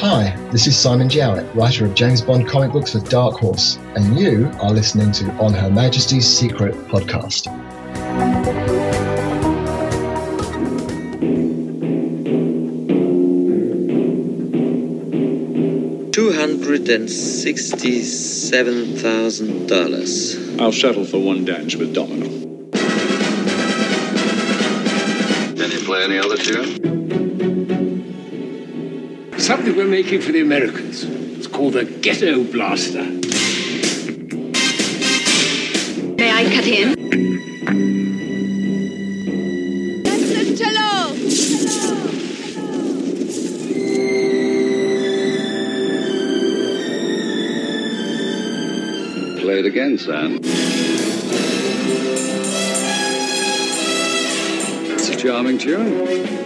Hi, 0.00 0.36
this 0.52 0.66
is 0.66 0.78
Simon 0.78 1.08
Jowett, 1.08 1.46
writer 1.54 1.86
of 1.86 1.94
James 1.94 2.20
Bond 2.20 2.46
comic 2.46 2.70
books 2.70 2.92
for 2.92 2.98
Dark 2.98 3.36
Horse, 3.36 3.78
and 3.94 4.18
you 4.18 4.50
are 4.60 4.70
listening 4.70 5.10
to 5.12 5.24
On 5.36 5.54
Her 5.54 5.70
Majesty's 5.70 6.26
Secret 6.28 6.74
podcast. 6.88 7.44
Two 16.12 16.30
hundred 16.34 16.90
and 16.90 17.08
sixty-seven 17.10 18.98
thousand 18.98 19.66
dollars. 19.66 20.36
I'll 20.60 20.72
settle 20.72 21.06
for 21.06 21.20
one 21.20 21.46
dance 21.46 21.74
with 21.74 21.94
Domino. 21.94 22.26
Can 25.56 25.70
you 25.70 25.80
play 25.86 26.04
any 26.04 26.18
other 26.18 26.36
tune? 26.36 27.15
Something 29.46 29.76
we're 29.76 29.86
making 29.86 30.22
for 30.22 30.32
the 30.32 30.40
Americans. 30.40 31.04
It's 31.04 31.46
called 31.46 31.74
the 31.74 31.84
Ghetto 31.84 32.42
Blaster. 32.42 33.04
May 36.16 36.32
I 36.32 36.44
cut 36.52 36.66
in? 36.66 36.96
That's 40.02 40.30
a 40.32 40.56
cello. 40.56 41.12
Play 49.40 49.58
it 49.60 49.66
again, 49.66 49.96
son. 49.96 50.40
It's 54.92 55.08
a 55.08 55.14
charming 55.14 55.58
tune. 55.58 56.45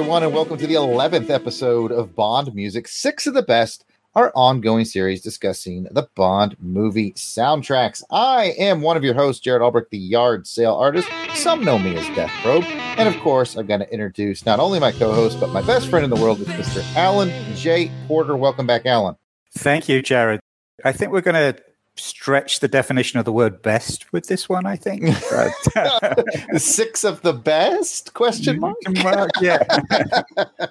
Everyone, 0.00 0.22
and 0.22 0.32
welcome 0.32 0.56
to 0.56 0.66
the 0.66 0.76
11th 0.76 1.28
episode 1.28 1.92
of 1.92 2.16
Bond 2.16 2.54
Music, 2.54 2.88
six 2.88 3.26
of 3.26 3.34
the 3.34 3.42
best, 3.42 3.84
our 4.14 4.32
ongoing 4.34 4.86
series 4.86 5.20
discussing 5.20 5.86
the 5.90 6.08
Bond 6.14 6.56
movie 6.58 7.12
soundtracks. 7.12 8.02
I 8.10 8.54
am 8.56 8.80
one 8.80 8.96
of 8.96 9.04
your 9.04 9.12
hosts, 9.12 9.42
Jared 9.42 9.60
Albrecht, 9.60 9.90
the 9.90 9.98
yard 9.98 10.46
sale 10.46 10.74
artist. 10.74 11.06
Some 11.34 11.62
know 11.66 11.78
me 11.78 11.96
as 11.96 12.06
Death 12.16 12.30
Probe. 12.42 12.64
And 12.64 13.14
of 13.14 13.20
course, 13.20 13.56
I'm 13.56 13.66
going 13.66 13.80
to 13.80 13.92
introduce 13.92 14.46
not 14.46 14.58
only 14.58 14.80
my 14.80 14.90
co 14.90 15.12
host, 15.12 15.38
but 15.38 15.50
my 15.50 15.60
best 15.60 15.90
friend 15.90 16.02
in 16.02 16.08
the 16.08 16.16
world, 16.16 16.38
Mr. 16.38 16.82
Alan 16.96 17.28
J. 17.54 17.90
Porter. 18.08 18.34
Welcome 18.38 18.66
back, 18.66 18.86
Alan. 18.86 19.16
Thank 19.52 19.86
you, 19.86 20.00
Jared. 20.00 20.40
I 20.82 20.92
think 20.92 21.12
we're 21.12 21.20
going 21.20 21.52
to 21.54 21.62
stretch 22.00 22.60
the 22.60 22.68
definition 22.68 23.18
of 23.18 23.24
the 23.24 23.32
word 23.32 23.62
best 23.62 24.12
with 24.12 24.26
this 24.26 24.48
one, 24.48 24.66
I 24.66 24.76
think. 24.76 25.02
But, 25.30 25.76
uh, 25.76 26.22
six 26.58 27.04
of 27.04 27.22
the 27.22 27.32
best? 27.32 28.14
Question 28.14 28.56
mm, 28.56 28.60
mark? 28.60 28.76
Mm, 28.86 29.04
mark, 29.04 29.30
yeah. 29.40 30.66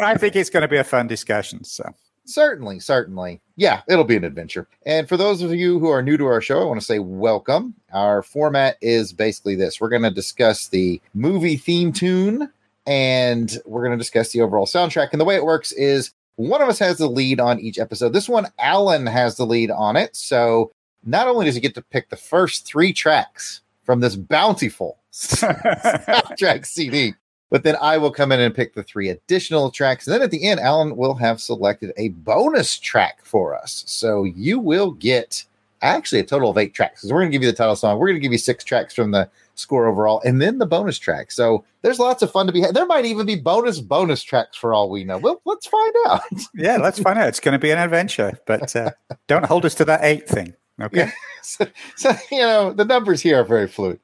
I 0.02 0.16
think 0.16 0.36
it's 0.36 0.50
going 0.50 0.62
to 0.62 0.68
be 0.68 0.78
a 0.78 0.84
fun 0.84 1.06
discussion. 1.06 1.64
So 1.64 1.84
Certainly, 2.24 2.80
certainly. 2.80 3.40
Yeah, 3.56 3.82
it'll 3.88 4.04
be 4.04 4.16
an 4.16 4.24
adventure. 4.24 4.68
And 4.86 5.08
for 5.08 5.16
those 5.16 5.42
of 5.42 5.52
you 5.52 5.78
who 5.78 5.88
are 5.88 6.02
new 6.02 6.16
to 6.16 6.26
our 6.26 6.40
show, 6.40 6.60
I 6.60 6.64
want 6.64 6.80
to 6.80 6.86
say 6.86 6.98
welcome. 7.00 7.74
Our 7.92 8.22
format 8.22 8.76
is 8.80 9.12
basically 9.12 9.56
this 9.56 9.80
we're 9.80 9.88
going 9.88 10.02
to 10.02 10.10
discuss 10.10 10.68
the 10.68 11.00
movie 11.14 11.56
theme 11.56 11.92
tune 11.92 12.48
and 12.86 13.58
we're 13.66 13.84
going 13.84 13.96
to 13.96 14.02
discuss 14.02 14.30
the 14.30 14.40
overall 14.40 14.66
soundtrack. 14.66 15.08
And 15.12 15.20
the 15.20 15.24
way 15.24 15.34
it 15.34 15.44
works 15.44 15.72
is 15.72 16.12
one 16.36 16.62
of 16.62 16.68
us 16.68 16.78
has 16.78 16.98
the 16.98 17.08
lead 17.08 17.40
on 17.40 17.60
each 17.60 17.78
episode. 17.78 18.12
This 18.12 18.28
one, 18.28 18.46
Alan 18.58 19.06
has 19.06 19.36
the 19.36 19.46
lead 19.46 19.70
on 19.70 19.96
it. 19.96 20.14
So 20.16 20.70
not 21.04 21.26
only 21.26 21.46
does 21.46 21.54
he 21.54 21.60
get 21.60 21.74
to 21.74 21.82
pick 21.82 22.08
the 22.08 22.16
first 22.16 22.66
three 22.66 22.92
tracks 22.92 23.60
from 23.84 24.00
this 24.00 24.16
bountiful 24.16 24.98
soundtrack 25.12 26.64
CD, 26.66 27.14
but 27.50 27.64
then 27.64 27.76
I 27.82 27.98
will 27.98 28.10
come 28.10 28.32
in 28.32 28.40
and 28.40 28.54
pick 28.54 28.74
the 28.74 28.82
three 28.82 29.10
additional 29.10 29.70
tracks. 29.70 30.06
And 30.06 30.14
then 30.14 30.22
at 30.22 30.30
the 30.30 30.48
end, 30.48 30.60
Alan 30.60 30.96
will 30.96 31.14
have 31.14 31.40
selected 31.40 31.92
a 31.98 32.08
bonus 32.10 32.78
track 32.78 33.24
for 33.24 33.54
us. 33.54 33.84
So 33.86 34.24
you 34.24 34.58
will 34.58 34.92
get 34.92 35.44
actually 35.82 36.20
a 36.20 36.24
total 36.24 36.50
of 36.50 36.56
eight 36.56 36.72
tracks 36.72 37.02
because 37.02 37.12
we're 37.12 37.20
going 37.20 37.30
to 37.30 37.34
give 37.34 37.42
you 37.42 37.50
the 37.50 37.56
title 37.56 37.76
song. 37.76 37.98
We're 37.98 38.06
going 38.06 38.16
to 38.16 38.22
give 38.22 38.32
you 38.32 38.38
six 38.38 38.64
tracks 38.64 38.94
from 38.94 39.10
the 39.10 39.28
score 39.54 39.86
overall 39.86 40.20
and 40.24 40.40
then 40.40 40.58
the 40.58 40.66
bonus 40.66 40.98
track. 40.98 41.30
So 41.30 41.64
there's 41.82 41.98
lots 41.98 42.22
of 42.22 42.30
fun 42.30 42.46
to 42.46 42.52
be 42.52 42.60
had. 42.60 42.74
There 42.74 42.86
might 42.86 43.04
even 43.04 43.26
be 43.26 43.36
bonus 43.36 43.80
bonus 43.80 44.22
tracks 44.22 44.56
for 44.56 44.72
all 44.72 44.90
we 44.90 45.04
know. 45.04 45.18
Well, 45.18 45.40
let's 45.44 45.66
find 45.66 45.94
out. 46.06 46.22
yeah, 46.54 46.76
let's 46.76 46.98
find 46.98 47.18
out. 47.18 47.28
It's 47.28 47.40
going 47.40 47.52
to 47.52 47.58
be 47.58 47.70
an 47.70 47.78
adventure, 47.78 48.38
but 48.46 48.74
uh, 48.74 48.90
don't 49.26 49.44
hold 49.44 49.64
us 49.64 49.74
to 49.76 49.84
that 49.86 50.00
eight 50.02 50.28
thing. 50.28 50.54
Okay. 50.80 50.98
Yeah. 50.98 51.10
So, 51.44 51.66
so, 51.96 52.12
you 52.30 52.38
know, 52.38 52.72
the 52.72 52.84
numbers 52.84 53.20
here 53.20 53.40
are 53.40 53.44
very 53.44 53.66
fluid. 53.66 53.98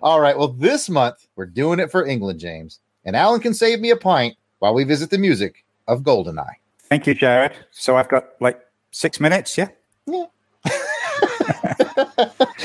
All 0.00 0.20
right. 0.20 0.36
Well, 0.36 0.48
this 0.48 0.88
month 0.88 1.28
we're 1.36 1.46
doing 1.46 1.78
it 1.78 1.92
for 1.92 2.04
England, 2.04 2.40
James. 2.40 2.80
And 3.04 3.14
Alan 3.14 3.40
can 3.40 3.54
save 3.54 3.78
me 3.78 3.90
a 3.90 3.96
pint 3.96 4.36
while 4.58 4.74
we 4.74 4.82
visit 4.82 5.10
the 5.10 5.18
music 5.18 5.64
of 5.86 6.02
Goldeneye. 6.02 6.56
Thank 6.88 7.06
you, 7.06 7.14
Jared. 7.14 7.52
So 7.70 7.96
I've 7.96 8.08
got 8.08 8.30
like 8.40 8.60
six 8.90 9.20
minutes, 9.20 9.56
yeah? 9.56 9.68
Yeah. 10.06 10.24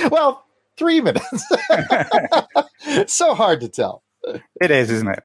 well, 0.10 0.46
three 0.78 1.02
minutes. 1.02 1.46
so 3.14 3.34
hard 3.34 3.62
to 3.62 3.70
tell. 3.70 4.04
It 4.62 4.72
is, 4.72 4.90
isn't 4.90 5.10
it? 5.10 5.24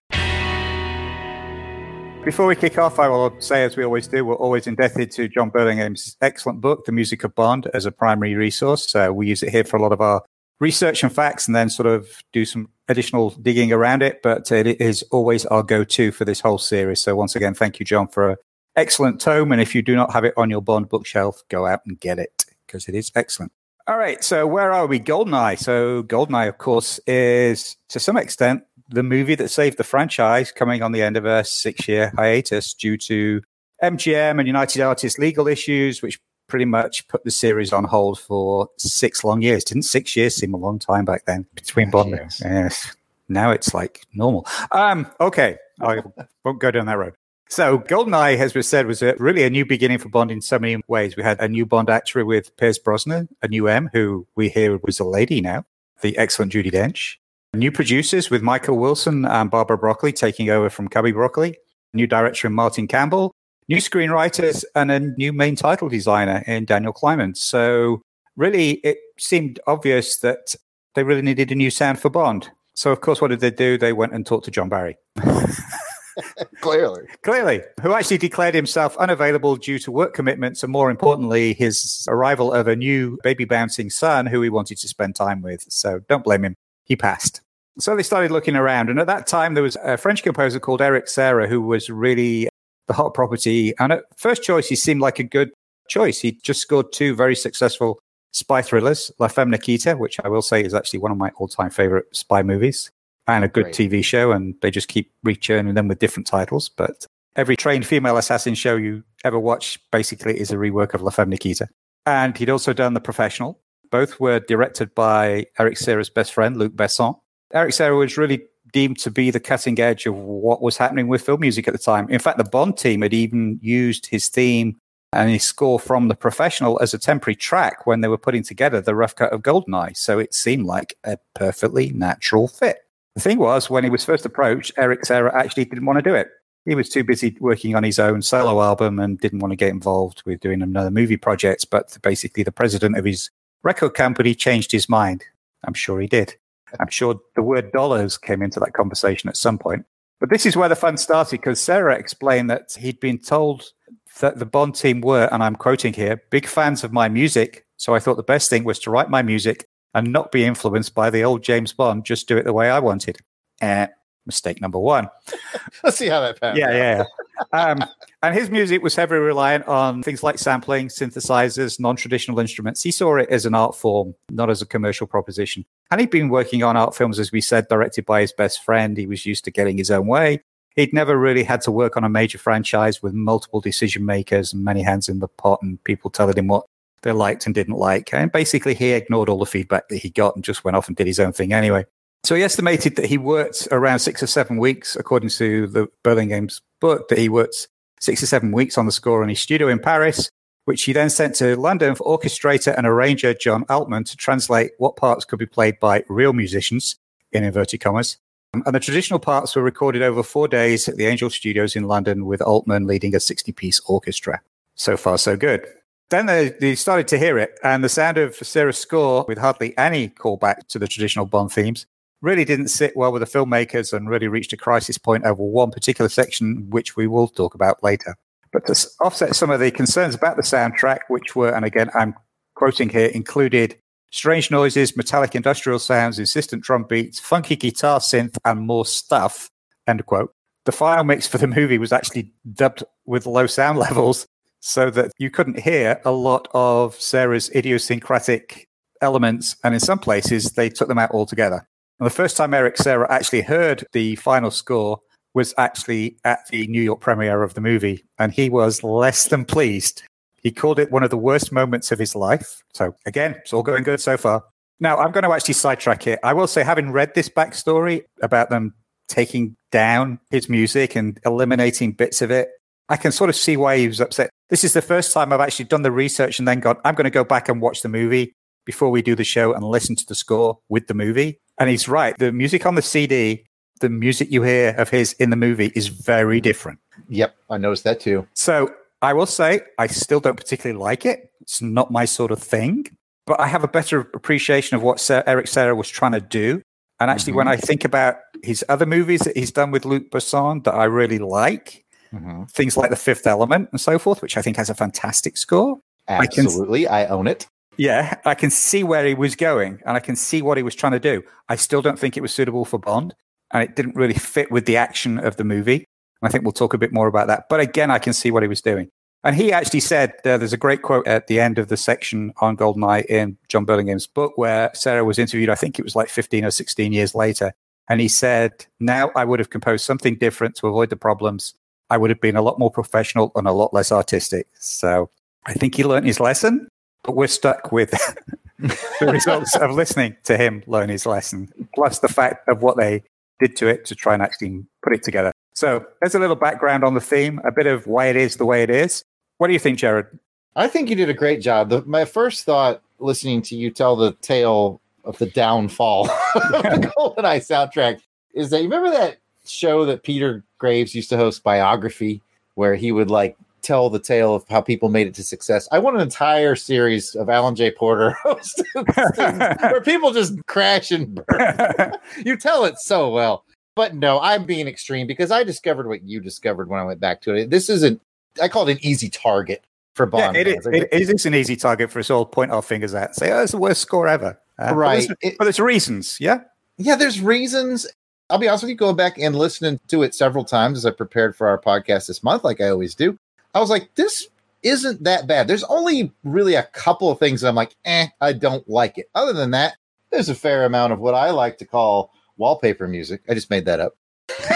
Before 2.25 2.47
we 2.47 2.57
kick 2.57 2.77
off, 2.77 2.99
I 2.99 3.09
will 3.09 3.35
say, 3.41 3.65
as 3.65 3.77
we 3.77 3.85
always 3.85 4.07
do, 4.07 4.25
we're 4.25 4.35
always 4.35 4.67
indebted 4.67 5.11
to 5.13 5.29
John 5.29 5.51
Burlingame's 5.51 6.17
excellent 6.21 6.61
book, 6.61 6.85
The 6.85 6.93
Music 6.93 7.25
of 7.25 7.35
Bond, 7.35 7.69
as 7.73 7.87
a 7.87 7.93
primary 7.93 8.35
resource. 8.35 8.95
Uh, 8.95 9.11
we 9.15 9.29
use 9.29 9.43
it 9.43 9.51
here 9.51 9.65
for 9.65 9.77
a 9.77 9.83
lot 9.83 9.93
of 9.93 10.01
our 10.01 10.23
research 10.61 11.03
and 11.03 11.13
facts 11.13 11.47
and 11.47 11.55
then 11.55 11.71
sort 11.71 11.87
of 11.87 12.23
do 12.33 12.45
some 12.45 12.69
additional 12.89 13.31
digging 13.31 13.73
around 13.73 14.03
it. 14.03 14.21
But 14.23 14.51
it 14.53 14.81
is 14.81 15.03
always 15.11 15.47
our 15.47 15.63
go 15.63 15.85
to 15.85 16.13
for 16.13 16.25
this 16.25 16.41
whole 16.41 16.59
series. 16.59 17.01
So, 17.01 17.17
once 17.17 17.35
again, 17.35 17.55
thank 17.55 17.79
you, 17.79 17.87
John, 17.87 18.09
for 18.09 18.31
an 18.31 18.37
excellent 18.77 19.21
tome. 19.21 19.53
And 19.53 19.61
if 19.61 19.75
you 19.75 19.81
do 19.81 19.97
not 19.97 20.13
have 20.13 20.25
it 20.25 20.35
on 20.37 20.51
your 20.51 20.61
Bond 20.61 20.89
bookshelf, 20.89 21.43
go 21.49 21.67
out 21.67 21.81
and 21.87 21.99
get 21.99 22.19
it 22.19 22.45
because 22.67 22.89
it 22.89 22.95
is 22.95 23.11
excellent. 23.15 23.53
All 23.89 23.97
right. 23.97 24.23
So, 24.23 24.47
where 24.47 24.71
are 24.71 24.87
we? 24.87 25.01
Goldeneye. 25.01 25.59
So, 25.59 26.03
Goldeneye, 26.03 26.49
of 26.49 26.59
course, 26.59 27.01
is 27.07 27.77
to 27.89 27.99
some 27.99 28.19
extent 28.19 28.63
the 28.91 29.03
movie 29.03 29.35
that 29.35 29.49
saved 29.49 29.79
the 29.79 29.85
franchise 29.85 30.53
coming 30.53 30.83
on 30.83 30.93
the 30.93 31.03
end 31.03 31.17
of 31.17 31.25
a 31.25 31.43
six 31.43 31.89
year 31.89 32.13
hiatus 32.15 32.75
due 32.75 32.99
to 32.99 33.41
MGM 33.83 34.39
and 34.39 34.47
United 34.47 34.83
Artists 34.83 35.19
legal 35.19 35.49
issues, 35.49 36.03
which 36.03 36.21
pretty 36.49 36.67
much 36.67 37.09
put 37.09 37.25
the 37.25 37.31
series 37.31 37.73
on 37.73 37.85
hold 37.85 38.21
for 38.21 38.69
six 38.77 39.25
long 39.25 39.41
years. 39.41 39.65
Didn't 39.65 39.85
six 39.85 40.15
years 40.17 40.35
seem 40.35 40.53
a 40.53 40.59
long 40.59 40.79
time 40.79 41.07
back 41.07 41.25
then 41.25 41.47
between 41.55 41.91
Bond? 41.91 42.11
Yes. 42.11 42.43
Yes. 42.45 42.97
Now 43.31 43.51
it's 43.53 43.73
like 43.73 44.07
normal. 44.13 44.47
Um, 44.71 45.07
okay. 45.19 45.57
I 45.81 46.03
won't 46.45 46.61
go 46.61 46.71
down 46.71 46.87
that 46.87 46.99
road. 46.99 47.15
So 47.51 47.79
Goldeneye, 47.79 48.37
as 48.37 48.55
we 48.55 48.63
said, 48.63 48.87
was 48.87 49.03
a, 49.03 49.15
really 49.19 49.43
a 49.43 49.51
new 49.51 49.65
beginning 49.65 49.99
for 49.99 50.11
Bond 50.11 50.31
in 50.31 50.43
so 50.43 50.59
many 50.59 50.83
ways. 50.87 51.17
We 51.17 51.23
had 51.23 51.41
a 51.41 51.49
new 51.49 51.65
Bond 51.65 51.89
actor 51.89 52.25
with 52.25 52.55
Pierce 52.57 52.79
Brosnan, 52.79 53.29
a 53.43 53.49
new 53.49 53.69
M, 53.69 53.89
who 53.93 54.27
we 54.37 54.51
hear 54.51 54.79
was 54.83 55.01
a 55.01 55.05
lady 55.05 55.41
now, 55.41 55.65
the 56.03 56.17
excellent 56.19 56.53
Judi 56.53 56.71
Dench. 56.71 57.17
New 57.55 57.73
producers 57.73 58.29
with 58.29 58.43
Michael 58.43 58.77
Wilson 58.77 59.25
and 59.25 59.51
Barbara 59.51 59.79
Broccoli 59.79 60.13
taking 60.13 60.51
over 60.51 60.69
from 60.69 60.89
Cubby 60.89 61.13
Broccoli. 61.13 61.57
New 61.95 62.07
director 62.07 62.47
in 62.47 62.53
Martin 62.53 62.87
Campbell. 62.87 63.35
New 63.69 63.79
screenwriters 63.79 64.65
and 64.75 64.91
a 64.91 65.01
new 65.01 65.33
main 65.33 65.57
title 65.57 65.89
designer 65.89 66.45
in 66.47 66.67
Daniel 66.67 66.93
Kleinman. 66.93 67.37
So 67.37 68.03
really, 68.37 68.73
it 68.85 68.99
seemed 69.19 69.59
obvious 69.67 70.19
that 70.19 70.55
they 70.95 71.03
really 71.03 71.23
needed 71.23 71.51
a 71.51 71.55
new 71.55 71.71
sound 71.71 71.99
for 71.99 72.11
Bond. 72.11 72.51
So 72.75 72.93
of 72.93 73.01
course, 73.01 73.21
what 73.23 73.29
did 73.29 73.41
they 73.41 73.51
do? 73.51 73.79
They 73.79 73.95
went 73.95 74.13
and 74.13 74.27
talked 74.27 74.45
to 74.45 74.51
John 74.51 74.69
Barry. 74.69 74.99
Clearly. 76.61 77.07
Clearly, 77.23 77.63
who 77.83 77.95
actually 77.95 78.19
declared 78.19 78.55
himself 78.55 78.97
unavailable 78.97 79.57
due 79.57 79.79
to 79.81 79.93
work 79.93 80.15
commitments 80.15 80.63
and 80.63 80.73
more 80.73 80.91
importantly, 80.91 81.55
his 81.55 82.07
arrival 82.09 82.53
of 82.53 82.69
a 82.69 82.77
new 82.77 83.19
baby 83.23 83.45
bouncing 83.45 83.91
son 83.91 84.27
who 84.27 84.43
he 84.43 84.49
wanted 84.49 84.79
to 84.79 84.89
spend 84.89 85.17
time 85.17 85.43
with. 85.43 85.65
So 85.69 86.01
don't 86.09 86.25
blame 86.25 86.45
him. 86.45 86.57
He 86.85 86.97
passed. 86.97 87.41
So 87.79 87.95
they 87.95 88.03
started 88.03 88.31
looking 88.31 88.57
around. 88.57 88.91
And 88.91 88.99
at 88.99 89.07
that 89.07 89.27
time, 89.27 89.55
there 89.55 89.63
was 89.63 89.77
a 89.85 89.97
French 89.97 90.23
composer 90.23 90.59
called 90.59 90.83
Eric 90.83 91.09
Serra 91.09 91.47
who 91.47 91.61
was 91.61 91.89
really 91.89 92.49
the 92.89 92.95
hot 92.95 93.15
property. 93.15 93.73
And 93.79 93.93
at 93.93 94.05
first 94.17 94.43
choice, 94.43 94.69
he 94.69 94.77
seemed 94.77 95.01
like 95.01 95.19
a 95.19 95.25
good 95.25 95.51
choice. 95.89 96.21
He 96.21 96.33
just 96.43 96.61
scored 96.61 96.93
two 96.93 97.15
very 97.15 97.37
successful 97.37 98.01
spy 98.33 98.63
thrillers, 98.63 99.11
La 99.19 99.29
Femme 99.29 99.51
Nikita, 99.51 99.97
which 99.97 100.19
I 100.25 100.29
will 100.29 100.43
say 100.43 100.63
is 100.63 100.75
actually 100.75 100.99
one 100.99 101.13
of 101.13 101.19
my 101.19 101.31
all 101.37 101.49
time 101.49 101.71
favorite 101.71 102.07
spy 102.15 102.43
movies, 102.43 102.91
and 103.29 103.45
a 103.45 103.49
good 103.49 103.65
Great. 103.65 103.75
TV 103.75 104.05
show. 104.05 104.33
And 104.33 104.55
they 104.63 104.71
just 104.71 104.89
keep 104.89 105.13
rechurning 105.25 105.75
them 105.75 105.87
with 105.87 106.01
different 106.01 106.27
titles. 106.27 106.69
But 106.69 107.07
every 107.37 107.57
trained 107.57 107.87
female 107.87 108.17
assassin 108.17 108.55
show 108.55 108.77
you 108.77 109.05
ever 109.25 109.39
watch 109.39 109.79
basically 109.93 110.41
is 110.41 110.51
a 110.51 110.57
rework 110.57 110.95
of 110.95 111.03
La 111.03 111.11
Femme 111.11 111.31
Nikita. 111.31 111.69
And 112.07 112.37
he'd 112.37 112.51
also 112.51 112.73
done 112.73 112.95
The 112.95 113.01
Professional. 113.01 113.61
Both 113.91 114.19
were 114.19 114.41
directed 114.41 114.95
by 114.95 115.47
Eric 115.59 115.79
Serra's 115.79 116.11
best 116.11 116.33
friend, 116.33 116.57
Luc 116.57 116.73
Besson. 116.73 117.19
Eric 117.55 117.73
Serra 117.73 117.97
was 117.97 118.19
really 118.19 118.43
deemed 118.73 118.99
to 118.99 119.11
be 119.11 119.31
the 119.31 119.41
cutting 119.41 119.79
edge 119.81 120.05
of 120.05 120.15
what 120.15 120.61
was 120.61 120.77
happening 120.77 121.09
with 121.09 121.23
film 121.23 121.41
music 121.41 121.67
at 121.67 121.73
the 121.73 121.79
time. 121.79 122.09
In 122.11 122.19
fact, 122.19 122.37
the 122.37 122.45
Bond 122.45 122.77
team 122.77 123.01
had 123.01 123.15
even 123.15 123.59
used 123.63 124.07
his 124.07 124.29
theme 124.29 124.77
and 125.13 125.31
his 125.31 125.45
score 125.45 125.81
from 125.81 126.09
The 126.09 126.15
Professional 126.15 126.79
as 126.83 126.93
a 126.93 126.99
temporary 126.99 127.37
track 127.37 127.87
when 127.87 128.03
they 128.03 128.09
were 128.09 128.19
putting 128.19 128.43
together 128.43 128.81
the 128.81 128.95
rough 128.95 129.15
cut 129.15 129.33
of 129.33 129.41
Goldeneye. 129.41 129.97
So 129.97 130.19
it 130.19 130.35
seemed 130.35 130.67
like 130.67 130.95
a 131.05 131.19
perfectly 131.35 131.91
natural 131.91 132.47
fit. 132.47 132.81
The 133.19 133.25
thing 133.25 133.39
was, 133.41 133.69
when 133.69 133.83
he 133.83 133.91
was 133.91 134.05
first 134.05 134.25
approached, 134.25 134.71
Eric 134.77 135.05
Serra 135.05 135.37
actually 135.37 135.65
didn't 135.65 135.87
want 135.87 135.97
to 135.99 136.09
do 136.09 136.15
it. 136.15 136.29
He 136.65 136.77
was 136.77 136.89
too 136.89 137.03
busy 137.03 137.37
working 137.41 137.75
on 137.75 137.83
his 137.83 137.99
own 137.99 138.23
solo 138.23 138.63
album 138.63 139.01
and 139.01 139.19
didn't 139.19 139.41
want 139.41 139.51
to 139.51 139.57
get 139.57 139.71
involved 139.71 140.23
with 140.25 140.39
doing 140.39 140.63
another 140.63 140.93
movie 140.93 141.17
project. 141.17 141.67
But 141.69 141.99
basically, 142.01 142.45
the 142.45 142.53
president 142.53 142.97
of 142.97 143.05
his 143.05 143.31
record 143.65 143.95
company 143.95 144.37
changed 144.37 144.71
his 144.71 144.89
mind. 144.89 145.25
I'm 145.65 145.75
sure 145.75 146.01
he 146.01 146.07
did. 146.07 146.37
I'm 146.79 146.91
sure 146.91 147.19
the 147.35 147.43
word 147.43 147.73
dollars 147.73 148.19
came 148.19 148.41
into 148.41 148.61
that 148.61 148.75
conversation 148.75 149.29
at 149.29 149.37
some 149.37 149.59
point. 149.59 149.85
But 150.21 150.31
this 150.31 150.47
is 150.47 150.57
where 150.57 150.69
the 150.69 150.77
fun 150.77 150.97
started 150.97 151.41
because 151.41 151.61
Serra 151.61 151.97
explained 151.97 152.49
that 152.51 152.77
he'd 152.79 153.01
been 153.01 153.19
told 153.19 153.73
that 154.21 154.39
the 154.39 154.47
Bond 154.47 154.77
team 154.77 155.01
were, 155.01 155.29
and 155.33 155.43
I'm 155.43 155.57
quoting 155.57 155.93
here, 155.93 156.23
big 156.31 156.47
fans 156.47 156.85
of 156.85 156.93
my 156.93 157.09
music. 157.09 157.67
So 157.79 157.97
I 157.97 157.99
thought 157.99 158.17
the 158.17 158.23
best 158.23 158.49
thing 158.49 158.63
was 158.63 158.79
to 158.81 158.93
write 158.93 159.11
my 159.11 159.23
music 159.23 159.67
and 159.95 160.13
not 160.13 160.33
be 160.33 160.45
influenced 160.45 160.95
by 160.95 161.11
the 161.11 161.25
old 161.25 161.43
James 161.43 161.73
Bond, 161.73 162.05
just 162.05 162.29
do 162.29 162.37
it 162.37 162.45
the 162.45 162.53
way 162.53 162.71
I 162.71 162.79
wanted. 162.79 163.19
Uh, 163.61 163.89
mistake 164.29 164.61
number 164.61 164.79
one. 164.79 165.09
Let's 165.83 165.97
see 165.97 166.09
how 166.09 166.21
that 166.21 166.41
pans. 166.41 166.57
Yeah, 166.57 166.71
yeah. 166.71 167.05
um, 167.53 167.85
and 168.23 168.35
his 168.35 168.51
music 168.51 168.83
was 168.83 168.95
heavily 168.95 169.19
reliant 169.19 169.67
on 169.67 170.03
things 170.05 170.23
like 170.23 170.39
sampling, 170.39 170.89
synthesizers, 170.89 171.81
non 171.81 171.97
traditional 171.97 172.39
instruments. 172.39 172.83
He 172.83 172.93
saw 172.93 173.17
it 173.17 173.29
as 173.31 173.47
an 173.47 173.55
art 173.55 173.75
form, 173.75 174.15
not 174.31 174.51
as 174.51 174.63
a 174.63 174.67
commercial 174.67 175.09
proposition. 175.09 175.65
And 175.91 176.01
he'd 176.01 176.11
been 176.11 176.29
working 176.29 176.63
on 176.63 176.77
art 176.77 176.95
films, 176.95 177.19
as 177.19 177.33
we 177.33 177.41
said, 177.41 177.67
directed 177.69 178.07
by 178.07 178.21
his 178.21 178.33
best 178.33 178.63
friend. 178.63 178.97
He 178.97 179.07
was 179.07 179.27
used 179.27 179.45
to 179.47 179.51
getting 179.51 179.79
his 179.79 179.91
own 179.91 180.07
way. 180.07 180.43
He'd 180.77 180.93
never 180.93 181.19
really 181.19 181.43
had 181.43 181.61
to 181.63 181.73
work 181.73 181.97
on 181.97 182.05
a 182.05 182.09
major 182.09 182.39
franchise 182.39 183.03
with 183.03 183.13
multiple 183.13 183.61
decision 183.61 184.05
makers 184.05 184.53
and 184.53 184.63
many 184.63 184.83
hands 184.83 185.09
in 185.09 185.19
the 185.19 185.27
pot 185.27 185.61
and 185.61 185.83
people 185.83 186.09
telling 186.09 186.37
him 186.37 186.47
what 186.47 186.67
they 187.03 187.13
liked 187.13 187.47
and 187.47 187.55
didn't 187.55 187.77
like. 187.77 188.13
And 188.13 188.31
basically, 188.31 188.75
he 188.75 188.93
ignored 188.93 189.29
all 189.29 189.39
the 189.39 189.47
feedback 189.47 189.89
that 189.89 189.99
he 189.99 190.11
got 190.11 190.35
and 190.35 190.45
just 190.45 190.65
went 190.65 190.77
off 190.77 190.89
and 190.89 190.97
did 190.97 191.07
his 191.07 191.21
own 191.21 191.33
thing 191.33 191.53
anyway. 191.53 191.85
So 192.25 192.35
he 192.35 192.43
estimated 192.43 192.97
that 192.97 193.07
he 193.07 193.19
worked 193.19 193.69
around 193.71 194.01
six 194.01 194.23
or 194.23 194.27
seven 194.27 194.59
weeks, 194.59 194.97
according 194.97 195.31
to 195.31 195.67
the 195.67 195.89
Burlingame's 196.03 196.61
book, 196.81 197.09
that 197.09 197.19
he 197.19 197.29
worked 197.29 197.69
six 198.01 198.23
or 198.23 198.27
seven 198.27 198.53
weeks 198.53 198.77
on 198.77 198.87
the 198.87 198.93
score 198.93 199.23
in 199.23 199.29
his 199.29 199.41
studio 199.41 199.69
in 199.69 199.79
Paris, 199.79 200.31
which 200.65 200.85
he 200.85 200.93
then 200.93 201.11
sent 201.11 201.35
to 201.37 201.57
London 201.57 201.95
for 201.95 202.05
orchestrator 202.05 202.77
and 202.77 202.87
arranger 202.87 203.35
John 203.35 203.65
Altman 203.69 204.05
to 204.05 204.17
translate 204.17 204.73
what 204.79 204.97
parts 204.97 205.25
could 205.25 205.39
be 205.39 205.47
played 205.47 205.81
by 205.81 206.05
real 206.09 206.33
musicians, 206.33 206.97
in 207.33 207.45
inverted 207.45 207.81
commas. 207.81 208.19
Um, 208.55 208.63
and 208.67 208.75
the 208.75 208.81
traditional 208.81 209.19
parts 209.19 209.55
were 209.55 209.63
recorded 209.63 210.03
over 210.03 210.23
four 210.23 210.49
days 210.49 210.89
at 210.89 210.97
the 210.97 211.07
Angel 211.07 211.31
Studios 211.31 211.77
in 211.77 211.85
London 211.85 212.27
with 212.27 212.41
Altman 212.41 212.87
leading 212.87 213.15
a 213.15 213.21
60 213.21 213.53
piece 213.53 213.81
orchestra. 213.87 214.41
So 214.75 214.97
far, 214.97 215.19
so 215.19 215.37
good. 215.37 215.67
Then 216.11 216.27
they, 216.27 216.51
they, 216.61 216.75
started 216.75 217.07
to 217.09 217.19
hear 217.19 217.39
it, 217.39 217.59
and 217.63 217.85
the 217.85 217.89
sound 217.89 218.17
of 218.17 218.35
Serra's 218.35 218.79
score, 218.79 219.27
with 219.29 219.37
hardly 219.37 219.77
any 219.77 220.09
callback 220.09 220.67
to 220.69 220.79
the 220.79 220.89
traditional 220.89 221.27
Bond 221.27 221.53
themes, 221.53 221.87
really 222.23 222.45
didn't 222.45 222.69
sit 222.69 222.97
well 222.97 223.13
with 223.13 223.21
the 223.21 223.39
filmmakers 223.39 223.93
and 223.93 224.09
really 224.09 224.27
reached 224.27 224.53
a 224.53 224.57
crisis 224.57 224.97
point 224.97 225.25
over 225.25 225.43
one 225.43 225.71
particular 225.71 226.09
section, 226.09 226.67
which 226.71 226.97
we 226.97 227.07
will 227.07 227.29
talk 227.29 227.55
about 227.55 227.83
later. 227.83 228.17
But 228.53 228.67
to 228.67 228.89
offset 229.01 229.37
some 229.37 229.51
of 229.51 229.61
the 229.61 229.71
concerns 229.71 230.15
about 230.15 230.37
the 230.37 230.43
soundtrack, 230.43 231.01
which 231.09 231.37
were, 231.37 231.51
and 231.51 231.65
again, 231.65 231.91
I'm 231.95 232.15
quoting 232.55 232.89
here, 232.89 233.09
included 233.09 233.79
strange 234.11 234.51
noises, 234.51 234.97
metallic 234.97 235.35
industrial 235.35 235.79
sounds, 235.79 236.19
insistent 236.19 236.63
drum 236.63 236.85
beats, 236.85 237.21
funky 237.21 237.57
guitar 237.57 238.01
synth, 238.01 238.39
and 238.47 238.67
more 238.67 238.87
stuff, 238.87 239.51
end 239.87 240.05
quote. 240.07 240.33
The 240.65 240.73
final 240.73 241.05
mix 241.05 241.27
for 241.27 241.39
the 241.39 241.47
movie 241.47 241.79
was 241.79 241.93
actually 241.93 242.33
dubbed 242.51 242.83
with 243.05 243.27
low 243.27 243.47
sound 243.47 243.79
levels 243.79 244.27
so 244.61 244.91
that 244.91 245.13
you 245.19 245.31
couldn't 245.31 245.61
hear 245.61 246.01
a 246.05 246.11
lot 246.11 246.49
of 246.53 246.95
Serra's 247.01 247.51
idiosyncratic 247.55 248.69
elements. 249.01 249.57
And 249.65 249.75
in 249.75 249.81
some 249.81 249.99
places, 249.99 250.53
they 250.53 250.69
took 250.69 250.89
them 250.89 250.99
out 250.99 251.13
altogether. 251.13 251.67
And 251.99 252.07
the 252.07 252.11
first 252.11 252.37
time 252.37 252.55
Eric 252.55 252.77
Serra 252.77 253.11
actually 253.11 253.43
heard 253.43 253.87
the 253.93 254.17
final 254.17 254.51
score 254.51 255.01
was 255.35 255.55
actually 255.59 256.17
at 256.25 256.47
the 256.51 256.67
New 256.69 256.83
York 256.83 257.01
premiere 257.01 257.43
of 257.43 257.55
the 257.55 257.61
movie, 257.61 258.05
and 258.19 258.33
he 258.33 258.49
was 258.49 258.83
less 258.83 259.29
than 259.29 259.45
pleased. 259.45 260.03
He 260.43 260.51
called 260.51 260.79
it 260.79 260.91
one 260.91 261.03
of 261.03 261.11
the 261.11 261.19
worst 261.19 261.53
moments 261.53 261.93
of 261.93 261.99
his 261.99 262.15
life. 262.15 262.63
So, 262.75 262.95
again, 263.07 263.33
it's 263.39 263.53
all 263.53 263.63
going 263.63 263.83
good 263.83 264.01
so 264.01 264.17
far. 264.17 264.45
Now, 264.81 264.97
I'm 264.99 265.13
going 265.13 265.25
to 265.25 265.33
actually 265.33 265.55
sidetrack 265.55 266.07
it. 266.07 266.21
I 266.23 266.33
will 266.33 266.47
say, 266.47 266.63
having 266.63 266.93
read 266.93 267.15
this 267.15 267.29
backstory 267.29 268.05
about 268.23 268.49
them 268.49 268.75
taking 269.09 269.57
down 269.73 270.21
his 270.31 270.49
music 270.49 270.95
and 270.95 271.19
eliminating 271.25 271.93
bits 271.93 272.23
of 272.23 272.31
it, 272.31 272.49
I 272.89 272.97
can 272.97 273.13
sort 273.13 273.31
of 273.31 273.37
see 273.37 273.57
why 273.57 273.79
he 273.79 273.89
was 273.89 274.01
upset. 274.01 274.31
This 274.51 274.65
is 274.65 274.73
the 274.73 274.83
first 274.83 275.13
time 275.13 275.33
I've 275.33 275.41
actually 275.41 275.67
done 275.67 275.83
the 275.83 275.93
research 275.93 276.39
and 276.39 276.49
then 276.49 276.61
gone, 276.61 276.77
I'm 276.85 276.95
going 276.95 277.05
to 277.05 277.11
go 277.11 277.25
back 277.25 277.49
and 277.49 277.61
watch 277.61 277.83
the 277.83 277.89
movie 277.89 278.35
before 278.65 278.91
we 278.91 279.03
do 279.03 279.15
the 279.15 279.25
show 279.25 279.53
and 279.53 279.63
listen 279.63 279.95
to 279.97 280.07
the 280.07 280.15
score 280.15 280.59
with 280.69 280.87
the 280.87 280.95
movie. 280.95 281.39
And 281.59 281.69
he's 281.69 281.89
right. 281.89 282.17
The 282.17 282.33
music 282.33 282.65
on 282.65 282.75
the 282.75 282.83
CD, 282.83 283.45
the 283.81 283.91
music 283.91 284.31
you 284.31 284.43
hear 284.43 284.75
of 284.79 284.89
his 284.89 285.13
in 285.15 285.31
the 285.31 285.37
movie 285.37 285.73
is 285.75 285.89
very 285.89 286.41
different. 286.41 286.79
Yep, 287.09 287.37
I 287.51 287.59
noticed 287.59 287.85
that 287.85 288.01
too. 288.01 288.27
So 288.35 288.75
I 289.03 289.13
will 289.13 289.27
say 289.27 289.61
I 289.79 289.87
still 289.87 290.21
don't 290.21 290.37
particularly 290.37 290.79
like 290.79 291.05
it. 291.05 291.31
It's 291.43 291.61
not 291.61 291.91
my 291.91 292.05
sort 292.05 292.31
of 292.31 292.43
thing, 292.43 292.87
but 293.27 293.39
I 293.41 293.47
have 293.49 293.65
a 293.65 293.69
better 293.69 294.01
appreciation 294.01 294.77
of 294.77 294.83
what 294.83 294.99
Sir, 294.99 295.23
Eric 295.27 295.49
Serra 295.49 295.75
was 295.75 295.89
trying 295.89 296.13
to 296.13 296.21
do. 296.21 296.63
And 297.01 297.11
actually, 297.11 297.33
mm-hmm. 297.33 297.39
when 297.39 297.49
I 297.49 297.57
think 297.57 297.85
about 297.85 298.17
his 298.43 298.65
other 298.69 298.87
movies 298.87 299.21
that 299.21 299.37
he's 299.37 299.53
done 299.53 299.71
with 299.71 299.85
Luc 299.85 300.11
Besson 300.11 300.65
that 300.65 300.75
I 300.75 300.85
really 300.85 301.19
like, 301.19 301.85
mm-hmm. 302.13 302.45
things 302.45 302.77
like 302.77 302.91
The 302.91 302.97
Fifth 302.97 303.27
Element 303.27 303.69
and 303.73 303.81
so 303.81 303.99
forth, 303.99 304.23
which 304.23 304.37
I 304.37 304.43
think 304.43 304.57
has 304.57 304.71
a 304.71 304.75
fantastic 304.75 305.37
score. 305.37 305.79
Absolutely, 306.09 306.89
I, 306.89 307.05
can, 307.05 307.13
I 307.13 307.15
own 307.15 307.27
it. 307.27 307.47
Yeah, 307.77 308.17
I 308.25 308.35
can 308.35 308.51
see 308.51 308.83
where 308.83 309.05
he 309.07 309.15
was 309.15 309.37
going 309.37 309.81
and 309.87 309.97
I 309.97 310.01
can 310.01 310.17
see 310.17 310.43
what 310.43 310.57
he 310.57 310.63
was 310.63 310.75
trying 310.75 310.93
to 310.93 311.01
do. 311.01 311.23
I 311.49 311.57
still 311.57 311.81
don't 311.81 311.99
think 311.99 312.17
it 312.17 312.21
was 312.21 312.35
suitable 312.35 312.65
for 312.65 312.79
Bond 312.79 313.15
and 313.53 313.63
it 313.63 313.77
didn't 313.77 313.95
really 313.95 314.15
fit 314.15 314.51
with 314.51 314.67
the 314.67 314.77
action 314.77 315.19
of 315.19 315.37
the 315.37 315.45
movie. 315.45 315.85
I 316.21 316.29
think 316.29 316.43
we'll 316.43 316.53
talk 316.53 316.75
a 316.75 316.79
bit 316.79 316.93
more 316.93 317.07
about 317.07 317.29
that. 317.29 317.45
But 317.49 317.61
again, 317.61 317.91
I 317.91 317.99
can 317.99 318.13
see 318.13 318.31
what 318.31 318.43
he 318.43 318.49
was 318.49 318.61
doing. 318.61 318.91
And 319.25 319.37
he 319.37 319.53
actually 319.53 319.81
said 319.81 320.13
uh, 320.25 320.39
there's 320.39 320.53
a 320.53 320.59
great 320.59 320.83
quote 320.83 321.07
at 321.07 321.27
the 321.27 321.41
end 321.41 321.59
of 321.59 321.69
the 321.69 321.77
section 321.77 322.33
on 322.41 322.57
Goldeneye 322.57 323.05
in 323.07 323.37
John 323.49 323.65
Burlingame's 323.65 324.07
book 324.07 324.33
where 324.37 324.71
Serra 324.75 325.05
was 325.05 325.19
interviewed, 325.19 325.49
I 325.49 325.55
think 325.55 325.79
it 325.79 325.85
was 325.85 325.97
like 325.97 326.09
15 326.09 326.45
or 326.45 326.51
16 326.51 326.93
years 326.93 327.15
later. 327.15 327.53
And 327.89 328.01
he 328.01 328.09
said, 328.09 328.67
Now 328.79 329.11
I 329.17 329.25
would 329.25 329.39
have 329.39 329.51
composed 329.51 329.85
something 329.85 330.17
different 330.17 330.57
to 330.57 330.67
avoid 330.67 330.91
the 330.91 330.97
problems. 330.97 331.55
I 331.91 331.97
would 331.97 332.11
have 332.11 332.21
been 332.21 332.37
a 332.37 332.43
lot 332.43 332.59
more 332.59 332.71
professional 332.71 333.33
and 333.35 333.47
a 333.47 333.53
lot 333.53 333.73
less 333.73 333.91
artistic. 333.91 334.47
So 334.59 335.11
I 335.47 335.55
think 335.55 335.75
he 335.75 335.85
learned 335.85 336.07
his 336.07 336.21
lesson 336.21 336.69
but 337.09 337.17
we're 337.17 337.27
stuck 337.27 337.73
with 337.73 337.91
the 338.59 339.07
results 339.11 339.57
of 339.57 339.71
listening 339.71 340.15
to 340.25 340.37
him 340.37 340.63
learn 340.67 340.91
his 340.91 341.07
lesson, 341.07 341.51
plus 341.75 342.01
the 342.01 342.09
fact 342.09 342.47
of 342.49 342.63
what 342.63 342.77
they 342.77 343.03
did 343.41 343.57
to 343.57 343.67
it 343.67 343.87
to 343.87 343.95
try 343.95 344.13
and 344.13 344.23
actually 344.23 344.65
put 344.83 344.93
it 344.93 345.03
together. 345.03 345.33
So 345.55 345.87
there's 346.01 346.15
a 346.15 346.19
little 346.19 346.37
background 346.37 346.85
on 346.85 346.93
the 346.93 347.01
theme, 347.01 347.41
a 347.45 347.51
bit 347.51 347.67
of 347.67 347.87
why 347.87 348.07
it 348.07 348.17
is 348.17 348.37
the 348.37 348.45
way 348.45 348.63
it 348.63 348.69
is. 348.69 349.03
What 349.39 349.47
do 349.47 349.55
you 349.55 349.59
think, 349.59 349.79
Jared? 349.79 350.07
I 350.55 350.69
think 350.69 350.91
you 350.91 350.97
did 350.97 351.09
a 351.09 351.15
great 351.15 351.41
job. 351.41 351.71
The, 351.71 351.83
my 351.87 352.05
first 352.05 352.45
thought 352.45 352.83
listening 352.99 353.41
to 353.43 353.57
you 353.57 353.71
tell 353.71 353.97
the 353.97 354.13
tale 354.21 354.81
of 355.05 355.17
the 355.17 355.27
downfall 355.27 356.11
of 356.35 356.43
the 356.51 356.93
GoldenEye 356.95 357.41
soundtrack 357.41 358.01
is 358.35 358.51
that 358.51 358.59
you 358.59 358.65
remember 358.65 358.91
that 358.91 359.19
show 359.47 359.87
that 359.87 360.03
Peter 360.03 360.45
Graves 360.59 360.95
used 360.95 361.11
to 361.11 361.17
host, 361.17 361.43
Biography, 361.43 362.21
where 362.55 362.75
he 362.75 362.93
would 362.93 363.11
like 363.11 363.37
tell 363.63 363.91
the 363.91 363.99
tale 363.99 364.35
of 364.35 364.45
how 364.49 364.61
people 364.61 364.89
made 364.89 365.07
it 365.07 365.15
to 365.15 365.23
success. 365.23 365.69
I 365.73 365.79
want 365.79 365.97
an 365.97 366.03
entire 366.03 366.57
series 366.57 367.15
of 367.15 367.29
Alan 367.29 367.55
J. 367.55 367.71
Porter 367.71 368.11
hosts 368.23 368.63
where 368.73 369.81
people 369.83 370.13
just 370.13 370.35
crash 370.47 370.91
and 370.91 371.15
burn. 371.15 371.93
you 372.25 372.37
tell 372.37 372.65
it 372.65 372.79
so 372.79 373.11
well. 373.11 373.45
But 373.75 373.95
no, 373.95 374.21
I'm 374.21 374.45
being 374.45 374.67
extreme 374.67 375.07
because 375.07 375.31
I 375.31 375.45
discovered 375.45 375.87
what 375.87 376.03
you 376.03 376.21
discovered 376.21 376.69
when 376.69 376.81
I 376.81 376.85
went 376.85 376.99
back 376.99 377.21
to 377.23 377.35
it. 377.35 377.51
This 377.51 377.71
isn't, 377.71 378.01
I 378.43 378.49
call 378.49 378.69
it 378.69 378.73
an 378.73 378.79
easy 378.85 379.09
target 379.09 379.65
for 379.95 380.05
Bond. 380.07 380.35
Yeah, 380.35 380.41
it, 380.41 380.49
is, 380.49 380.67
it, 380.67 380.89
it 380.91 381.11
is 381.11 381.27
an 381.27 381.35
easy 381.35 381.55
target 381.55 381.91
for 381.91 382.01
us 382.01 382.11
all 382.11 382.25
to 382.25 382.31
point 382.31 382.51
our 382.51 382.63
fingers 382.63 382.95
at. 382.95 383.15
Say, 383.15 383.31
oh, 383.31 383.43
it's 383.43 383.53
the 383.53 383.59
worst 383.59 383.83
score 383.83 384.09
ever. 384.09 384.37
Uh, 384.59 384.75
right. 384.75 385.07
But 385.07 385.19
there's, 385.23 385.37
but 385.39 385.45
there's 385.45 385.61
reasons. 385.61 386.17
Yeah. 386.21 386.41
Yeah, 386.77 386.97
there's 386.97 387.21
reasons. 387.21 387.87
I'll 388.31 388.39
be 388.39 388.49
honest 388.49 388.65
with 388.65 388.71
you, 388.71 388.77
going 388.77 388.97
back 388.97 389.19
and 389.19 389.35
listening 389.35 389.81
to 389.89 390.03
it 390.03 390.15
several 390.15 390.45
times 390.45 390.79
as 390.79 390.87
I 390.87 390.91
prepared 390.91 391.35
for 391.35 391.49
our 391.49 391.59
podcast 391.59 392.09
this 392.09 392.23
month, 392.23 392.45
like 392.45 392.61
I 392.61 392.69
always 392.69 392.95
do. 392.95 393.19
I 393.55 393.61
was 393.61 393.71
like, 393.71 393.95
this 393.95 394.29
isn't 394.63 395.05
that 395.05 395.27
bad. 395.27 395.49
There's 395.49 395.65
only 395.65 396.13
really 396.25 396.55
a 396.55 396.65
couple 396.65 397.11
of 397.11 397.19
things 397.19 397.43
I'm 397.43 397.55
like, 397.55 397.75
eh, 397.85 398.09
I 398.21 398.33
don't 398.35 398.69
like 398.69 398.99
it. 398.99 399.09
Other 399.15 399.33
than 399.33 399.53
that, 399.53 399.77
there's 400.11 400.29
a 400.29 400.35
fair 400.35 400.65
amount 400.65 400.93
of 400.93 400.99
what 400.99 401.15
I 401.15 401.31
like 401.31 401.59
to 401.59 401.65
call 401.65 402.13
wallpaper 402.37 402.87
music. 402.87 403.23
I 403.29 403.35
just 403.35 403.51
made 403.51 403.65
that 403.65 403.81
up. 403.81 403.95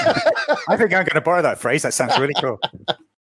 I 0.68 0.76
think 0.76 0.92
I'm 0.92 1.04
going 1.04 1.14
to 1.14 1.20
borrow 1.20 1.42
that 1.42 1.58
phrase. 1.58 1.82
That 1.82 1.94
sounds 1.94 2.18
really 2.18 2.34
cool. 2.40 2.60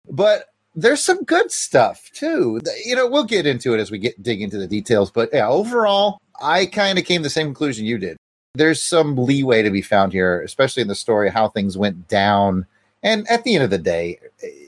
but 0.09 0.45
there's 0.75 1.03
some 1.03 1.23
good 1.23 1.51
stuff 1.51 2.09
too. 2.13 2.61
You 2.85 2.95
know, 2.95 3.07
we'll 3.07 3.23
get 3.23 3.45
into 3.45 3.73
it 3.73 3.79
as 3.79 3.91
we 3.91 3.97
get 3.97 4.21
dig 4.21 4.41
into 4.41 4.57
the 4.57 4.67
details. 4.67 5.11
But 5.11 5.29
yeah, 5.33 5.47
overall, 5.47 6.19
I 6.41 6.67
kind 6.67 6.97
of 6.97 7.05
came 7.05 7.19
to 7.19 7.23
the 7.23 7.29
same 7.29 7.47
conclusion 7.47 7.85
you 7.85 7.97
did. 7.97 8.17
There's 8.57 8.81
some 8.81 9.15
leeway 9.15 9.61
to 9.61 9.69
be 9.69 9.81
found 9.81 10.13
here, 10.13 10.41
especially 10.41 10.81
in 10.81 10.87
the 10.87 10.95
story 10.95 11.29
how 11.29 11.47
things 11.49 11.77
went 11.77 12.07
down 12.07 12.65
And 13.03 13.27
at 13.29 13.43
the 13.43 13.53
end 13.53 13.63
of 13.63 13.69
the 13.69 13.77
day, 13.77 14.19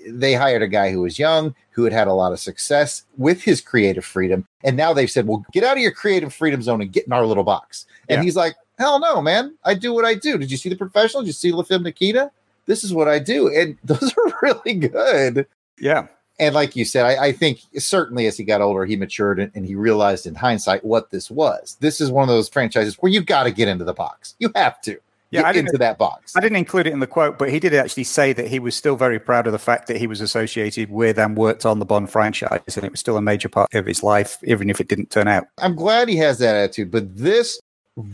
they 0.08 0.34
hired 0.36 0.62
a 0.62 0.67
guy 0.67 0.91
who 0.91 1.01
was 1.01 1.17
young, 1.17 1.55
who 1.72 1.84
had 1.84 1.91
had 1.93 2.08
a 2.08 2.13
lot 2.13 2.31
of 2.31 2.39
success 2.39 3.03
with 3.17 3.41
his 3.41 3.60
creative 3.60 4.05
freedom. 4.05 4.46
And 4.63 4.77
now 4.77 4.93
they've 4.93 5.10
said, 5.10 5.27
well, 5.27 5.43
get 5.51 5.63
out 5.63 5.77
of 5.77 5.81
your 5.84 5.91
creative 5.91 6.31
freedom 6.34 6.62
zone 6.62 6.79
and 6.81 6.91
get 6.91 7.08
in 7.08 7.12
our 7.12 7.25
little 7.25 7.43
box. 7.43 7.88
And 8.08 8.19
Yeah. 8.19 8.24
he's 8.24 8.36
like, 8.36 8.55
hell 8.77 9.00
no, 9.00 9.19
man. 9.19 9.58
I 9.65 9.74
do 9.74 9.93
what 9.93 10.05
I 10.05 10.13
do. 10.13 10.38
Did 10.38 10.51
you 10.51 10.58
see 10.58 10.69
the 10.69 10.75
professional? 10.75 11.24
Did 11.24 11.27
you 11.27 11.34
see 11.34 11.51
La 11.51 11.63
Femme 11.63 11.84
Nikita? 11.84 12.31
This 12.67 12.84
is 12.84 12.93
what 12.93 13.08
I 13.08 13.17
do. 13.17 13.48
And 13.53 13.77
those 13.84 14.13
are 14.15 14.34
really 14.43 14.75
good. 14.75 15.48
Yeah. 15.79 16.08
And 16.39 16.55
like 16.55 16.75
you 16.75 16.86
said, 16.86 17.05
I, 17.05 17.25
I 17.27 17.31
think 17.34 17.60
certainly 17.77 18.25
as 18.25 18.38
he 18.38 18.43
got 18.43 18.62
older, 18.62 18.86
he 18.86 18.96
matured 18.96 19.39
and, 19.39 19.51
and 19.55 19.65
he 19.65 19.75
realized 19.75 20.25
in 20.25 20.36
hindsight 20.36 20.86
what 20.86 21.12
this 21.12 21.29
was. 21.29 21.77
This 21.81 22.00
is 22.00 22.10
one 22.12 22.24
of 22.24 22.29
those 22.29 22.48
franchises 22.50 22.96
where 22.96 23.12
you 23.12 23.22
got 23.22 23.43
to 23.43 23.51
get 23.51 23.67
into 23.67 23.84
the 23.84 23.93
box. 23.93 24.36
You 24.39 24.50
have 24.55 24.79
to 24.84 24.98
Yeah, 25.31 25.43
I 25.46 25.51
didn't- 25.51 25.67
into 25.67 25.77
that 25.79 25.98
box. 25.98 26.36
I 26.36 26.39
didn't 26.39 26.58
include 26.58 26.88
it 26.88 26.93
in 26.93 27.00
the 27.01 27.08
quote, 27.08 27.38
but 27.38 27.50
he 27.50 27.60
did 27.60 27.74
actually 27.75 28.05
say 28.05 28.31
that 28.34 28.48
he 28.48 28.58
was 28.60 28.74
still 28.75 28.96
very 28.96 29.19
proud 29.19 29.48
of 29.48 29.53
the 29.53 29.60
fact 29.60 29.88
that 29.88 29.98
he 29.98 30.08
was 30.08 30.22
associated 30.22 30.89
with 30.89 31.19
and 31.19 31.36
worked 31.38 31.65
on 31.65 31.79
the 31.79 31.86
Bond 31.86 32.10
franchise, 32.10 32.62
and 32.77 32.86
it 32.86 32.91
was 32.91 33.00
still 33.01 33.17
a 33.17 33.22
major 33.22 33.50
part 33.50 33.74
of 33.75 33.86
his 33.86 34.01
life, 34.01 34.38
even 34.43 34.69
if 34.69 34.79
it 34.79 34.88
didn't 34.88 35.12
turn 35.12 35.27
out. 35.27 35.46
I'm 35.58 35.75
glad 35.75 36.08
he 36.08 36.15
has 36.17 36.39
that 36.39 36.55
attitude, 36.55 36.89
but 36.89 37.15
this 37.17 37.60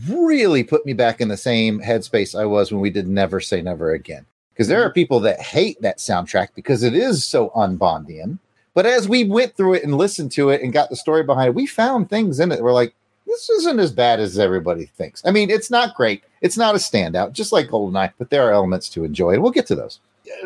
really 0.08 0.64
put 0.64 0.84
me 0.84 0.92
back 0.94 1.20
in 1.20 1.28
the 1.28 1.36
same 1.36 1.80
headspace 1.80 2.38
I 2.38 2.44
was 2.44 2.72
when 2.72 2.80
we 2.80 2.90
did 2.90 3.06
Never 3.06 3.40
Say 3.40 3.62
Never 3.62 3.92
Again. 3.92 4.26
Because 4.56 4.68
there 4.68 4.80
are 4.80 4.86
mm-hmm. 4.86 4.94
people 4.94 5.20
that 5.20 5.38
hate 5.38 5.80
that 5.82 5.98
soundtrack 5.98 6.48
because 6.54 6.82
it 6.82 6.94
is 6.94 7.26
so 7.26 7.50
unbondian. 7.50 8.38
But 8.72 8.86
as 8.86 9.06
we 9.06 9.24
went 9.24 9.54
through 9.54 9.74
it 9.74 9.84
and 9.84 9.98
listened 9.98 10.32
to 10.32 10.48
it 10.48 10.62
and 10.62 10.72
got 10.72 10.88
the 10.88 10.96
story 10.96 11.22
behind 11.22 11.48
it, 11.48 11.54
we 11.54 11.66
found 11.66 12.08
things 12.08 12.40
in 12.40 12.52
it. 12.52 12.62
We're 12.62 12.72
like, 12.72 12.94
this 13.26 13.50
isn't 13.50 13.80
as 13.80 13.92
bad 13.92 14.18
as 14.18 14.38
everybody 14.38 14.86
thinks. 14.86 15.22
I 15.26 15.30
mean, 15.30 15.50
it's 15.50 15.70
not 15.70 15.94
great. 15.94 16.24
It's 16.40 16.56
not 16.56 16.74
a 16.74 16.78
standout, 16.78 17.32
just 17.32 17.52
like 17.52 17.68
Goldeneye, 17.68 18.12
but 18.18 18.30
there 18.30 18.48
are 18.48 18.52
elements 18.52 18.88
to 18.90 19.04
enjoy, 19.04 19.34
and 19.34 19.42
we'll 19.42 19.52
get 19.52 19.66
to 19.66 19.74
those. 19.74 20.00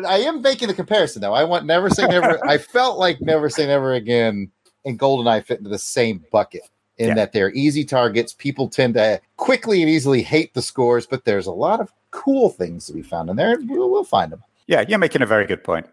I 0.05 0.17
am 0.19 0.41
making 0.41 0.67
the 0.67 0.73
comparison 0.73 1.21
though. 1.21 1.33
I 1.33 1.43
want 1.43 1.65
Never 1.65 1.89
Say 1.89 2.05
Never. 2.05 2.45
I 2.47 2.57
felt 2.57 2.99
like 2.99 3.21
Never 3.21 3.49
Say 3.49 3.65
Never 3.65 3.93
Again 3.93 4.51
and 4.85 4.99
Goldeneye 4.99 5.45
fit 5.45 5.59
into 5.59 5.69
the 5.69 5.79
same 5.79 6.23
bucket 6.31 6.63
in 6.97 7.09
Yeah. 7.09 7.13
that 7.15 7.33
they're 7.33 7.51
easy 7.53 7.83
targets. 7.85 8.33
People 8.33 8.67
tend 8.69 8.93
to 8.95 9.19
quickly 9.37 9.81
and 9.81 9.89
easily 9.89 10.21
hate 10.21 10.53
the 10.53 10.61
scores, 10.61 11.05
but 11.07 11.25
there's 11.25 11.47
a 11.47 11.51
lot 11.51 11.79
of 11.79 11.91
cool 12.11 12.49
things 12.49 12.85
to 12.87 12.93
be 12.93 13.01
found 13.01 13.29
in 13.29 13.35
there. 13.35 13.53
and 13.53 13.69
We'll, 13.69 13.89
we'll 13.89 14.03
find 14.03 14.31
them. 14.31 14.43
Yeah, 14.67 14.83
you're 14.87 14.99
making 14.99 15.21
a 15.21 15.25
very 15.25 15.45
good 15.45 15.63
point. 15.63 15.87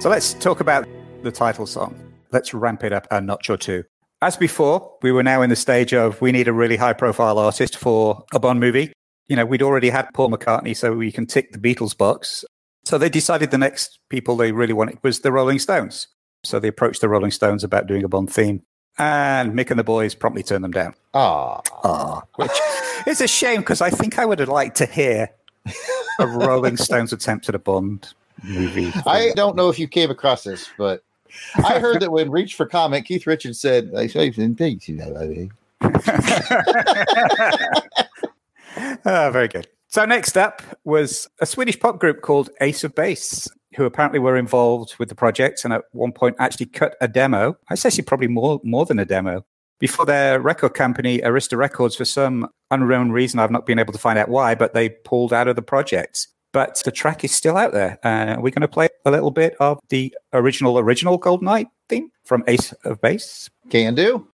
So 0.00 0.08
let's 0.08 0.34
talk 0.34 0.60
about 0.60 0.86
the 1.22 1.32
title 1.32 1.66
song. 1.66 1.94
Let's 2.30 2.54
ramp 2.54 2.84
it 2.84 2.92
up 2.92 3.06
a 3.10 3.20
notch 3.20 3.50
or 3.50 3.56
two. 3.56 3.84
As 4.22 4.36
before, 4.36 4.96
we 5.02 5.10
were 5.12 5.22
now 5.22 5.42
in 5.42 5.50
the 5.50 5.56
stage 5.56 5.92
of 5.92 6.20
we 6.20 6.30
need 6.32 6.46
a 6.48 6.52
really 6.52 6.76
high 6.76 6.92
profile 6.92 7.38
artist 7.38 7.76
for 7.76 8.24
a 8.32 8.38
Bond 8.38 8.60
movie. 8.60 8.92
You 9.28 9.36
know, 9.36 9.44
we'd 9.44 9.62
already 9.62 9.90
had 9.90 10.08
Paul 10.14 10.30
McCartney, 10.30 10.76
so 10.76 10.92
we 10.92 11.10
can 11.12 11.26
tick 11.26 11.52
the 11.52 11.58
Beatles 11.58 11.96
box. 11.96 12.44
So 12.84 12.96
they 12.96 13.08
decided 13.08 13.50
the 13.50 13.58
next 13.58 13.98
people 14.08 14.36
they 14.36 14.52
really 14.52 14.72
wanted 14.72 14.98
was 15.02 15.20
the 15.20 15.32
Rolling 15.32 15.58
Stones. 15.58 16.06
So 16.44 16.58
they 16.60 16.68
approached 16.68 17.00
the 17.00 17.08
Rolling 17.08 17.30
Stones 17.32 17.64
about 17.64 17.86
doing 17.86 18.04
a 18.04 18.08
Bond 18.08 18.32
theme. 18.32 18.62
And 18.98 19.52
Mick 19.52 19.70
and 19.70 19.78
the 19.78 19.84
boys 19.84 20.14
promptly 20.14 20.42
turned 20.42 20.64
them 20.64 20.72
down. 20.72 20.94
Ah, 21.14 21.60
Ah, 21.84 22.22
which 22.36 22.50
is 23.06 23.20
a 23.20 23.28
shame 23.28 23.60
because 23.60 23.80
I 23.80 23.90
think 23.90 24.18
I 24.18 24.24
would 24.24 24.38
have 24.40 24.48
liked 24.48 24.76
to 24.78 24.86
hear 24.86 25.30
a 26.18 26.26
Rolling 26.26 26.76
Stones 26.76 27.12
attempt 27.12 27.48
at 27.48 27.54
a 27.54 27.58
Bond 27.58 28.12
movie. 28.42 28.92
I 29.06 29.32
don't 29.36 29.56
know 29.56 29.68
if 29.68 29.78
you 29.78 29.86
came 29.88 30.10
across 30.10 30.44
this, 30.44 30.68
but 30.76 31.02
I 31.64 31.78
heard 31.78 32.00
that 32.00 32.10
when 32.10 32.30
Reach 32.30 32.54
for 32.54 32.66
Comment, 32.66 33.06
Keith 33.06 33.26
Richards 33.26 33.60
said, 33.60 33.92
I 33.96 34.08
say 34.08 34.32
in 34.36 34.56
peace, 34.56 34.88
you 34.88 34.96
know, 34.96 35.16
I 35.16 35.26
mean." 35.26 35.52
Ah, 39.04 39.30
very 39.30 39.48
good. 39.48 39.66
So 39.88 40.04
next 40.04 40.36
up 40.36 40.62
was 40.84 41.28
a 41.40 41.46
Swedish 41.46 41.78
pop 41.80 41.98
group 41.98 42.20
called 42.20 42.50
Ace 42.60 42.84
of 42.84 42.94
Base, 42.94 43.48
who 43.78 43.84
apparently 43.84 44.18
were 44.18 44.36
involved 44.36 44.96
with 44.98 45.08
the 45.08 45.14
project 45.14 45.64
and 45.64 45.72
at 45.72 45.84
one 45.92 46.12
point 46.12 46.36
actually 46.38 46.66
cut 46.66 46.96
a 47.00 47.08
demo. 47.08 47.56
It's 47.70 47.86
actually 47.86 48.04
probably 48.04 48.28
more 48.28 48.60
more 48.64 48.84
than 48.84 48.98
a 48.98 49.04
demo. 49.04 49.46
Before 49.78 50.04
their 50.04 50.40
record 50.40 50.74
company, 50.74 51.20
Arista 51.20 51.56
Records, 51.56 51.94
for 51.94 52.04
some 52.04 52.48
unknown 52.72 53.12
reason, 53.12 53.38
I've 53.38 53.52
not 53.52 53.64
been 53.64 53.78
able 53.78 53.92
to 53.92 53.98
find 53.98 54.18
out 54.18 54.28
why, 54.28 54.56
but 54.56 54.74
they 54.74 54.88
pulled 54.88 55.32
out 55.32 55.46
of 55.46 55.54
the 55.54 55.62
project. 55.62 56.26
But 56.52 56.82
the 56.84 56.90
track 56.90 57.22
is 57.22 57.30
still 57.30 57.56
out 57.56 57.72
there. 57.72 57.98
Uh, 58.02 58.36
we're 58.40 58.50
going 58.50 58.62
to 58.62 58.68
play 58.68 58.88
a 59.04 59.12
little 59.12 59.30
bit 59.30 59.54
of 59.60 59.78
the 59.90 60.12
original, 60.32 60.80
original 60.80 61.20
Goldeneye 61.20 61.66
theme 61.88 62.10
from 62.24 62.42
Ace 62.48 62.72
of 62.84 63.00
Base. 63.00 63.48
Can 63.70 63.94
do. 63.94 64.26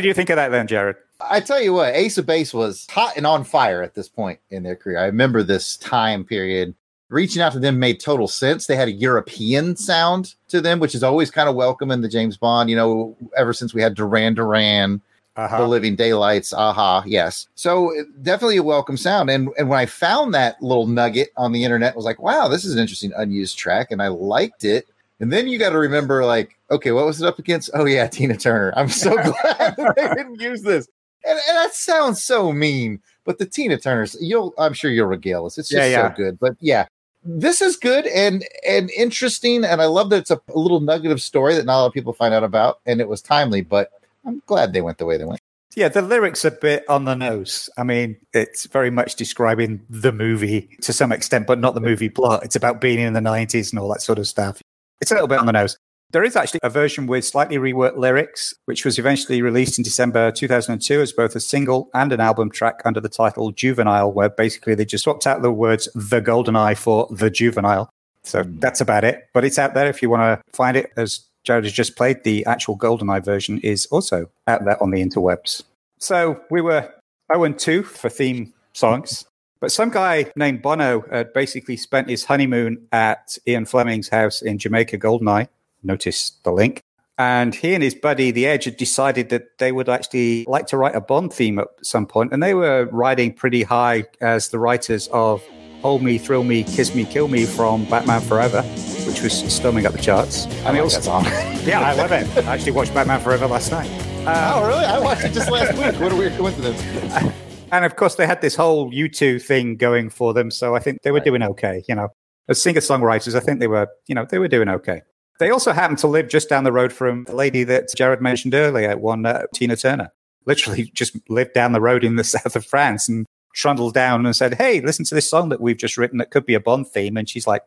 Did 0.00 0.08
you 0.08 0.14
think 0.14 0.30
of 0.30 0.36
that 0.36 0.50
then, 0.50 0.66
Jared? 0.66 0.96
I 1.20 1.40
tell 1.40 1.60
you 1.60 1.72
what, 1.72 1.94
Ace 1.94 2.16
of 2.18 2.26
Base 2.26 2.54
was 2.54 2.86
hot 2.90 3.16
and 3.16 3.26
on 3.26 3.44
fire 3.44 3.82
at 3.82 3.94
this 3.94 4.08
point 4.08 4.40
in 4.50 4.62
their 4.62 4.76
career. 4.76 4.98
I 4.98 5.04
remember 5.06 5.42
this 5.42 5.76
time 5.76 6.24
period. 6.24 6.74
Reaching 7.08 7.42
out 7.42 7.52
to 7.52 7.58
them 7.58 7.80
made 7.80 7.98
total 7.98 8.28
sense. 8.28 8.66
They 8.66 8.76
had 8.76 8.86
a 8.86 8.92
European 8.92 9.74
sound 9.76 10.36
to 10.48 10.60
them, 10.60 10.78
which 10.78 10.94
is 10.94 11.02
always 11.02 11.30
kind 11.30 11.48
of 11.48 11.56
welcome 11.56 11.90
in 11.90 12.02
the 12.02 12.08
James 12.08 12.36
Bond. 12.36 12.70
You 12.70 12.76
know, 12.76 13.16
ever 13.36 13.52
since 13.52 13.74
we 13.74 13.82
had 13.82 13.94
Duran 13.94 14.34
Duran, 14.34 15.02
Uh-huh. 15.36 15.58
The 15.58 15.66
Living 15.66 15.96
Daylights, 15.96 16.52
aha, 16.52 17.02
yes. 17.06 17.48
So 17.54 17.92
definitely 18.22 18.58
a 18.58 18.62
welcome 18.62 18.96
sound. 18.96 19.28
And 19.28 19.50
and 19.58 19.68
when 19.68 19.78
I 19.78 19.86
found 19.86 20.34
that 20.34 20.62
little 20.62 20.86
nugget 20.86 21.30
on 21.36 21.52
the 21.52 21.64
internet, 21.64 21.94
I 21.94 21.96
was 21.96 22.04
like, 22.04 22.20
wow, 22.20 22.46
this 22.46 22.64
is 22.64 22.74
an 22.74 22.80
interesting 22.80 23.12
unused 23.16 23.58
track, 23.58 23.90
and 23.90 24.00
I 24.00 24.08
liked 24.08 24.64
it. 24.64 24.86
And 25.18 25.32
then 25.32 25.48
you 25.48 25.58
got 25.58 25.70
to 25.70 25.78
remember, 25.78 26.24
like, 26.24 26.56
okay, 26.70 26.92
what 26.92 27.06
was 27.06 27.20
it 27.20 27.26
up 27.26 27.38
against? 27.38 27.70
Oh 27.74 27.84
yeah, 27.84 28.06
Tina 28.06 28.36
Turner. 28.36 28.72
I'm 28.76 28.88
so 28.88 29.14
glad 29.14 29.76
that 29.76 29.94
they 29.96 30.08
didn't 30.14 30.40
use 30.40 30.62
this. 30.62 30.88
And, 31.24 31.38
and 31.48 31.56
that 31.58 31.74
sounds 31.74 32.24
so 32.24 32.52
mean, 32.52 33.00
but 33.24 33.38
the 33.38 33.46
Tina 33.46 33.76
Turners, 33.76 34.16
you'll, 34.20 34.54
I'm 34.58 34.72
sure 34.72 34.90
you'll 34.90 35.06
regale 35.06 35.44
us. 35.44 35.58
It's 35.58 35.68
just 35.68 35.78
Yeah, 35.78 35.86
yeah. 35.86 36.10
so 36.10 36.16
good. 36.16 36.38
But 36.38 36.56
yeah, 36.60 36.86
this 37.22 37.60
is 37.60 37.76
good 37.76 38.06
and 38.06 38.46
and 38.66 38.90
interesting, 38.90 39.64
and 39.64 39.82
I 39.82 39.86
love 39.86 40.10
that 40.10 40.18
it's 40.18 40.30
a, 40.30 40.40
a 40.48 40.58
little 40.58 40.80
nugget 40.80 41.12
of 41.12 41.20
story 41.20 41.54
that 41.54 41.66
not 41.66 41.78
a 41.78 41.80
lot 41.80 41.86
of 41.86 41.92
people 41.92 42.12
find 42.12 42.32
out 42.32 42.44
about, 42.44 42.80
and 42.86 43.00
it 43.00 43.08
was 43.08 43.20
timely. 43.20 43.60
But 43.60 43.90
I'm 44.24 44.42
glad 44.46 44.72
they 44.72 44.80
went 44.80 44.98
the 44.98 45.06
way 45.06 45.18
they 45.18 45.24
went. 45.24 45.40
Yeah, 45.76 45.88
the 45.88 46.02
lyrics 46.02 46.44
a 46.44 46.50
bit 46.50 46.84
on 46.88 47.04
the 47.04 47.14
nose. 47.14 47.70
I 47.76 47.84
mean, 47.84 48.16
it's 48.32 48.66
very 48.66 48.90
much 48.90 49.14
describing 49.14 49.80
the 49.88 50.10
movie 50.10 50.68
to 50.80 50.92
some 50.92 51.12
extent, 51.12 51.46
but 51.46 51.60
not 51.60 51.74
the 51.74 51.80
movie 51.80 52.08
plot. 52.08 52.42
It's 52.42 52.56
about 52.56 52.80
being 52.80 52.98
in 52.98 53.12
the 53.12 53.20
90s 53.20 53.70
and 53.70 53.78
all 53.78 53.88
that 53.90 54.02
sort 54.02 54.18
of 54.18 54.26
stuff. 54.26 54.60
It's 55.00 55.12
a 55.12 55.14
little 55.14 55.28
bit 55.28 55.38
on 55.38 55.46
the 55.46 55.52
nose. 55.52 55.78
There 56.12 56.24
is 56.24 56.34
actually 56.34 56.60
a 56.64 56.70
version 56.70 57.06
with 57.06 57.24
slightly 57.24 57.56
reworked 57.56 57.96
lyrics, 57.96 58.52
which 58.64 58.84
was 58.84 58.98
eventually 58.98 59.42
released 59.42 59.78
in 59.78 59.84
December 59.84 60.32
2002 60.32 61.00
as 61.00 61.12
both 61.12 61.36
a 61.36 61.40
single 61.40 61.88
and 61.94 62.12
an 62.12 62.18
album 62.18 62.50
track 62.50 62.80
under 62.84 63.00
the 63.00 63.08
title 63.08 63.52
Juvenile, 63.52 64.10
where 64.10 64.28
basically 64.28 64.74
they 64.74 64.84
just 64.84 65.04
swapped 65.04 65.26
out 65.26 65.42
the 65.42 65.52
words 65.52 65.88
the 65.94 66.20
golden 66.20 66.56
eye 66.56 66.74
for 66.74 67.06
the 67.12 67.30
juvenile. 67.30 67.90
So 68.24 68.42
hmm. 68.42 68.58
that's 68.58 68.80
about 68.80 69.04
it. 69.04 69.28
But 69.32 69.44
it's 69.44 69.58
out 69.58 69.74
there 69.74 69.88
if 69.88 70.02
you 70.02 70.10
want 70.10 70.22
to 70.22 70.56
find 70.56 70.76
it. 70.76 70.90
As 70.96 71.20
Jared 71.44 71.64
has 71.64 71.72
just 71.72 71.96
played, 71.96 72.24
the 72.24 72.44
actual 72.44 72.74
Golden 72.74 73.08
Eye 73.08 73.20
version 73.20 73.58
is 73.60 73.86
also 73.86 74.30
out 74.46 74.64
there 74.64 74.82
on 74.82 74.90
the 74.90 75.02
interwebs. 75.02 75.62
So 75.98 76.40
we 76.50 76.60
were 76.60 76.92
0 77.32 77.44
and 77.44 77.58
2 77.58 77.82
for 77.82 78.08
theme 78.08 78.52
songs. 78.72 79.26
But 79.60 79.70
some 79.70 79.90
guy 79.90 80.32
named 80.36 80.62
Bono 80.62 81.04
had 81.10 81.32
basically 81.34 81.76
spent 81.76 82.08
his 82.08 82.24
honeymoon 82.24 82.86
at 82.92 83.36
Ian 83.46 83.66
Fleming's 83.66 84.08
house 84.08 84.42
in 84.42 84.58
Jamaica, 84.58 84.98
Goldeneye. 84.98 85.48
Notice 85.82 86.30
the 86.44 86.52
link. 86.52 86.80
And 87.18 87.54
he 87.54 87.74
and 87.74 87.82
his 87.82 87.94
buddy, 87.94 88.30
The 88.30 88.46
Edge, 88.46 88.64
had 88.64 88.76
decided 88.78 89.28
that 89.28 89.58
they 89.58 89.72
would 89.72 89.88
actually 89.90 90.44
like 90.48 90.66
to 90.68 90.78
write 90.78 90.94
a 90.96 91.00
Bond 91.02 91.32
theme 91.34 91.58
at 91.58 91.68
some 91.82 92.06
point. 92.06 92.32
And 92.32 92.42
they 92.42 92.54
were 92.54 92.88
riding 92.92 93.32
pretty 93.34 93.62
high 93.62 94.04
as 94.22 94.48
the 94.48 94.58
writers 94.58 95.06
of 95.08 95.42
Hold 95.82 96.02
Me, 96.02 96.16
Thrill 96.16 96.44
Me, 96.44 96.62
Kiss 96.64 96.94
Me, 96.94 97.04
Kill 97.04 97.28
Me 97.28 97.44
from 97.44 97.84
Batman 97.86 98.22
Forever, 98.22 98.62
which 99.06 99.20
was 99.22 99.32
storming 99.52 99.84
up 99.84 99.92
the 99.92 99.98
charts. 99.98 100.46
And 100.64 100.74
they 100.76 100.80
also, 100.80 101.00
song. 101.00 101.24
yeah, 101.64 101.80
I 101.80 101.92
love 101.92 102.10
it. 102.12 102.26
I 102.46 102.54
actually 102.54 102.72
watched 102.72 102.94
Batman 102.94 103.20
Forever 103.20 103.46
last 103.46 103.70
night. 103.70 103.90
Uh, 104.26 104.52
oh, 104.54 104.66
really? 104.66 104.84
I 104.84 104.98
watched 104.98 105.24
it 105.24 105.32
just 105.32 105.50
last 105.50 105.72
week. 105.74 106.00
What 106.00 106.12
a 106.12 106.16
weird 106.16 106.34
coincidence. 106.36 106.82
And 107.72 107.84
of 107.84 107.94
course, 107.94 108.16
they 108.16 108.26
had 108.26 108.40
this 108.40 108.56
whole 108.56 108.90
U2 108.90 109.40
thing 109.40 109.76
going 109.76 110.10
for 110.10 110.34
them. 110.34 110.50
So 110.50 110.74
I 110.74 110.80
think 110.80 111.02
they 111.02 111.12
were 111.12 111.18
Right. 111.18 111.24
doing 111.24 111.42
okay. 111.44 111.84
You 111.88 111.94
know, 111.94 112.08
as 112.48 112.60
singer 112.60 112.80
songwriters, 112.80 113.36
I 113.36 113.38
think 113.40 113.60
they 113.60 113.68
were, 113.68 113.86
you 114.08 114.14
know, 114.16 114.26
they 114.28 114.40
were 114.40 114.48
doing 114.48 114.68
okay. 114.68 115.02
They 115.40 115.50
also 115.50 115.72
happened 115.72 115.98
to 116.00 116.06
live 116.06 116.28
just 116.28 116.50
down 116.50 116.64
the 116.64 116.72
road 116.72 116.92
from 116.92 117.24
the 117.24 117.34
lady 117.34 117.64
that 117.64 117.88
Jared 117.96 118.20
mentioned 118.20 118.54
earlier, 118.54 118.96
one 118.98 119.24
uh, 119.24 119.44
Tina 119.54 119.74
Turner. 119.74 120.12
Literally 120.44 120.84
just 120.94 121.16
lived 121.30 121.54
down 121.54 121.72
the 121.72 121.80
road 121.80 122.04
in 122.04 122.16
the 122.16 122.24
south 122.36 122.54
of 122.54 122.64
France 122.64 123.08
and 123.08 123.26
trundled 123.54 123.94
down 123.94 124.24
and 124.26 124.36
said, 124.36 124.54
Hey, 124.54 124.82
listen 124.82 125.04
to 125.06 125.14
this 125.14 125.28
song 125.28 125.48
that 125.48 125.60
we've 125.60 125.78
just 125.78 125.96
written 125.96 126.18
that 126.18 126.30
could 126.30 126.44
be 126.44 126.54
a 126.54 126.60
Bond 126.60 126.86
theme. 126.88 127.16
And 127.16 127.28
she's 127.28 127.46
like, 127.46 127.62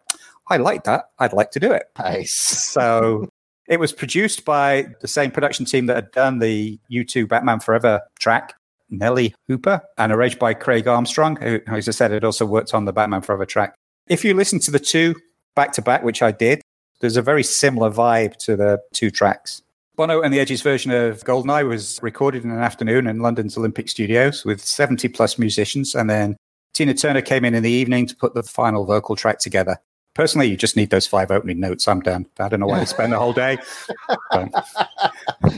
I 0.49 0.57
like 0.57 0.83
that. 0.83 1.05
I'd 1.17 1.33
like 1.33 1.49
to 1.51 1.59
do 1.59 1.71
it. 1.71 1.85
Nice. 1.97 2.33
So 2.33 3.27
it 3.67 3.79
was 3.79 3.91
produced 3.91 4.45
by 4.45 4.87
the 5.01 5.07
same 5.07 5.31
production 5.31 5.65
team 5.65 5.87
that 5.87 5.95
had 5.95 6.11
done 6.11 6.39
the 6.39 6.79
U2 6.91 7.27
Batman 7.27 7.59
Forever 7.59 8.01
track, 8.19 8.53
Nellee 8.91 9.33
Hooper, 9.47 9.81
and 9.97 10.11
arranged 10.11 10.37
by 10.37 10.53
Craig 10.53 10.87
Armstrong, 10.87 11.37
who, 11.37 11.59
as 11.67 11.87
I 11.87 11.91
said, 11.91 12.11
had 12.11 12.23
also 12.23 12.45
worked 12.45 12.75
on 12.75 12.85
the 12.85 12.93
Batman 12.93 13.21
Forever 13.21 13.47
track. 13.47 13.73
If 14.07 14.23
you 14.23 14.35
listen 14.35 14.59
to 14.59 14.71
the 14.71 14.79
two 14.79 15.15
back 15.55 15.71
to 15.73 15.81
back, 15.81 16.03
which 16.03 16.21
I 16.21 16.31
did, 16.31 16.61
there's 16.99 17.17
a 17.17 17.21
very 17.21 17.43
similar 17.43 17.89
vibe 17.89 18.35
to 18.37 18.55
the 18.55 18.79
two 18.93 19.11
tracks. 19.11 19.61
Bono 19.95 20.21
and 20.21 20.33
the 20.33 20.39
Edge's 20.39 20.61
version 20.61 20.91
of 20.91 21.23
Goldeneye 21.23 21.67
was 21.67 21.99
recorded 22.01 22.43
in 22.43 22.49
an 22.49 22.59
afternoon 22.59 23.05
in 23.05 23.19
London's 23.19 23.57
Olympic 23.57 23.89
Studios 23.89 24.43
with 24.43 24.63
70 24.63 25.07
plus 25.09 25.37
musicians, 25.37 25.93
and 25.93 26.09
then 26.09 26.35
Tina 26.73 26.95
Turner 26.95 27.21
came 27.21 27.45
in 27.45 27.53
in 27.53 27.61
the 27.61 27.71
evening 27.71 28.07
to 28.07 28.15
put 28.15 28.33
the 28.33 28.41
final 28.41 28.85
vocal 28.85 29.15
track 29.15 29.37
together. 29.37 29.77
Personally, 30.15 30.47
you 30.47 30.57
just 30.57 30.75
need 30.75 30.89
those 30.89 31.07
five 31.07 31.31
opening 31.31 31.59
notes. 31.59 31.87
I'm 31.87 31.99
done. 31.99 32.27
I 32.39 32.47
don't 32.47 32.59
know 32.59 32.67
why 32.67 32.81
I 32.81 32.83
spend 32.85 33.13
the 33.13 33.19
whole 33.19 33.33
day. 33.33 33.57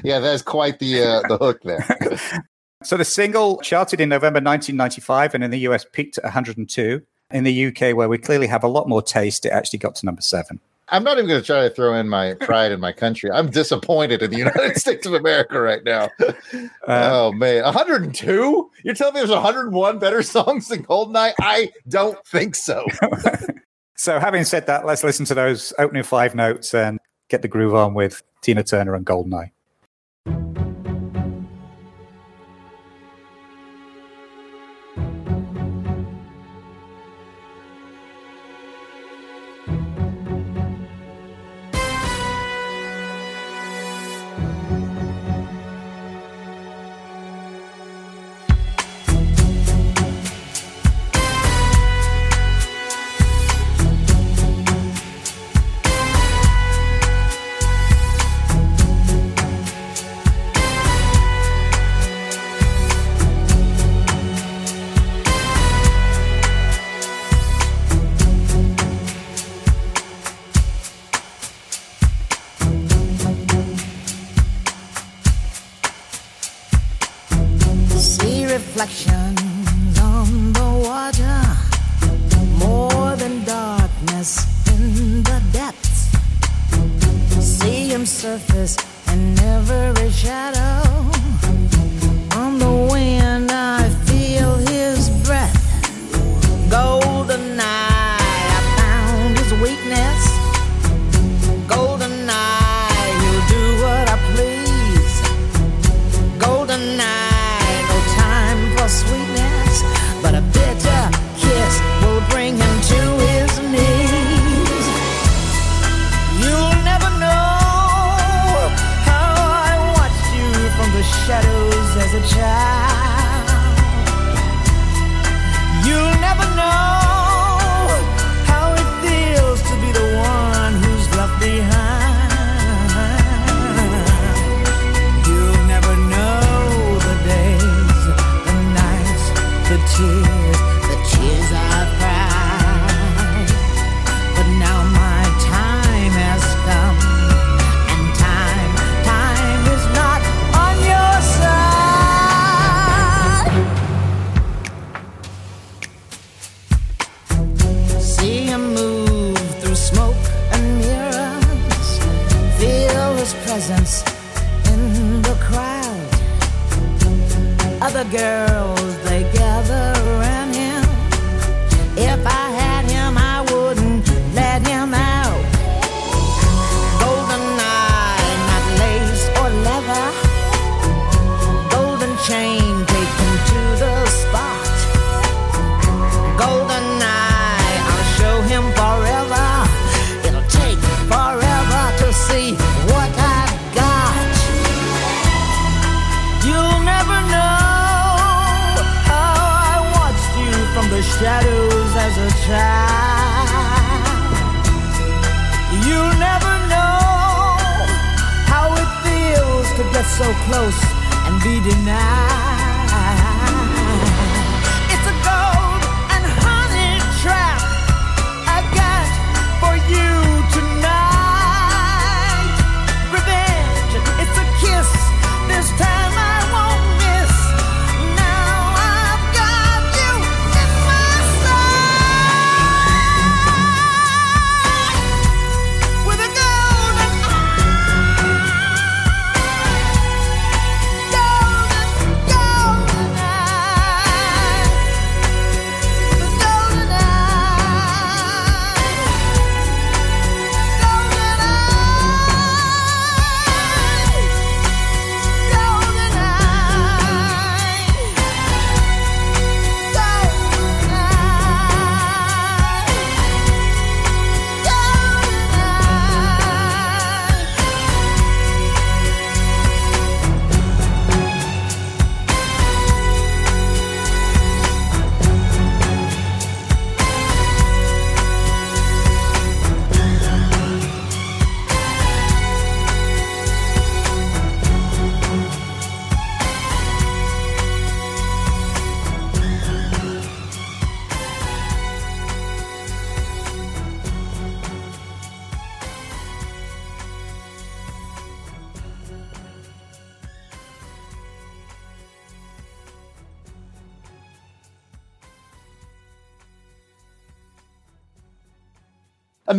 Yeah, 0.04 0.20
that's 0.20 0.42
quite 0.42 0.80
the 0.80 1.02
uh, 1.02 1.28
the 1.28 1.38
hook 1.38 1.62
there. 1.64 1.86
So 2.84 2.98
the 2.98 3.06
single 3.06 3.58
charted 3.62 4.00
in 4.00 4.10
November 4.10 4.38
1995 4.38 5.34
and 5.34 5.44
in 5.44 5.50
the 5.50 5.60
US 5.60 5.86
peaked 5.92 6.20
at 6.20 6.24
102. 6.24 7.02
In 7.32 7.44
the 7.44 7.66
UK, 7.68 7.96
where 7.96 8.08
we 8.08 8.20
clearly 8.20 8.46
have 8.46 8.64
a 8.64 8.68
lot 8.68 8.88
more 8.88 9.02
taste, 9.02 9.44
it 9.48 9.50
actually 9.50 9.80
got 9.80 9.96
to 9.96 10.06
number 10.06 10.22
seven. 10.22 10.60
I'm 10.90 11.04
not 11.04 11.18
even 11.18 11.28
going 11.28 11.42
to 11.42 11.46
try 11.46 11.68
to 11.68 11.70
throw 11.70 11.96
in 11.96 12.08
my 12.08 12.36
pride 12.36 12.72
in 12.72 12.80
my 12.80 12.92
country. 12.92 13.32
I'm 13.32 13.50
disappointed 13.50 14.22
in 14.22 14.30
the 14.30 14.38
United 14.46 14.78
States 14.78 15.06
of 15.08 15.14
America 15.14 15.60
right 15.60 15.84
now. 15.84 16.10
Uh, 16.20 16.68
oh 16.88 17.32
man, 17.32 17.64
102? 17.64 18.72
You're 18.84 18.94
telling 18.94 19.16
me 19.16 19.20
there's 19.22 19.32
101 19.32 20.00
better 20.00 20.22
songs 20.22 20.68
than 20.68 20.84
Goldeneye? 20.84 21.34
I 21.42 21.72
don't 21.88 22.24
think 22.28 22.56
so. 22.56 22.86
So, 23.96 24.20
having 24.20 24.44
said 24.44 24.68
that, 24.68 24.86
let's 24.86 25.04
listen 25.04 25.26
to 25.28 25.34
those 25.34 25.74
opening 25.80 26.04
five 26.04 26.36
notes 26.36 26.74
and 26.74 27.00
get 27.30 27.42
the 27.42 27.48
groove 27.48 27.74
on 27.74 27.94
with 27.94 28.22
Tina 28.42 28.64
Turner 28.64 28.94
and 28.94 29.06
Goldeneye. 29.06 29.52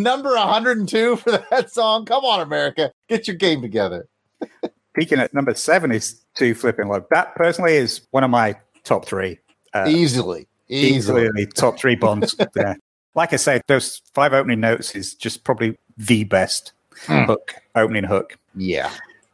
Number 0.07 0.35
102 0.35 1.17
for 1.17 1.31
that 1.51 1.71
song. 1.73 2.05
Come 2.07 2.25
on, 2.25 2.41
America. 2.41 2.93
Get 3.09 3.27
your 3.27 3.37
game 3.37 3.61
together. 3.61 4.09
Peaking 4.95 5.19
at 5.19 5.35
number 5.35 5.55
seven 5.55 5.93
is 5.93 6.23
too 6.35 6.55
flipping 6.55 6.89
low. 6.89 7.05
That 7.11 7.35
personally 7.35 7.75
is 7.75 8.01
one 8.13 8.25
of 8.25 8.31
my 8.31 8.57
top 8.85 9.05
three. 9.07 9.39
Uh, 9.75 9.85
easily. 9.89 10.47
Easily. 10.69 11.25
easily 11.25 11.47
top 11.47 11.79
three 11.79 11.97
bonds. 11.97 12.35
yeah. 12.57 12.75
Like 13.15 13.33
I 13.33 13.37
said, 13.37 13.63
those 13.67 14.03
five 14.13 14.35
opening 14.35 14.61
notes 14.61 14.95
is 14.95 15.15
just 15.15 15.43
probably 15.43 15.79
the 15.97 16.25
best 16.25 16.73
Hmm. 17.07 17.25
hook, 17.25 17.55
opening 17.75 18.05
hook. 18.05 18.37
Yeah. 18.55 18.91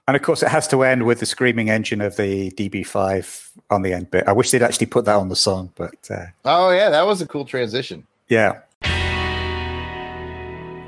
And 0.06 0.16
of 0.16 0.22
course, 0.22 0.40
it 0.44 0.50
has 0.50 0.68
to 0.68 0.84
end 0.84 1.04
with 1.04 1.18
the 1.18 1.26
screaming 1.26 1.68
engine 1.68 2.00
of 2.00 2.14
the 2.14 2.52
DB5 2.52 3.50
on 3.70 3.82
the 3.82 3.92
end 3.92 4.12
bit. 4.12 4.22
I 4.28 4.32
wish 4.32 4.52
they'd 4.52 4.62
actually 4.62 4.86
put 4.86 5.04
that 5.06 5.16
on 5.16 5.28
the 5.30 5.34
song, 5.36 5.72
but 5.74 5.94
uh, 6.10 6.26
Oh, 6.44 6.70
yeah. 6.70 6.90
That 6.90 7.06
was 7.06 7.22
a 7.22 7.26
cool 7.26 7.44
transition. 7.44 8.06
yeah. 8.28 8.60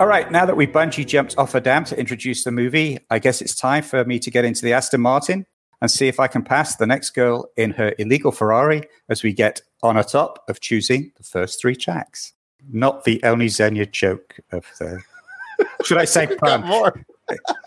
All 0.04 0.10
right, 0.10 0.30
now 0.30 0.44
that 0.44 0.58
we 0.58 0.66
bungee 0.66 1.06
jumped 1.06 1.34
off 1.38 1.54
a 1.54 1.62
dam 1.62 1.86
to 1.86 1.98
introduce 1.98 2.44
the 2.44 2.50
movie, 2.50 2.98
I 3.08 3.18
guess 3.18 3.40
it's 3.40 3.54
time 3.54 3.82
for 3.82 4.04
me 4.04 4.18
to 4.18 4.30
get 4.30 4.44
into 4.44 4.60
the 4.60 4.74
Aston 4.74 5.00
Martin 5.00 5.46
and 5.80 5.90
see 5.90 6.08
if 6.08 6.20
I 6.20 6.26
can 6.26 6.42
pass 6.42 6.76
the 6.76 6.86
next 6.86 7.12
girl 7.12 7.48
in 7.56 7.70
her 7.70 7.94
illegal 7.98 8.30
Ferrari 8.30 8.82
as 9.08 9.22
we 9.22 9.32
get 9.32 9.62
on 9.82 9.96
a 9.96 10.04
top 10.04 10.44
of 10.46 10.60
choosing 10.60 11.10
the 11.16 11.22
first 11.22 11.58
three 11.58 11.74
tracks. 11.74 12.34
Not 12.70 13.04
the 13.04 13.18
only 13.24 13.48
Xenia 13.48 13.86
joke 13.86 14.38
of 14.52 14.66
the. 14.78 15.00
Should 15.86 15.96
I 15.96 16.04
say 16.04 16.26
pun? 16.36 17.02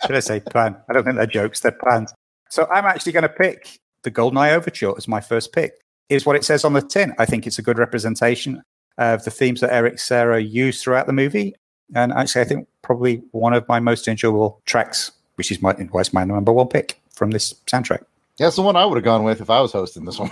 Should 0.06 0.14
I 0.14 0.20
say 0.20 0.38
pun? 0.38 0.76
I 0.88 0.92
don't 0.92 1.02
think 1.02 1.16
they're 1.16 1.26
jokes, 1.26 1.58
they're 1.58 1.72
puns. 1.72 2.14
So 2.50 2.68
I'm 2.70 2.84
actually 2.84 3.10
going 3.10 3.24
to 3.24 3.28
pick 3.28 3.80
the 4.04 4.12
GoldenEye 4.12 4.52
Overture 4.52 4.94
as 4.96 5.08
my 5.08 5.20
first 5.20 5.52
pick. 5.52 5.72
Is 6.08 6.24
what 6.24 6.36
it 6.36 6.44
says 6.44 6.64
on 6.64 6.72
the 6.72 6.82
tin. 6.82 7.14
I 7.18 7.26
think 7.26 7.48
it's 7.48 7.58
a 7.58 7.62
good 7.62 7.78
representation 7.78 8.62
of 8.96 9.24
the 9.24 9.32
themes 9.32 9.60
that 9.60 9.72
Eric 9.72 9.98
Serra 9.98 10.40
used 10.40 10.84
throughout 10.84 11.08
the 11.08 11.12
movie. 11.12 11.56
And 11.94 12.12
actually, 12.12 12.42
I 12.42 12.44
think 12.44 12.68
probably 12.82 13.22
one 13.32 13.54
of 13.54 13.66
my 13.68 13.80
most 13.80 14.08
enjoyable 14.08 14.60
tracks, 14.66 15.12
which 15.36 15.50
is 15.50 15.62
my, 15.62 15.72
why 15.72 16.00
it's 16.00 16.12
my 16.12 16.24
number 16.24 16.52
one 16.52 16.68
pick 16.68 17.00
from 17.10 17.30
this 17.30 17.54
soundtrack. 17.66 18.04
That's 18.38 18.56
the 18.56 18.62
one 18.62 18.76
I 18.76 18.84
would 18.84 18.96
have 18.96 19.04
gone 19.04 19.24
with 19.24 19.40
if 19.40 19.50
I 19.50 19.60
was 19.60 19.72
hosting 19.72 20.04
this 20.04 20.18
one. 20.18 20.30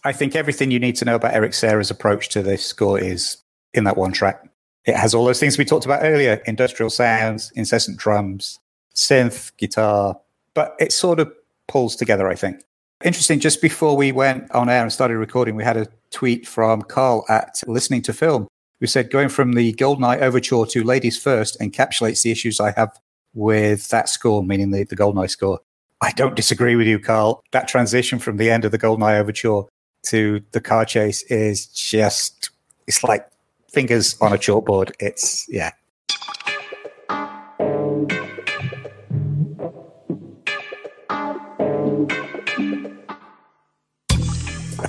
I 0.03 0.13
think 0.13 0.35
everything 0.35 0.71
you 0.71 0.79
need 0.79 0.95
to 0.97 1.05
know 1.05 1.15
about 1.15 1.33
Eric 1.33 1.53
Serra's 1.53 1.91
approach 1.91 2.29
to 2.29 2.41
this 2.41 2.65
score 2.65 2.99
is 2.99 3.37
in 3.73 3.83
that 3.83 3.97
one 3.97 4.11
track. 4.11 4.43
It 4.85 4.95
has 4.95 5.13
all 5.13 5.25
those 5.25 5.39
things 5.39 5.57
we 5.57 5.65
talked 5.65 5.85
about 5.85 6.03
earlier 6.03 6.41
industrial 6.45 6.89
sounds, 6.89 7.51
incessant 7.51 7.97
drums, 7.97 8.59
synth, 8.95 9.55
guitar, 9.57 10.19
but 10.55 10.75
it 10.79 10.91
sort 10.91 11.19
of 11.19 11.31
pulls 11.67 11.95
together, 11.95 12.27
I 12.27 12.35
think. 12.35 12.63
Interesting, 13.03 13.39
just 13.39 13.61
before 13.61 13.95
we 13.95 14.11
went 14.11 14.49
on 14.51 14.69
air 14.69 14.81
and 14.81 14.91
started 14.91 15.17
recording, 15.17 15.55
we 15.55 15.63
had 15.63 15.77
a 15.77 15.87
tweet 16.09 16.47
from 16.47 16.81
Carl 16.81 17.25
at 17.29 17.61
Listening 17.67 18.01
to 18.03 18.13
Film 18.13 18.47
who 18.79 18.87
said, 18.87 19.11
Going 19.11 19.29
from 19.29 19.53
the 19.53 19.73
Goldeneye 19.73 20.21
overture 20.21 20.65
to 20.65 20.83
Ladies 20.83 21.21
First 21.21 21.59
encapsulates 21.59 22.23
the 22.23 22.31
issues 22.31 22.59
I 22.59 22.71
have 22.71 22.99
with 23.33 23.89
that 23.89 24.09
score, 24.09 24.43
meaning 24.43 24.71
the, 24.71 24.83
the 24.83 24.95
Goldeneye 24.95 25.29
score. 25.29 25.59
I 26.01 26.11
don't 26.11 26.35
disagree 26.35 26.75
with 26.75 26.87
you, 26.87 26.99
Carl. 26.99 27.43
That 27.51 27.67
transition 27.67 28.17
from 28.17 28.37
the 28.37 28.49
end 28.49 28.65
of 28.65 28.71
the 28.71 28.79
Goldeneye 28.79 29.19
overture 29.19 29.63
to 30.03 30.41
the 30.51 30.61
car 30.61 30.85
chase 30.85 31.23
is 31.23 31.67
just, 31.67 32.49
it's 32.87 33.03
like 33.03 33.27
fingers 33.69 34.17
on 34.21 34.33
a 34.33 34.37
chalkboard. 34.37 34.91
It's, 34.99 35.47
yeah. 35.49 35.71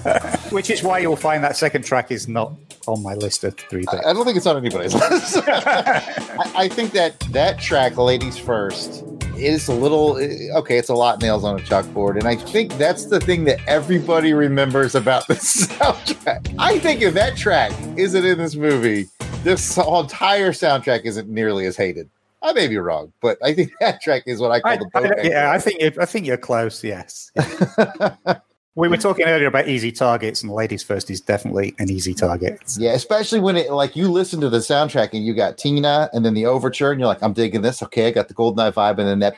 Which 0.51 0.71
is 0.71 0.83
why 0.83 0.99
you'll 0.99 1.17
find 1.17 1.45
that 1.45 1.57
second 1.57 1.85
track 1.85 2.11
is 2.11 2.27
not 2.29 2.53
on 2.87 3.03
my 3.03 3.15
list 3.15 3.45
of 3.45 3.57
three 3.57 3.85
I 3.89 4.11
I 4.11 4.13
don't 4.13 4.25
think 4.25 4.37
it's 4.37 4.47
on 4.47 4.57
anybody's 4.57 4.95
list. 5.11 5.37
I, 5.47 6.53
I 6.55 6.69
think 6.69 6.93
that 6.93 7.21
that 7.31 7.59
track, 7.59 7.97
"Ladies 7.97 8.37
First, 8.39 9.05
is 9.43 9.69
a 9.69 9.75
little 9.75 10.17
okay. 10.57 10.79
It's 10.79 10.89
a 10.89 10.95
lot 10.95 11.17
of 11.17 11.23
nails 11.23 11.45
on 11.45 11.59
a 11.59 11.63
chalkboard, 11.63 12.19
and 12.19 12.25
I 12.27 12.37
think 12.37 12.77
that's 12.79 13.07
the 13.07 13.21
thing 13.21 13.45
that 13.45 13.61
everybody 13.67 14.33
remembers 14.33 14.95
about 14.95 15.27
the 15.27 15.35
soundtrack. 15.35 16.55
I 16.59 16.79
think 16.79 17.03
if 17.03 17.15
that 17.15 17.37
track 17.37 17.73
isn't 17.97 18.25
in 18.25 18.39
this 18.39 18.55
movie, 18.55 19.09
this 19.43 19.77
entire 19.77 20.53
soundtrack 20.53 21.03
isn't 21.05 21.29
nearly 21.29 21.67
as 21.67 21.77
hated. 21.77 22.09
I 22.43 22.53
may 22.53 22.67
be 22.67 22.77
wrong, 22.79 23.13
but 23.21 23.39
I 23.43 23.55
think 23.55 23.73
that 23.81 24.01
track 24.01 24.25
is 24.27 24.41
what 24.41 24.51
I 24.51 24.61
call 24.61 24.73
I, 24.73 24.77
the 24.77 25.21
I- 25.21 25.23
yeah, 25.23 25.53
I 25.53 25.59
think 25.59 25.99
I 25.99 26.05
think 26.05 26.27
you're 26.27 26.37
close. 26.37 26.83
Yes. 26.83 27.31
we 28.75 28.89
were 28.89 28.97
talking 28.97 29.27
earlier 29.27 29.49
about 29.49 29.69
easy 29.69 29.93
targets, 29.93 30.43
and 30.43 30.51
ladies 30.51 30.83
first 30.83 31.11
is 31.11 31.21
definitely 31.21 31.75
an 31.79 31.91
easy 31.91 32.15
target. 32.15 32.59
Yeah, 32.79 32.93
especially 32.93 33.41
when 33.41 33.57
it 33.57 33.71
like 33.71 33.95
you 33.97 34.11
listen 34.11 34.41
to 34.41 34.49
the 34.49 34.59
soundtrack 34.59 35.11
and 35.13 35.25
you 35.25 35.35
got 35.35 35.59
Tina 35.59 36.09
and 36.15 36.25
then 36.25 36.33
the 36.33 36.47
overture 36.47 36.91
and 36.91 36.99
you're 36.99 37.09
like, 37.09 37.23
I'm 37.23 37.35
digging 37.35 37.61
this. 37.61 37.83
Okay, 37.83 38.09
I 38.09 38.11
got 38.13 38.29
the 38.29 38.35
Goldeneye 38.35 38.73
vibe 38.73 38.99
and 38.99 39.09
then 39.09 39.19
that. 39.19 39.35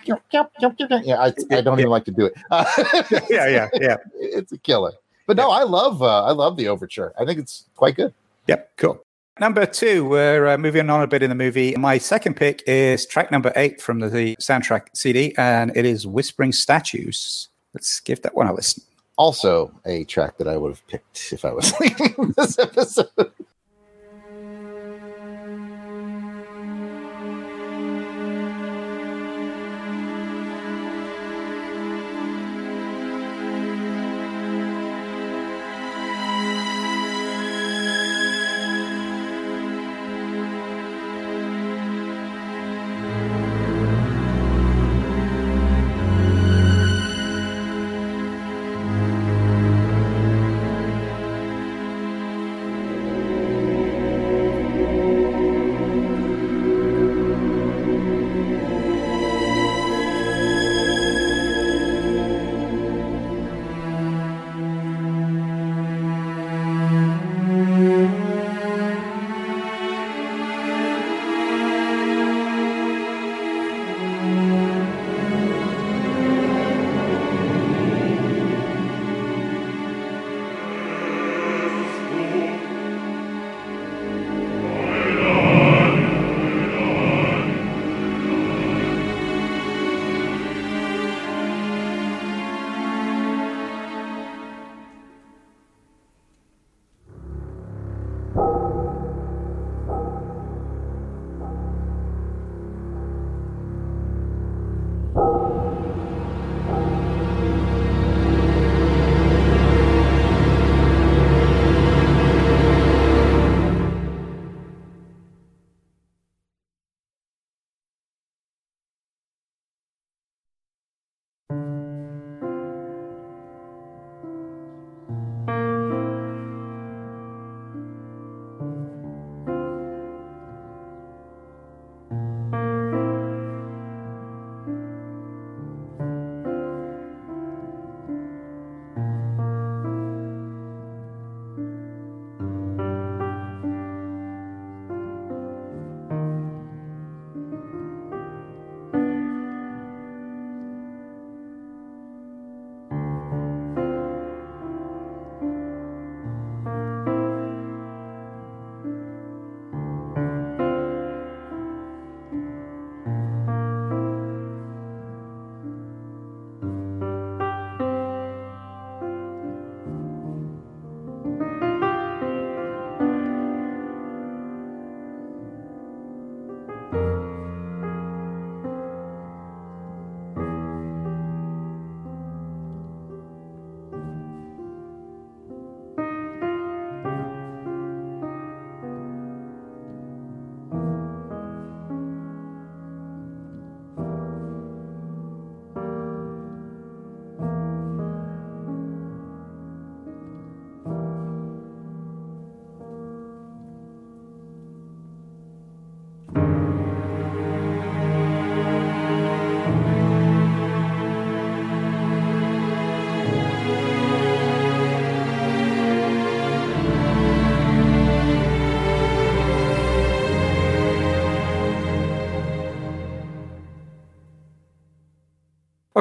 Yeah, 1.05 1.17
I, 1.21 1.33
I 1.51 1.61
don't 1.63 1.81
even 1.81 1.91
like 1.91 2.05
to 2.05 2.13
do 2.13 2.27
it. 2.27 2.35
Yeah, 3.31 3.49
yeah, 3.49 3.69
yeah. 3.75 3.97
It's 4.15 4.53
a 4.53 4.59
killer. 4.59 4.93
But 5.27 5.37
no, 5.37 5.51
I 5.51 5.65
love 5.65 6.03
uh, 6.03 6.25
I 6.25 6.33
love 6.33 6.57
the 6.57 6.69
overture. 6.69 7.13
I 7.19 7.25
think 7.25 7.39
it's 7.39 7.65
quite 7.75 7.97
good. 7.97 8.15
Yep, 8.47 8.77
cool. 8.77 9.05
Number 9.41 9.67
two, 9.67 10.05
we're 10.05 10.47
uh, 10.47 10.59
moving 10.59 10.89
on 10.91 11.03
a 11.03 11.09
bit 11.09 11.23
in 11.23 11.29
the 11.29 11.35
movie. 11.35 11.75
My 11.75 11.99
second 11.99 12.35
pick 12.35 12.63
is 12.69 13.05
track 13.05 13.33
number 13.33 13.53
eight 13.57 13.81
from 13.81 13.99
the, 13.99 14.09
the 14.09 14.37
soundtrack 14.37 14.89
CD, 14.95 15.35
and 15.37 15.77
it 15.77 15.85
is 15.85 16.07
Whispering 16.07 16.53
Statues. 16.53 17.49
Let's 17.73 17.99
give 17.99 18.23
that 18.23 18.37
one 18.37 18.47
a 18.47 18.55
listen. 18.55 18.85
Also, 19.17 19.73
a 19.87 20.05
track 20.05 20.39
that 20.39 20.49
I 20.49 20.57
would 20.57 20.71
have 20.71 20.87
picked 20.89 21.33
if 21.33 21.45
I 21.45 21.53
was 21.53 21.73
leaving 21.81 22.35
this 22.37 22.59
episode. 22.59 23.33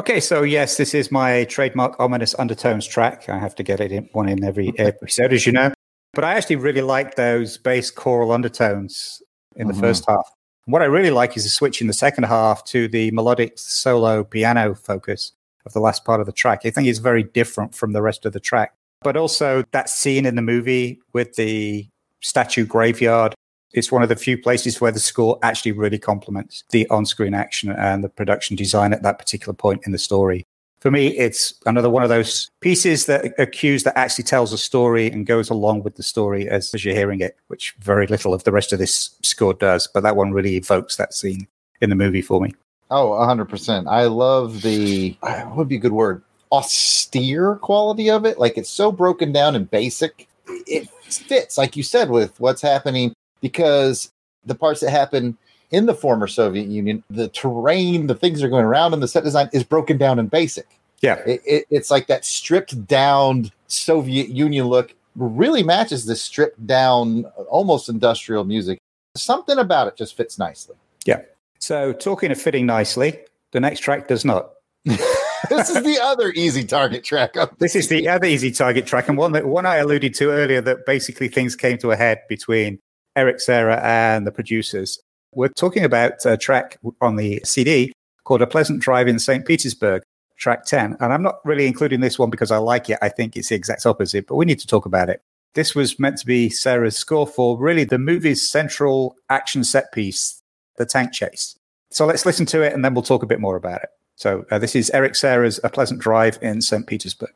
Okay, 0.04 0.20
so 0.20 0.42
yes, 0.42 0.76
this 0.76 0.92
is 0.92 1.10
my 1.10 1.44
trademark 1.44 1.98
ominous 1.98 2.34
undertones 2.38 2.86
track. 2.86 3.26
I 3.30 3.38
have 3.38 3.54
to 3.54 3.62
get 3.62 3.80
it 3.80 3.90
in 3.90 4.06
one 4.12 4.28
in 4.28 4.44
every 4.44 4.70
episode, 4.78 5.32
as 5.32 5.46
you 5.46 5.52
know. 5.52 5.72
But 6.12 6.24
I 6.24 6.34
actually 6.34 6.56
really 6.56 6.82
like 6.82 7.14
those 7.14 7.56
bass 7.56 7.90
choral 7.90 8.30
undertones 8.30 9.22
in 9.56 9.66
the 9.66 9.72
Mhm. 9.72 9.80
first 9.80 10.04
half. 10.06 10.30
What 10.66 10.82
I 10.82 10.84
really 10.84 11.10
like 11.10 11.38
is 11.38 11.44
the 11.44 11.48
switch 11.48 11.80
in 11.80 11.86
the 11.86 11.94
second 11.94 12.24
half 12.24 12.64
to 12.64 12.86
the 12.86 13.12
melodic 13.12 13.54
solo 13.56 14.24
piano 14.24 14.74
focus 14.74 15.32
of 15.64 15.72
the 15.72 15.80
last 15.80 16.04
part 16.04 16.20
of 16.20 16.26
the 16.26 16.32
track. 16.32 16.60
I 16.66 16.70
think 16.70 16.86
it's 16.86 16.98
very 16.98 17.22
different 17.22 17.74
from 17.74 17.94
the 17.94 18.02
rest 18.02 18.26
of 18.26 18.34
the 18.34 18.40
track. 18.40 18.74
But 19.00 19.16
also 19.16 19.64
that 19.72 19.88
scene 19.88 20.26
in 20.26 20.34
the 20.34 20.42
movie 20.42 21.00
with 21.14 21.36
the 21.36 21.88
statue 22.20 22.66
graveyard. 22.66 23.34
It's 23.74 23.90
one 23.90 24.04
of 24.04 24.08
the 24.08 24.16
few 24.16 24.38
places 24.38 24.80
where 24.80 24.92
the 24.92 25.00
score 25.00 25.36
actually 25.42 25.72
really 25.72 25.98
complements 25.98 26.62
the 26.70 26.88
on 26.90 27.04
screen 27.04 27.34
action 27.34 27.70
and 27.72 28.04
the 28.04 28.08
production 28.08 28.54
design 28.56 28.92
at 28.92 29.02
that 29.02 29.18
particular 29.18 29.52
point 29.52 29.82
in 29.84 29.92
the 29.92 29.98
story. 29.98 30.46
For 30.78 30.92
me, 30.92 31.08
it's 31.18 31.54
another 31.66 31.90
one 31.90 32.02
of 32.02 32.08
those 32.08 32.50
pieces 32.60 33.06
that 33.06 33.32
a 33.38 33.46
cues 33.46 33.82
that 33.82 33.98
actually 33.98 34.24
tells 34.24 34.52
a 34.52 34.58
story 34.58 35.10
and 35.10 35.26
goes 35.26 35.50
along 35.50 35.82
with 35.82 35.96
the 35.96 36.02
story 36.02 36.48
as, 36.48 36.72
as 36.72 36.84
you're 36.84 36.94
hearing 36.94 37.20
it, 37.20 37.36
which 37.48 37.74
very 37.80 38.06
little 38.06 38.32
of 38.32 38.44
the 38.44 38.52
rest 38.52 38.72
of 38.72 38.78
this 38.78 39.16
score 39.22 39.54
does. 39.54 39.88
But 39.92 40.02
that 40.02 40.14
one 40.14 40.32
really 40.32 40.56
evokes 40.56 40.96
that 40.96 41.12
scene 41.12 41.48
in 41.80 41.90
the 41.90 41.96
movie 41.96 42.22
for 42.22 42.40
me. 42.40 42.54
Oh, 42.90 43.10
100%. 43.10 43.88
I 43.88 44.04
love 44.04 44.62
the, 44.62 45.16
what 45.20 45.56
would 45.56 45.68
be 45.68 45.76
a 45.76 45.80
good 45.80 45.92
word? 45.92 46.22
Austere 46.52 47.56
quality 47.56 48.08
of 48.10 48.24
it. 48.24 48.38
Like 48.38 48.56
it's 48.56 48.70
so 48.70 48.92
broken 48.92 49.32
down 49.32 49.56
and 49.56 49.68
basic. 49.68 50.28
It 50.46 50.88
fits, 51.08 51.58
like 51.58 51.76
you 51.76 51.82
said, 51.82 52.10
with 52.10 52.38
what's 52.38 52.62
happening 52.62 53.14
because 53.44 54.10
the 54.46 54.54
parts 54.54 54.80
that 54.80 54.88
happen 54.88 55.36
in 55.70 55.84
the 55.84 55.94
former 55.94 56.26
Soviet 56.26 56.66
Union, 56.66 57.04
the 57.10 57.28
terrain, 57.28 58.06
the 58.06 58.14
things 58.14 58.40
that 58.40 58.46
are 58.46 58.50
going 58.50 58.64
around, 58.64 58.94
and 58.94 59.02
the 59.02 59.08
set 59.08 59.22
design 59.22 59.50
is 59.52 59.62
broken 59.62 59.98
down 59.98 60.18
and 60.18 60.30
basic. 60.30 60.66
Yeah. 61.02 61.16
It, 61.26 61.42
it, 61.44 61.66
it's 61.68 61.90
like 61.90 62.06
that 62.06 62.24
stripped 62.24 62.86
down 62.86 63.52
Soviet 63.66 64.30
Union 64.30 64.68
look 64.68 64.94
really 65.14 65.62
matches 65.62 66.06
the 66.06 66.16
stripped 66.16 66.66
down, 66.66 67.24
almost 67.50 67.90
industrial 67.90 68.44
music. 68.44 68.80
Something 69.14 69.58
about 69.58 69.88
it 69.88 69.96
just 69.96 70.16
fits 70.16 70.38
nicely. 70.38 70.76
Yeah. 71.04 71.20
So, 71.58 71.92
talking 71.92 72.32
of 72.32 72.40
fitting 72.40 72.64
nicely, 72.64 73.18
the 73.52 73.60
next 73.60 73.80
track 73.80 74.08
does 74.08 74.24
not. 74.24 74.52
this 74.84 75.68
is 75.68 75.82
the 75.82 75.98
other 76.02 76.30
easy 76.30 76.64
target 76.64 77.04
track. 77.04 77.36
Up 77.36 77.54
This 77.58 77.76
is 77.76 77.88
the 77.88 78.08
other 78.08 78.26
easy 78.26 78.50
target 78.50 78.86
track, 78.86 79.06
and 79.08 79.18
one 79.18 79.32
that 79.32 79.46
one 79.46 79.66
I 79.66 79.76
alluded 79.76 80.14
to 80.14 80.30
earlier. 80.30 80.62
That 80.62 80.86
basically 80.86 81.28
things 81.28 81.54
came 81.54 81.76
to 81.78 81.90
a 81.90 81.96
head 81.96 82.22
between 82.26 82.78
Eric 83.16 83.40
Serra, 83.40 83.80
and 83.82 84.26
the 84.26 84.32
producers. 84.32 85.00
We're 85.32 85.48
talking 85.48 85.84
about 85.84 86.24
a 86.24 86.36
track 86.36 86.78
on 87.00 87.16
the 87.16 87.40
CD 87.44 87.92
called 88.24 88.42
"A 88.42 88.46
Pleasant 88.46 88.80
Drive 88.80 89.08
in 89.08 89.18
St. 89.18 89.46
Petersburg," 89.46 90.02
track 90.36 90.64
ten. 90.64 90.96
And 91.00 91.12
I'm 91.12 91.22
not 91.22 91.36
really 91.44 91.66
including 91.66 92.00
this 92.00 92.18
one 92.18 92.30
because 92.30 92.50
I 92.50 92.58
like 92.58 92.90
it. 92.90 92.98
I 93.02 93.08
think 93.08 93.36
it's 93.36 93.48
the 93.48 93.54
exact 93.54 93.86
opposite, 93.86 94.26
but 94.26 94.36
we 94.36 94.44
need 94.44 94.60
to 94.60 94.66
talk 94.66 94.86
about 94.86 95.08
it. 95.08 95.22
This 95.54 95.74
was 95.74 96.00
meant 96.00 96.18
to 96.18 96.26
be 96.26 96.48
Serra's 96.48 96.96
score 96.96 97.26
for 97.26 97.56
really 97.56 97.84
the 97.84 97.98
movie's 97.98 98.48
central 98.48 99.16
action 99.30 99.62
set 99.62 99.92
piece, 99.92 100.42
the 100.76 100.86
tank 100.86 101.12
chase. 101.12 101.56
So 101.90 102.06
let's 102.06 102.26
listen 102.26 102.46
to 102.46 102.62
it, 102.62 102.72
and 102.72 102.84
then 102.84 102.94
we'll 102.94 103.02
talk 103.02 103.22
a 103.22 103.26
bit 103.26 103.40
more 103.40 103.56
about 103.56 103.82
it. 103.82 103.90
So 104.16 104.44
uh, 104.50 104.58
this 104.58 104.74
is 104.74 104.90
Eric 104.90 105.14
Serra's 105.14 105.60
"A 105.62 105.70
Pleasant 105.70 106.00
Drive 106.00 106.38
in 106.42 106.60
St. 106.60 106.86
Petersburg." 106.86 107.32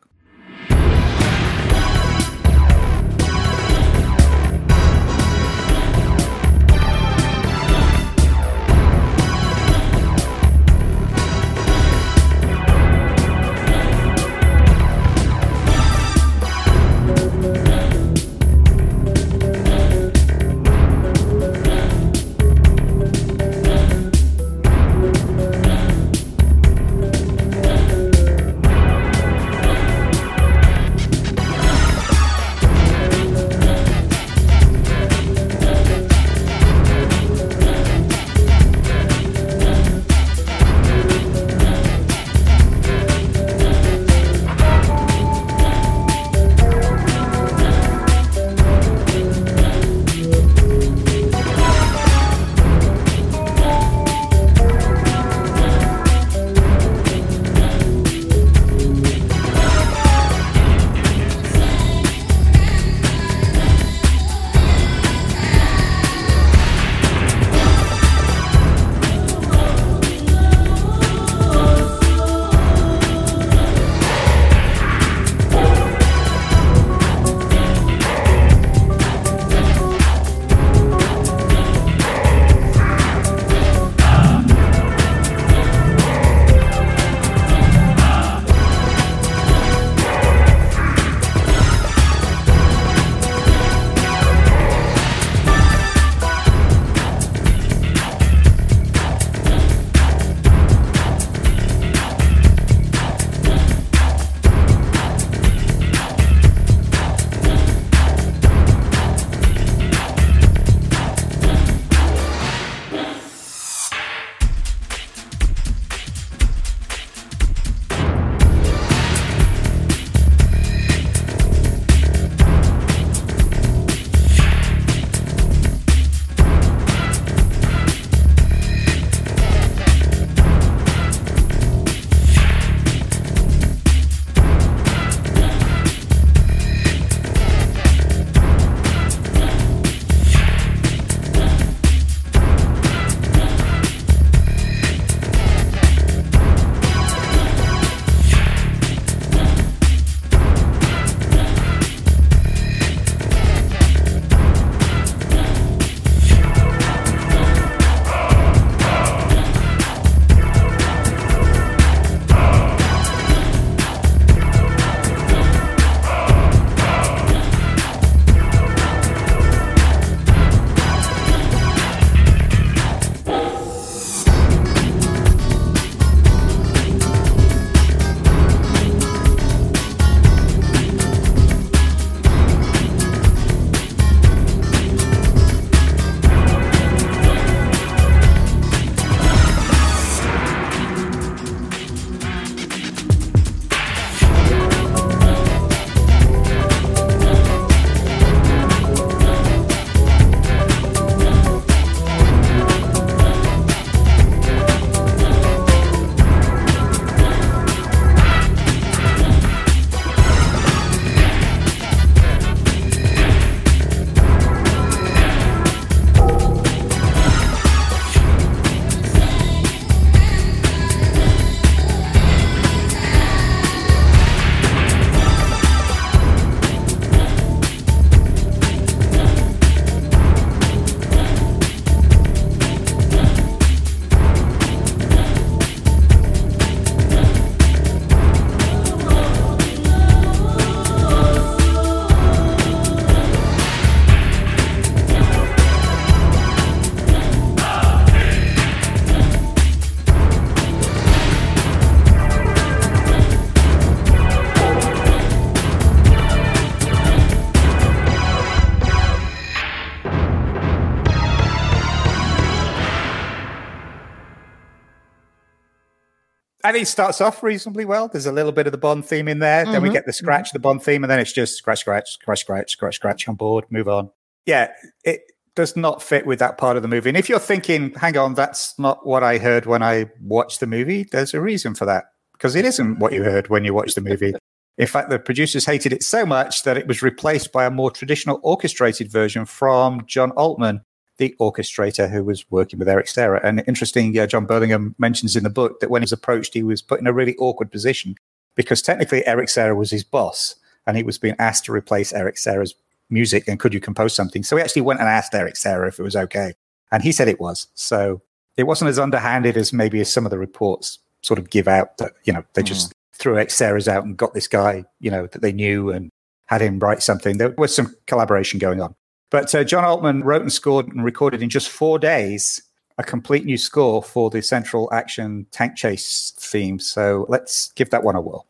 I 266.65 266.73
think 266.73 266.83
it 266.83 266.87
starts 266.87 267.21
off 267.21 267.43
reasonably 267.43 267.85
well. 267.85 268.09
There's 268.09 268.27
a 268.27 268.33
little 268.33 268.51
bit 268.53 268.67
of 268.67 268.73
the 268.73 268.79
Bond 268.79 269.05
theme 269.07 269.29
in 269.29 269.39
there. 269.39 269.65
Then 269.65 269.81
we 269.81 269.91
Mhm. 269.91 269.93
get 269.93 270.07
the 270.07 270.13
scratch, 270.13 270.51
the 270.53 270.59
Bond 270.59 270.83
theme, 270.83 271.05
and 271.05 271.11
then 271.11 271.21
it's 271.21 271.33
just 271.33 271.57
scratch, 271.57 271.81
scratch, 271.81 272.11
scratch, 272.11 272.41
scratch, 272.41 272.71
scratch, 272.73 272.97
scratch 272.97 273.29
on 273.29 273.37
board, 273.37 273.65
move 273.71 273.89
on. 273.89 274.11
Yeah, 274.45 274.73
it 275.05 275.21
does 275.55 275.77
not 275.77 276.03
fit 276.03 276.27
with 276.27 276.41
that 276.41 276.59
part 276.59 276.77
of 276.77 276.83
the 276.83 276.89
movie. 276.89 277.11
And 277.11 277.17
if 277.17 277.29
you're 277.29 277.39
thinking, 277.39 277.93
hang 277.95 278.17
on, 278.17 278.35
that's 278.35 278.77
not 278.79 279.07
what 279.07 279.23
I 279.23 279.39
heard 279.39 279.67
when 279.67 279.83
I 279.83 280.07
watched 280.21 280.61
the 280.61 280.67
movie, 280.67 281.07
there's 281.11 281.35
a 281.35 281.41
reason 281.41 281.75
for 281.75 281.85
that 281.85 282.05
because 282.33 282.57
it 282.57 282.65
isn't 282.65 282.99
what 282.99 283.13
you 283.13 283.23
heard 283.25 283.49
when 283.49 283.65
you 283.65 283.73
watched 283.75 283.95
the 283.95 284.01
movie. 284.01 284.35
In 284.77 284.87
fact, 284.87 285.11
the 285.11 285.19
producers 285.19 285.67
hated 285.67 285.93
it 285.93 286.05
so 286.05 286.25
much 286.25 286.63
that 286.63 286.77
it 286.77 286.87
was 286.87 287.03
replaced 287.03 287.51
by 287.53 287.67
a 287.67 287.71
more 287.71 287.91
traditional 287.91 288.39
orchestrated 288.45 289.11
version 289.11 289.45
from 289.45 290.03
John 290.07 290.31
Altman, 290.33 290.83
the 291.19 291.35
orchestrator 291.41 292.11
who 292.11 292.25
was 292.25 292.51
working 292.51 292.79
with 292.79 292.89
Eric 292.89 293.09
Serra. 293.09 293.41
And 293.45 293.63
interesting, 293.67 294.17
uh, 294.19 294.27
John 294.27 294.47
Burlingame 294.47 294.95
mentions 294.99 295.37
in 295.37 295.45
the 295.45 295.51
book 295.51 295.81
that 295.81 295.91
when 295.91 296.03
he 296.03 296.05
was 296.05 296.13
approached, 296.13 296.55
he 296.55 296.63
was 296.63 296.81
put 296.81 297.01
in 297.01 297.07
a 297.07 297.13
really 297.13 297.37
awkward 297.37 297.71
position 297.71 298.15
because 298.55 298.81
technically 298.81 299.27
Eric 299.27 299.49
Serra 299.49 299.75
was 299.75 299.91
his 299.91 300.05
boss 300.05 300.57
and 300.87 300.97
he 300.97 301.03
was 301.03 301.19
being 301.19 301.35
asked 301.39 301.65
to 301.67 301.73
replace 301.73 302.13
Eric 302.13 302.39
Serra's 302.39 302.75
music 303.11 303.49
and 303.49 303.61
could 303.61 303.75
you 303.75 303.81
compose 303.81 304.15
something? 304.15 304.43
So 304.43 304.57
he 304.57 304.63
actually 304.63 304.83
went 304.83 305.01
and 305.01 305.09
asked 305.09 305.35
Eric 305.35 305.57
Serra 305.57 305.89
if 305.89 305.99
it 305.99 306.05
was 306.05 306.17
okay. 306.17 306.55
And 306.91 307.03
he 307.03 307.13
said 307.13 307.29
it 307.29 307.41
was. 307.41 307.67
So 307.75 308.23
it 308.57 308.65
wasn't 308.65 308.89
as 308.89 308.99
underhanded 308.99 309.57
as 309.57 309.73
maybe 309.73 310.01
as 310.01 310.13
some 310.13 310.25
of 310.25 310.31
the 310.31 310.39
reports 310.39 310.99
sort 311.23 311.39
of 311.39 311.51
give 311.51 311.69
out 311.69 311.99
that, 311.99 312.13
you 312.25 312.33
know, 312.33 312.45
they 312.55 312.63
just 312.63 312.93
threw 313.15 313.37
Eric 313.37 313.51
Serra's 313.51 313.89
out 313.89 314.05
and 314.05 314.17
got 314.17 314.35
this 314.35 314.47
guy, 314.47 314.85
you 315.01 315.11
know, 315.11 315.27
that 315.27 315.43
they 315.43 315.53
knew 315.53 315.91
and 315.91 316.11
had 316.47 316.61
him 316.61 316.79
write 316.79 317.03
something. 317.03 317.39
There 317.39 317.55
was 317.59 317.75
some 317.75 317.95
collaboration 318.07 318.59
going 318.59 318.81
on. 318.81 318.95
But 319.31 319.55
uh, 319.55 319.65
John 319.65 319.85
Altman 319.85 320.23
wrote 320.23 320.43
and 320.43 320.53
scored 320.53 320.89
and 320.89 321.05
recorded 321.05 321.43
in 321.43 321.51
just 321.51 321.69
four 321.69 321.99
days 321.99 322.63
a 322.97 323.05
complete 323.05 323.45
new 323.45 323.59
score 323.59 324.03
for 324.03 324.31
the 324.31 324.43
Central 324.43 324.93
Action 324.93 325.47
Tank 325.51 325.77
Chase 325.77 326.33
theme. 326.37 326.79
So 326.79 327.27
let's 327.29 327.71
give 327.73 327.91
that 327.91 328.03
one 328.03 328.17
a 328.17 328.21
whirl. 328.21 328.47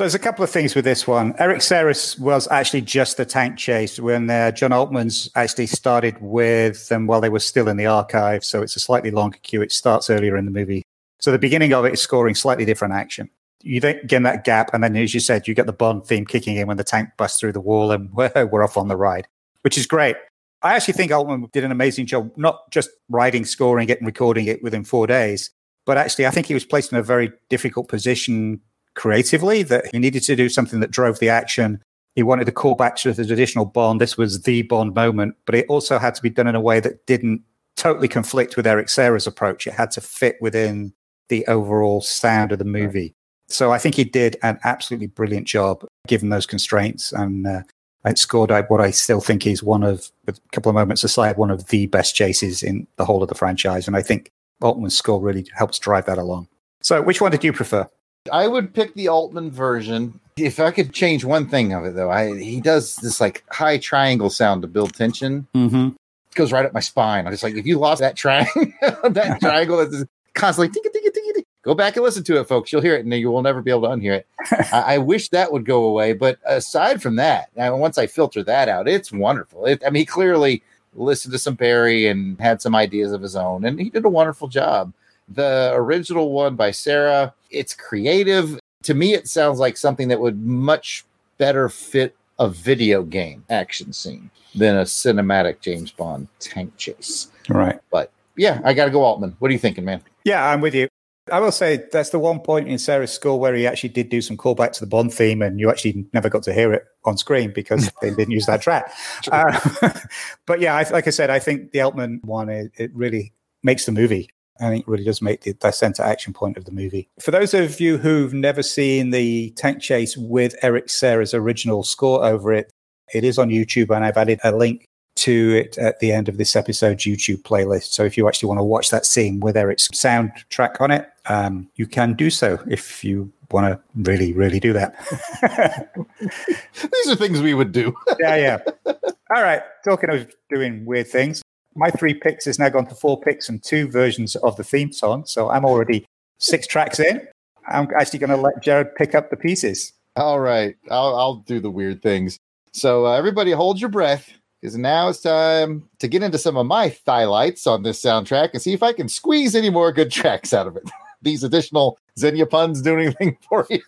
So 0.00 0.04
there's 0.04 0.14
a 0.14 0.18
couple 0.18 0.42
of 0.42 0.48
things 0.48 0.74
with 0.74 0.86
this 0.86 1.06
one. 1.06 1.34
Eric 1.38 1.60
Serra's 1.60 2.18
was 2.18 2.48
actually 2.50 2.80
just 2.80 3.18
the 3.18 3.26
tank 3.26 3.58
chase 3.58 4.00
when 4.00 4.30
uh, 4.30 4.50
John 4.50 4.72
Altman's 4.72 5.28
actually 5.34 5.66
started 5.66 6.16
with 6.22 6.88
them 6.88 7.06
while 7.06 7.20
they 7.20 7.28
were 7.28 7.38
still 7.38 7.68
in 7.68 7.76
the 7.76 7.84
archive. 7.84 8.42
So 8.42 8.62
it's 8.62 8.74
a 8.76 8.80
slightly 8.80 9.10
longer 9.10 9.36
cue. 9.42 9.60
It 9.60 9.72
starts 9.72 10.08
earlier 10.08 10.38
in 10.38 10.46
the 10.46 10.50
movie. 10.50 10.84
So 11.18 11.30
the 11.30 11.38
beginning 11.38 11.74
of 11.74 11.84
it 11.84 11.92
is 11.92 12.00
scoring 12.00 12.34
slightly 12.34 12.64
different 12.64 12.94
action. 12.94 13.28
You 13.60 13.78
then 13.78 14.00
get 14.06 14.22
that 14.22 14.44
gap, 14.44 14.70
and 14.72 14.82
then 14.82 14.96
as 14.96 15.12
you 15.12 15.20
said, 15.20 15.46
you 15.46 15.54
get 15.54 15.66
the 15.66 15.74
Bond 15.74 16.06
theme 16.06 16.24
kicking 16.24 16.56
in 16.56 16.66
when 16.66 16.78
the 16.78 16.82
tank 16.82 17.10
busts 17.18 17.38
through 17.38 17.52
the 17.52 17.60
wall, 17.60 17.92
and 17.92 18.10
we're 18.14 18.64
off 18.64 18.78
on 18.78 18.88
the 18.88 18.96
ride, 18.96 19.28
which 19.64 19.76
is 19.76 19.84
great. 19.84 20.16
I 20.62 20.76
actually 20.76 20.94
think 20.94 21.12
Altman 21.12 21.50
did 21.52 21.62
an 21.62 21.72
amazing 21.72 22.06
job, 22.06 22.30
not 22.38 22.70
just 22.70 22.88
writing, 23.10 23.44
scoring 23.44 23.90
it, 23.90 23.98
and 23.98 24.06
recording 24.06 24.46
it 24.46 24.62
within 24.62 24.82
four 24.82 25.06
days, 25.06 25.50
but 25.84 25.98
actually, 25.98 26.26
I 26.26 26.30
think 26.30 26.46
he 26.46 26.54
was 26.54 26.64
placed 26.64 26.90
in 26.90 26.96
a 26.96 27.02
very 27.02 27.30
difficult 27.50 27.88
position 27.88 28.62
creatively 28.94 29.62
that 29.64 29.86
he 29.92 29.98
needed 29.98 30.22
to 30.24 30.36
do 30.36 30.48
something 30.48 30.80
that 30.80 30.90
drove 30.90 31.18
the 31.18 31.28
action. 31.28 31.82
He 32.14 32.22
wanted 32.22 32.46
to 32.46 32.52
call 32.52 32.74
back 32.74 32.96
to 32.96 33.12
the 33.12 33.26
traditional 33.26 33.64
Bond. 33.64 34.00
This 34.00 34.16
was 34.16 34.42
the 34.42 34.62
Bond 34.62 34.94
moment, 34.94 35.36
but 35.46 35.54
it 35.54 35.66
also 35.68 35.98
had 35.98 36.14
to 36.16 36.22
be 36.22 36.30
done 36.30 36.46
in 36.46 36.54
a 36.54 36.60
way 36.60 36.80
that 36.80 37.06
didn't 37.06 37.42
totally 37.76 38.08
conflict 38.08 38.56
with 38.56 38.66
Eric 38.66 38.88
Serra's 38.88 39.26
approach. 39.26 39.66
It 39.66 39.74
had 39.74 39.90
to 39.92 40.00
fit 40.00 40.36
within 40.40 40.92
the 41.28 41.46
overall 41.46 42.00
sound 42.00 42.52
of 42.52 42.58
the 42.58 42.64
movie. 42.64 43.14
So 43.48 43.72
I 43.72 43.78
think 43.78 43.94
he 43.94 44.04
did 44.04 44.36
an 44.42 44.58
absolutely 44.64 45.06
brilliant 45.08 45.46
job 45.46 45.84
given 46.06 46.28
those 46.28 46.46
constraints. 46.46 47.12
And 47.12 47.46
uh, 47.46 47.62
it 48.04 48.18
scored 48.18 48.50
what 48.68 48.80
I 48.80 48.90
still 48.90 49.20
think 49.20 49.46
is 49.46 49.62
one 49.62 49.82
of, 49.82 50.10
with 50.26 50.38
a 50.38 50.48
couple 50.52 50.70
of 50.70 50.74
moments 50.74 51.04
aside, 51.04 51.36
one 51.36 51.50
of 51.50 51.68
the 51.68 51.86
best 51.86 52.14
chases 52.14 52.62
in 52.62 52.86
the 52.96 53.04
whole 53.04 53.22
of 53.22 53.28
the 53.28 53.34
franchise. 53.34 53.86
And 53.86 53.96
I 53.96 54.02
think 54.02 54.30
Altman's 54.60 54.96
score 54.96 55.20
really 55.20 55.46
helps 55.54 55.78
drive 55.78 56.06
that 56.06 56.18
along. 56.18 56.48
So 56.82 57.02
which 57.02 57.20
one 57.20 57.30
did 57.30 57.44
you 57.44 57.52
prefer? 57.52 57.88
I 58.30 58.48
would 58.48 58.74
pick 58.74 58.94
the 58.94 59.08
Altman 59.08 59.50
version. 59.50 60.20
If 60.36 60.60
I 60.60 60.70
could 60.70 60.92
change 60.92 61.24
one 61.24 61.48
thing 61.48 61.72
of 61.72 61.84
it, 61.84 61.94
though, 61.94 62.10
I 62.10 62.38
he 62.38 62.60
does 62.60 62.96
this 62.96 63.20
like 63.20 63.44
high 63.50 63.78
triangle 63.78 64.30
sound 64.30 64.62
to 64.62 64.68
build 64.68 64.94
tension. 64.94 65.46
Mm-hmm. 65.54 65.88
It 65.88 66.34
goes 66.34 66.52
right 66.52 66.64
up 66.64 66.72
my 66.72 66.80
spine. 66.80 67.26
I'm 67.26 67.32
just 67.32 67.42
like, 67.42 67.54
if 67.54 67.66
you 67.66 67.78
lost 67.78 68.00
that 68.00 68.16
triangle, 68.16 68.72
that 69.10 69.40
triangle 69.40 69.78
that's 69.78 70.04
constantly 70.34 70.68
tink, 70.68 70.86
tink, 70.86 71.06
tink, 71.06 71.36
tink, 71.36 71.44
go 71.62 71.74
back 71.74 71.96
and 71.96 72.04
listen 72.04 72.24
to 72.24 72.38
it, 72.38 72.44
folks. 72.44 72.72
You'll 72.72 72.82
hear 72.82 72.94
it, 72.94 73.04
and 73.04 73.12
you 73.14 73.30
will 73.30 73.42
never 73.42 73.62
be 73.62 73.70
able 73.70 73.82
to 73.82 73.88
unhear 73.88 74.16
it. 74.16 74.26
I, 74.72 74.94
I, 74.94 74.98
wish 74.98 75.28
that 75.30 75.52
would 75.52 75.64
go 75.64 75.84
away. 75.84 76.12
But 76.12 76.38
aside 76.46 77.02
from 77.02 77.16
that, 77.16 77.50
now 77.56 77.76
once 77.76 77.98
I 77.98 78.06
filter 78.06 78.42
that 78.44 78.68
out, 78.68 78.88
it's 78.88 79.12
wonderful. 79.12 79.66
It, 79.66 79.82
I 79.86 79.90
mean, 79.90 80.02
he 80.02 80.06
clearly 80.06 80.62
listened 80.94 81.32
to 81.32 81.38
some 81.38 81.54
Barry 81.54 82.06
and 82.06 82.40
had 82.40 82.62
some 82.62 82.74
ideas 82.74 83.12
of 83.12 83.22
his 83.22 83.36
own, 83.36 83.64
and 83.64 83.80
he 83.80 83.90
did 83.90 84.04
a 84.04 84.10
wonderful 84.10 84.48
job. 84.48 84.92
The 85.28 85.72
original 85.74 86.32
one 86.32 86.56
by 86.56 86.72
Serra, 86.72 87.34
it's 87.50 87.74
creative. 87.74 88.58
To 88.84 88.94
me, 88.94 89.14
it 89.14 89.28
sounds 89.28 89.58
like 89.58 89.76
something 89.76 90.08
that 90.08 90.20
would 90.20 90.44
much 90.44 91.04
better 91.38 91.68
fit 91.68 92.16
a 92.38 92.48
video 92.48 93.02
game 93.02 93.44
action 93.50 93.92
scene 93.92 94.30
than 94.54 94.76
a 94.76 94.82
cinematic 94.82 95.60
James 95.60 95.90
Bond 95.90 96.28
tank 96.38 96.76
chase. 96.76 97.28
Right. 97.48 97.78
But 97.90 98.10
yeah, 98.36 98.60
I 98.64 98.72
got 98.72 98.86
to 98.86 98.90
go 98.90 99.02
Altman. 99.02 99.36
What 99.38 99.50
are 99.50 99.52
you 99.52 99.58
thinking, 99.58 99.84
man? 99.84 100.02
Yeah, 100.24 100.48
I'm 100.48 100.60
with 100.60 100.74
you. 100.74 100.88
I 101.30 101.38
will 101.38 101.52
say 101.52 101.84
that's 101.92 102.10
the 102.10 102.18
one 102.18 102.40
point 102.40 102.68
in 102.68 102.78
Serra's 102.78 103.12
score 103.12 103.38
where 103.38 103.54
he 103.54 103.66
actually 103.66 103.90
did 103.90 104.08
do 104.08 104.20
some 104.20 104.36
callback 104.36 104.72
to 104.72 104.80
the 104.80 104.86
Bond 104.86 105.12
theme, 105.12 105.42
and 105.42 105.60
you 105.60 105.70
actually 105.70 106.06
never 106.12 106.28
got 106.28 106.42
to 106.44 106.52
hear 106.52 106.72
it 106.72 106.84
on 107.04 107.16
screen 107.18 107.52
because 107.52 107.90
they 108.02 108.10
didn't 108.10 108.30
use 108.30 108.46
that 108.46 108.62
track. 108.62 108.92
Uh, 109.30 109.90
but 110.46 110.60
yeah, 110.60 110.74
I, 110.74 110.88
like 110.90 111.06
I 111.06 111.10
said, 111.10 111.30
I 111.30 111.38
think 111.38 111.72
the 111.72 111.82
Altman 111.82 112.20
one 112.24 112.48
it, 112.48 112.72
it 112.76 112.90
really 112.94 113.32
makes 113.62 113.86
the 113.86 113.92
movie. 113.92 114.30
I 114.60 114.68
think 114.68 114.82
it 114.82 114.88
really 114.88 115.04
does 115.04 115.22
make 115.22 115.42
the, 115.42 115.52
the 115.52 115.70
center 115.70 116.02
action 116.02 116.32
point 116.32 116.56
of 116.56 116.64
the 116.64 116.72
movie. 116.72 117.08
For 117.20 117.30
those 117.30 117.54
of 117.54 117.80
you 117.80 117.98
who've 117.98 118.34
never 118.34 118.62
seen 118.62 119.10
the 119.10 119.50
tank 119.50 119.80
chase 119.80 120.16
with 120.16 120.54
Eric 120.62 120.90
Serra's 120.90 121.34
original 121.34 121.82
score 121.82 122.24
over 122.24 122.52
it, 122.52 122.70
it 123.12 123.24
is 123.24 123.38
on 123.38 123.48
YouTube, 123.50 123.94
and 123.94 124.04
I've 124.04 124.16
added 124.16 124.40
a 124.44 124.52
link 124.52 124.86
to 125.16 125.50
it 125.56 125.76
at 125.76 125.98
the 126.00 126.12
end 126.12 126.28
of 126.28 126.38
this 126.38 126.56
episode's 126.56 127.04
YouTube 127.04 127.42
playlist. 127.42 127.92
So 127.92 128.04
if 128.04 128.16
you 128.16 128.28
actually 128.28 128.48
want 128.48 128.58
to 128.58 128.64
watch 128.64 128.90
that 128.90 129.04
scene 129.04 129.40
with 129.40 129.56
Eric's 129.56 129.88
soundtrack 129.88 130.80
on 130.80 130.90
it, 130.90 131.08
um, 131.26 131.68
you 131.76 131.86
can 131.86 132.14
do 132.14 132.30
so 132.30 132.58
if 132.68 133.04
you 133.04 133.30
want 133.50 133.66
to 133.66 133.80
really, 133.96 134.32
really 134.32 134.60
do 134.60 134.72
that. 134.72 134.94
These 136.20 137.08
are 137.08 137.16
things 137.16 137.42
we 137.42 137.54
would 137.54 137.72
do. 137.72 137.94
yeah, 138.20 138.36
yeah. 138.36 138.58
All 138.86 139.42
right. 139.42 139.62
Talking 139.84 140.10
of 140.10 140.32
doing 140.48 140.84
weird 140.84 141.08
things, 141.08 141.42
my 141.80 141.90
three 141.90 142.12
picks 142.12 142.46
is 142.46 142.58
now 142.58 142.68
gone 142.68 142.86
to 142.86 142.94
four 142.94 143.18
picks 143.18 143.48
and 143.48 143.62
two 143.62 143.88
versions 143.88 144.36
of 144.36 144.54
the 144.56 144.62
theme 144.62 144.92
song. 144.92 145.24
So 145.24 145.50
I'm 145.50 145.64
already 145.64 146.06
six 146.38 146.66
tracks 146.66 147.00
in. 147.00 147.26
I'm 147.66 147.88
actually 147.98 148.18
going 148.18 148.30
to 148.30 148.36
let 148.36 148.62
Jared 148.62 148.94
pick 148.96 149.14
up 149.14 149.30
the 149.30 149.36
pieces. 149.36 149.94
All 150.14 150.40
right. 150.40 150.76
I'll, 150.90 151.16
I'll 151.16 151.36
do 151.36 151.58
the 151.58 151.70
weird 151.70 152.02
things. 152.02 152.38
So 152.74 153.06
uh, 153.06 153.16
everybody 153.16 153.50
hold 153.52 153.80
your 153.80 153.88
breath 153.88 154.30
because 154.60 154.76
now 154.76 155.08
it's 155.08 155.22
time 155.22 155.88
to 156.00 156.06
get 156.06 156.22
into 156.22 156.36
some 156.36 156.58
of 156.58 156.66
my 156.66 156.94
highlights 157.06 157.66
on 157.66 157.82
this 157.82 158.02
soundtrack 158.02 158.50
and 158.52 158.60
see 158.60 158.74
if 158.74 158.82
I 158.82 158.92
can 158.92 159.08
squeeze 159.08 159.54
any 159.54 159.70
more 159.70 159.90
good 159.90 160.10
tracks 160.10 160.52
out 160.52 160.66
of 160.66 160.76
it. 160.76 160.84
These 161.22 161.44
additional 161.44 161.98
Xenia 162.18 162.44
puns 162.44 162.82
do 162.82 162.98
anything 162.98 163.38
for 163.48 163.66
you? 163.70 163.82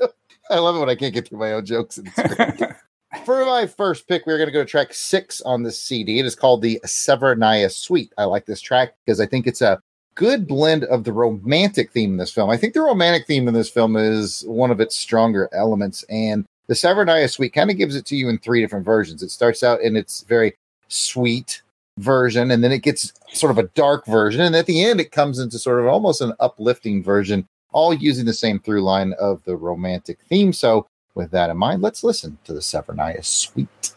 I 0.49 0.59
love 0.59 0.76
it 0.76 0.80
when 0.80 0.88
I 0.88 0.95
can't 0.95 1.12
get 1.12 1.28
through 1.28 1.40
my 1.40 1.53
own 1.53 1.66
jokes. 1.66 2.01
for 3.25 3.45
my 3.45 3.67
first 3.67 4.09
pick, 4.09 4.27
we're 4.27 4.39
going 4.39 4.49
to 4.49 4.53
go 4.53 4.65
to 4.65 4.71
track 4.71 4.93
six 4.93 5.41
on 5.43 5.63
this 5.63 5.79
CD. 5.79 6.19
It 6.19 6.27
is 6.27 6.35
called 6.35 6.63
the 6.63 6.81
Severnaya 6.85 7.71
Suite. 7.71 8.13
I 8.19 8.25
like 8.25 8.47
this 8.47 8.61
track 8.61 8.95
because 9.05 9.21
I 9.21 9.27
think 9.27 9.47
it's 9.47 9.63
a 9.63 9.81
good 10.15 10.47
blend 10.47 10.85
of 10.85 11.05
the 11.05 11.13
romantic 11.13 11.93
theme 11.93 12.13
in 12.13 12.17
this 12.17 12.33
film. 12.33 12.51
I 12.51 12.57
think 12.57 12.75
the 12.75 12.83
romantic 12.83 13.27
theme 13.27 13.49
in 13.49 13.55
this 13.55 13.71
film 13.71 13.97
is 13.97 14.45
one 14.47 14.71
of 14.71 14.81
its 14.81 14.97
stronger 14.97 15.49
elements. 15.53 16.05
And 16.05 16.45
the 16.67 16.75
Severnaya 16.75 17.31
Suite 17.31 17.53
kind 17.53 17.71
of 17.71 17.77
gives 17.77 17.97
it 17.97 18.07
to 18.07 18.17
you 18.17 18.29
in 18.29 18.39
three 18.39 18.61
different 18.61 18.85
versions. 18.85 19.23
It 19.23 19.31
starts 19.31 19.63
out 19.63 19.81
in 19.81 19.97
its 19.97 20.23
very 20.23 20.55
sweet 20.89 21.63
version, 21.99 22.51
and 22.51 22.65
then 22.65 22.73
it 22.73 22.83
gets 22.83 23.13
sort 23.33 23.51
of 23.51 23.59
a 23.59 23.69
dark 23.75 24.07
version. 24.07 24.41
And 24.41 24.57
at 24.57 24.67
the 24.67 24.83
end, 24.83 25.01
it 25.01 25.13
comes 25.13 25.39
into 25.39 25.59
sort 25.59 25.81
of 25.81 25.87
almost 25.87 26.21
an 26.21 26.33
uplifting 26.41 27.03
version, 27.03 27.47
all 27.73 27.93
using 27.93 28.27
the 28.27 28.33
same 28.33 28.59
through 28.59 28.83
line 28.83 29.15
of 29.19 29.43
the 29.45 29.57
romantic 29.57 30.19
theme. 30.29 30.53
So 30.53 30.87
with 31.15 31.31
that 31.31 31.51
in 31.51 31.57
mind, 31.57 31.83
let's 31.83 32.05
listen 32.05 32.39
to 32.45 32.53
the 32.53 32.61
Severnaya 32.61 33.25
Suite. 33.25 33.95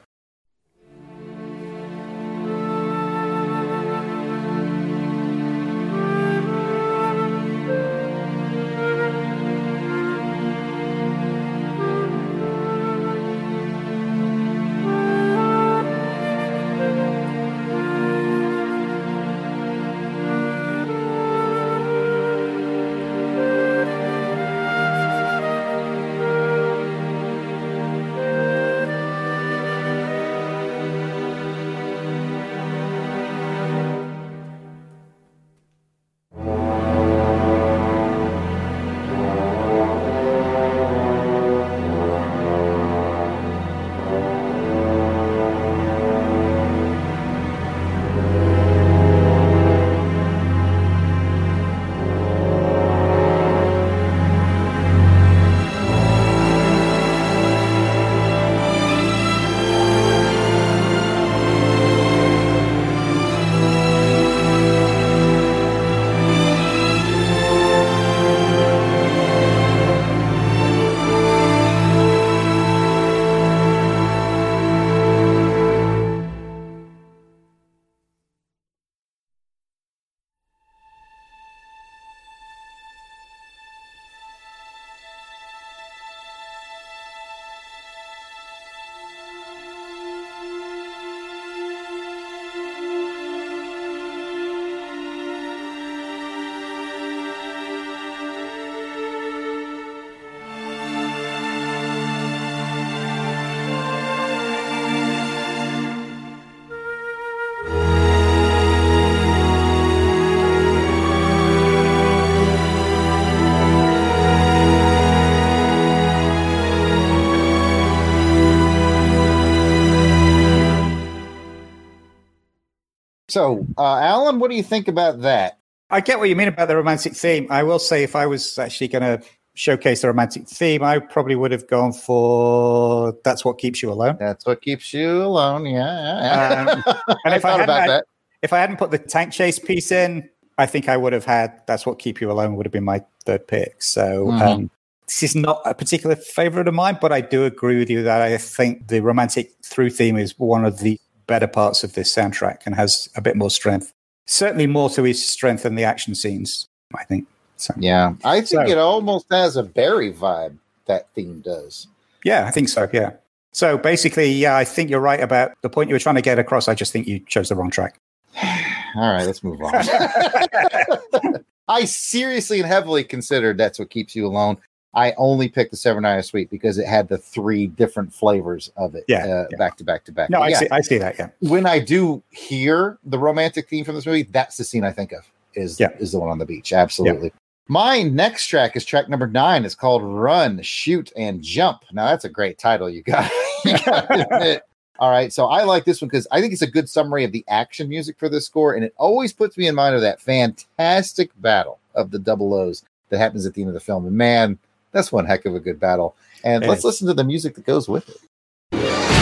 So, 123.35 123.67
uh, 123.77 123.97
Alan, 123.97 124.39
what 124.39 124.49
do 124.49 124.55
you 124.55 124.63
think 124.63 124.87
about 124.87 125.19
that? 125.23 125.59
I 125.89 125.99
get 125.99 126.19
what 126.19 126.29
you 126.29 126.37
mean 126.37 126.47
about 126.47 126.69
the 126.69 126.77
romantic 126.77 127.17
theme. 127.17 127.47
I 127.49 127.63
will 127.63 127.79
say, 127.79 128.01
if 128.01 128.15
I 128.15 128.27
was 128.27 128.57
actually 128.57 128.87
going 128.87 129.01
to 129.03 129.21
showcase 129.55 130.03
the 130.03 130.07
romantic 130.07 130.47
theme, 130.47 130.81
I 130.83 130.99
probably 130.99 131.35
would 131.35 131.51
have 131.51 131.67
gone 131.67 131.91
for 131.91 133.13
"That's 133.25 133.43
What 133.43 133.57
Keeps 133.57 133.83
You 133.83 133.91
Alone." 133.91 134.15
That's 134.21 134.45
what 134.45 134.61
keeps 134.61 134.93
you 134.93 135.21
alone. 135.21 135.65
Yeah, 135.65 135.83
yeah, 135.83 136.63
yeah. 136.63 136.71
Um, 136.71 136.83
and 137.25 137.33
I 137.33 137.35
if 137.35 137.43
I, 137.43 137.49
thought 137.49 137.59
hadn't 137.59 137.63
about 137.65 137.79
had- 137.81 137.89
that. 137.89 138.05
if 138.41 138.53
I 138.53 138.57
hadn't 138.59 138.77
put 138.77 138.91
the 138.91 138.99
tank 138.99 139.33
chase 139.33 139.59
piece 139.59 139.91
in, 139.91 140.29
I 140.57 140.65
think 140.65 140.87
I 140.87 140.95
would 140.95 141.11
have 141.11 141.25
had 141.25 141.59
"That's 141.67 141.85
What 141.85 141.99
Keep 141.99 142.21
You 142.21 142.31
Alone" 142.31 142.55
would 142.55 142.65
have 142.65 142.73
been 142.73 142.85
my 142.85 143.03
third 143.25 143.47
pick. 143.49 143.83
So. 143.83 144.27
Mhm. 144.27 144.41
Um, 144.41 144.71
this 145.07 145.21
is 145.21 145.35
not 145.35 145.61
a 145.65 145.75
particular 145.75 146.15
favorite 146.15 146.67
of 146.67 146.73
mine, 146.73 146.97
but 146.99 147.11
I 147.11 147.21
do 147.21 147.43
agree 147.45 147.77
with 147.77 147.91
you 147.91 148.01
that 148.01 148.23
I 148.23 148.37
think 148.37 148.87
the 148.87 149.01
romantic 149.01 149.51
through 149.63 149.91
theme 149.91 150.17
is 150.17 150.33
one 150.39 150.65
of 150.65 150.79
the 150.79 150.99
better 151.27 151.47
parts 151.47 151.83
of 151.83 151.93
this 151.93 152.13
soundtrack 152.13 152.59
and 152.65 152.75
has 152.75 153.09
a 153.15 153.21
bit 153.21 153.35
more 153.35 153.49
strength. 153.49 153.93
Certainly 154.25 154.67
more 154.67 154.89
to 154.91 155.03
his 155.03 155.25
strength 155.25 155.63
than 155.63 155.75
the 155.75 155.83
action 155.83 156.15
scenes, 156.15 156.67
I 156.97 157.03
think. 157.03 157.27
So, 157.57 157.73
Yeah, 157.77 158.13
I 158.23 158.41
think 158.41 158.47
So- 158.67 158.71
it 158.71 158.77
almost 158.77 159.27
has 159.31 159.55
a 159.55 159.63
Barry 159.63 160.11
vibe. 160.13 160.57
That 160.87 161.07
theme 161.15 161.41
does. 161.43 161.87
yeah, 162.23 162.45
I 162.45 162.51
think 162.51 162.69
so. 162.69 162.87
Yeah. 162.93 163.11
So 163.53 163.77
basically, 163.77 164.31
yeah, 164.31 164.55
I 164.57 164.65
think 164.65 164.89
you're 164.89 164.99
right 164.99 165.19
about 165.21 165.53
the 165.61 165.69
point 165.69 165.89
you 165.89 165.95
were 165.95 165.99
trying 165.99 166.15
to 166.15 166.21
get 166.21 166.37
across. 166.37 166.67
I 166.67 166.75
just 166.75 166.91
think 166.91 167.07
you 167.07 167.19
chose 167.21 167.49
the 167.49 167.55
wrong 167.55 167.71
track. 167.71 167.97
All 168.43 169.11
right, 169.13 169.25
let's 169.25 169.43
move 169.43 169.61
on. 169.61 169.73
I 171.67 171.85
seriously 171.85 172.59
and 172.59 172.67
heavily 172.67 173.03
considered 173.03 173.57
that's 173.57 173.79
what 173.79 173.89
keeps 173.89 174.15
you 174.15 174.27
alone. 174.27 174.57
I 174.95 175.13
only 175.17 175.49
picked 175.49 175.71
the 175.71 175.77
Severnaya 175.77 176.23
Suite 176.23 176.49
because 176.49 176.77
it 176.77 176.87
had 176.87 177.07
the 177.09 177.17
three 177.17 177.67
different 177.67 178.13
flavors 178.13 178.71
of 178.77 178.95
it, 178.95 179.03
Yeah, 179.07 179.25
uh, 179.25 179.47
yeah. 179.51 179.57
back 179.57 179.75
to 179.77 179.83
back 179.83 180.05
to 180.05 180.11
back. 180.11 180.29
No, 180.29 180.39
But 180.39 180.43
I 180.45 180.47
yeah, 180.49 180.59
see. 180.59 180.67
I 180.71 180.81
see 180.81 180.97
that. 180.99 181.19
Yeah. 181.19 181.27
when 181.41 181.65
I 181.65 181.79
do 181.79 182.23
hear 182.31 182.97
the 183.03 183.19
romantic 183.19 183.67
theme 183.69 183.83
from 183.85 183.95
this 183.95 184.05
movie, 184.05 184.23
that's 184.23 184.57
the 184.57 184.63
scene 184.63 184.83
I 184.83 184.91
think 184.91 185.11
of. 185.11 185.29
Is 185.53 185.79
Yeah. 185.79 185.89
is 185.99 186.11
the 186.13 186.19
one 186.19 186.29
on 186.29 186.37
the 186.37 186.45
beach? 186.45 186.71
Absolutely. 186.73 187.31
My 187.67 188.03
next 188.03 188.47
track 188.47 188.75
is 188.75 188.85
track 188.85 189.09
number 189.09 189.25
nine. 189.27 189.65
It's 189.65 189.73
called 189.75 190.03
"Run, 190.03 190.61
Shoot, 190.61 191.11
and 191.17 191.41
Jump." 191.41 191.83
Now 191.91 192.05
that's 192.07 192.23
a 192.25 192.29
great 192.29 192.57
title. 192.59 192.89
You 192.89 193.01
got. 193.01 193.29
you 193.65 193.73
gotta. 193.85 194.61
All 194.99 195.09
right, 195.11 195.33
so 195.33 195.47
I 195.47 195.63
like 195.63 195.83
this 195.83 196.01
one 196.01 196.07
because 196.07 196.25
I 196.31 196.39
think 196.39 196.53
it's 196.53 196.61
a 196.61 196.69
good 196.71 196.87
summary 196.87 197.25
of 197.25 197.33
the 197.33 197.43
action 197.49 197.89
music 197.89 198.17
for 198.17 198.29
this 198.29 198.45
score, 198.45 198.75
and 198.75 198.85
it 198.85 198.93
always 198.97 199.33
puts 199.33 199.57
me 199.57 199.67
in 199.67 199.75
mind 199.75 199.93
of 199.93 199.99
that 200.01 200.21
fantastic 200.21 201.31
battle 201.41 201.79
of 201.95 202.11
the 202.11 202.19
double 202.19 202.53
O's 202.53 202.83
that 203.09 203.17
happens 203.17 203.45
at 203.45 203.53
the 203.53 203.61
end 203.61 203.67
of 203.69 203.73
the 203.73 203.79
film. 203.81 204.05
And 204.05 204.15
man, 204.15 204.57
that's 204.95 205.11
one 205.11 205.25
heck 205.25 205.45
of 205.45 205.53
a 205.53 205.59
good 205.59 205.77
battle. 205.77 206.15
And 206.43 206.63
It 206.63 206.69
let's 206.69 206.85
listen 206.85 207.05
to 207.07 207.13
the 207.13 207.25
music 207.25 207.55
that 207.55 207.65
goes 207.65 207.89
with 207.89 208.09
it. 208.09 209.14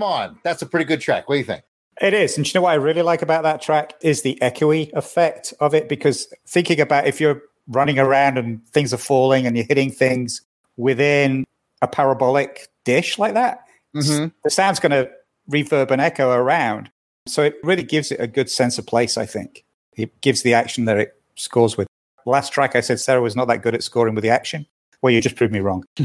Come 0.00 0.08
on, 0.10 0.38
that's 0.42 0.62
a 0.62 0.66
pretty 0.66 0.86
good 0.86 1.02
track. 1.02 1.28
What 1.28 1.34
do 1.34 1.40
you 1.40 1.44
think? 1.44 1.62
It 2.00 2.14
is. 2.14 2.38
And 2.38 2.46
you 2.46 2.58
know 2.58 2.62
what 2.62 2.70
I 2.70 2.76
really 2.76 3.02
like 3.02 3.20
about 3.20 3.42
that 3.42 3.60
track 3.60 3.92
is 4.00 4.22
the 4.22 4.38
echoey 4.40 4.90
effect 4.94 5.52
of 5.60 5.74
it. 5.74 5.90
Because 5.90 6.32
thinking 6.46 6.80
about 6.80 7.06
if 7.06 7.20
you're 7.20 7.42
running 7.68 7.98
around 7.98 8.38
and 8.38 8.66
things 8.68 8.94
are 8.94 8.96
falling 8.96 9.46
and 9.46 9.54
you're 9.58 9.66
hitting 9.66 9.90
things 9.90 10.40
within 10.78 11.44
a 11.82 11.86
parabolic 11.86 12.68
dish 12.84 13.18
like 13.18 13.34
that, 13.34 13.60
Mhm. 13.94 14.32
the 14.42 14.48
sound's 14.48 14.80
going 14.80 14.92
to 14.92 15.10
reverb 15.50 15.90
and 15.90 16.00
echo 16.00 16.30
around. 16.32 16.90
So 17.26 17.42
it 17.42 17.56
really 17.62 17.82
gives 17.82 18.10
it 18.10 18.20
a 18.20 18.26
good 18.26 18.48
sense 18.50 18.78
of 18.78 18.86
place, 18.86 19.18
I 19.18 19.26
think. 19.26 19.66
It 19.98 20.18
gives 20.22 20.40
the 20.40 20.54
action 20.54 20.86
that 20.86 20.96
it 20.96 21.14
scores 21.36 21.76
with. 21.76 21.86
Last 22.24 22.54
track, 22.54 22.74
I 22.74 22.80
said 22.80 23.00
Serra 23.00 23.20
was 23.20 23.36
not 23.36 23.48
that 23.48 23.60
good 23.60 23.74
at 23.74 23.82
scoring 23.82 24.14
with 24.14 24.22
the 24.22 24.30
action. 24.30 24.64
Well, 25.02 25.12
you 25.12 25.20
just 25.20 25.36
proved 25.36 25.52
me 25.52 25.60
wrong. 25.60 25.84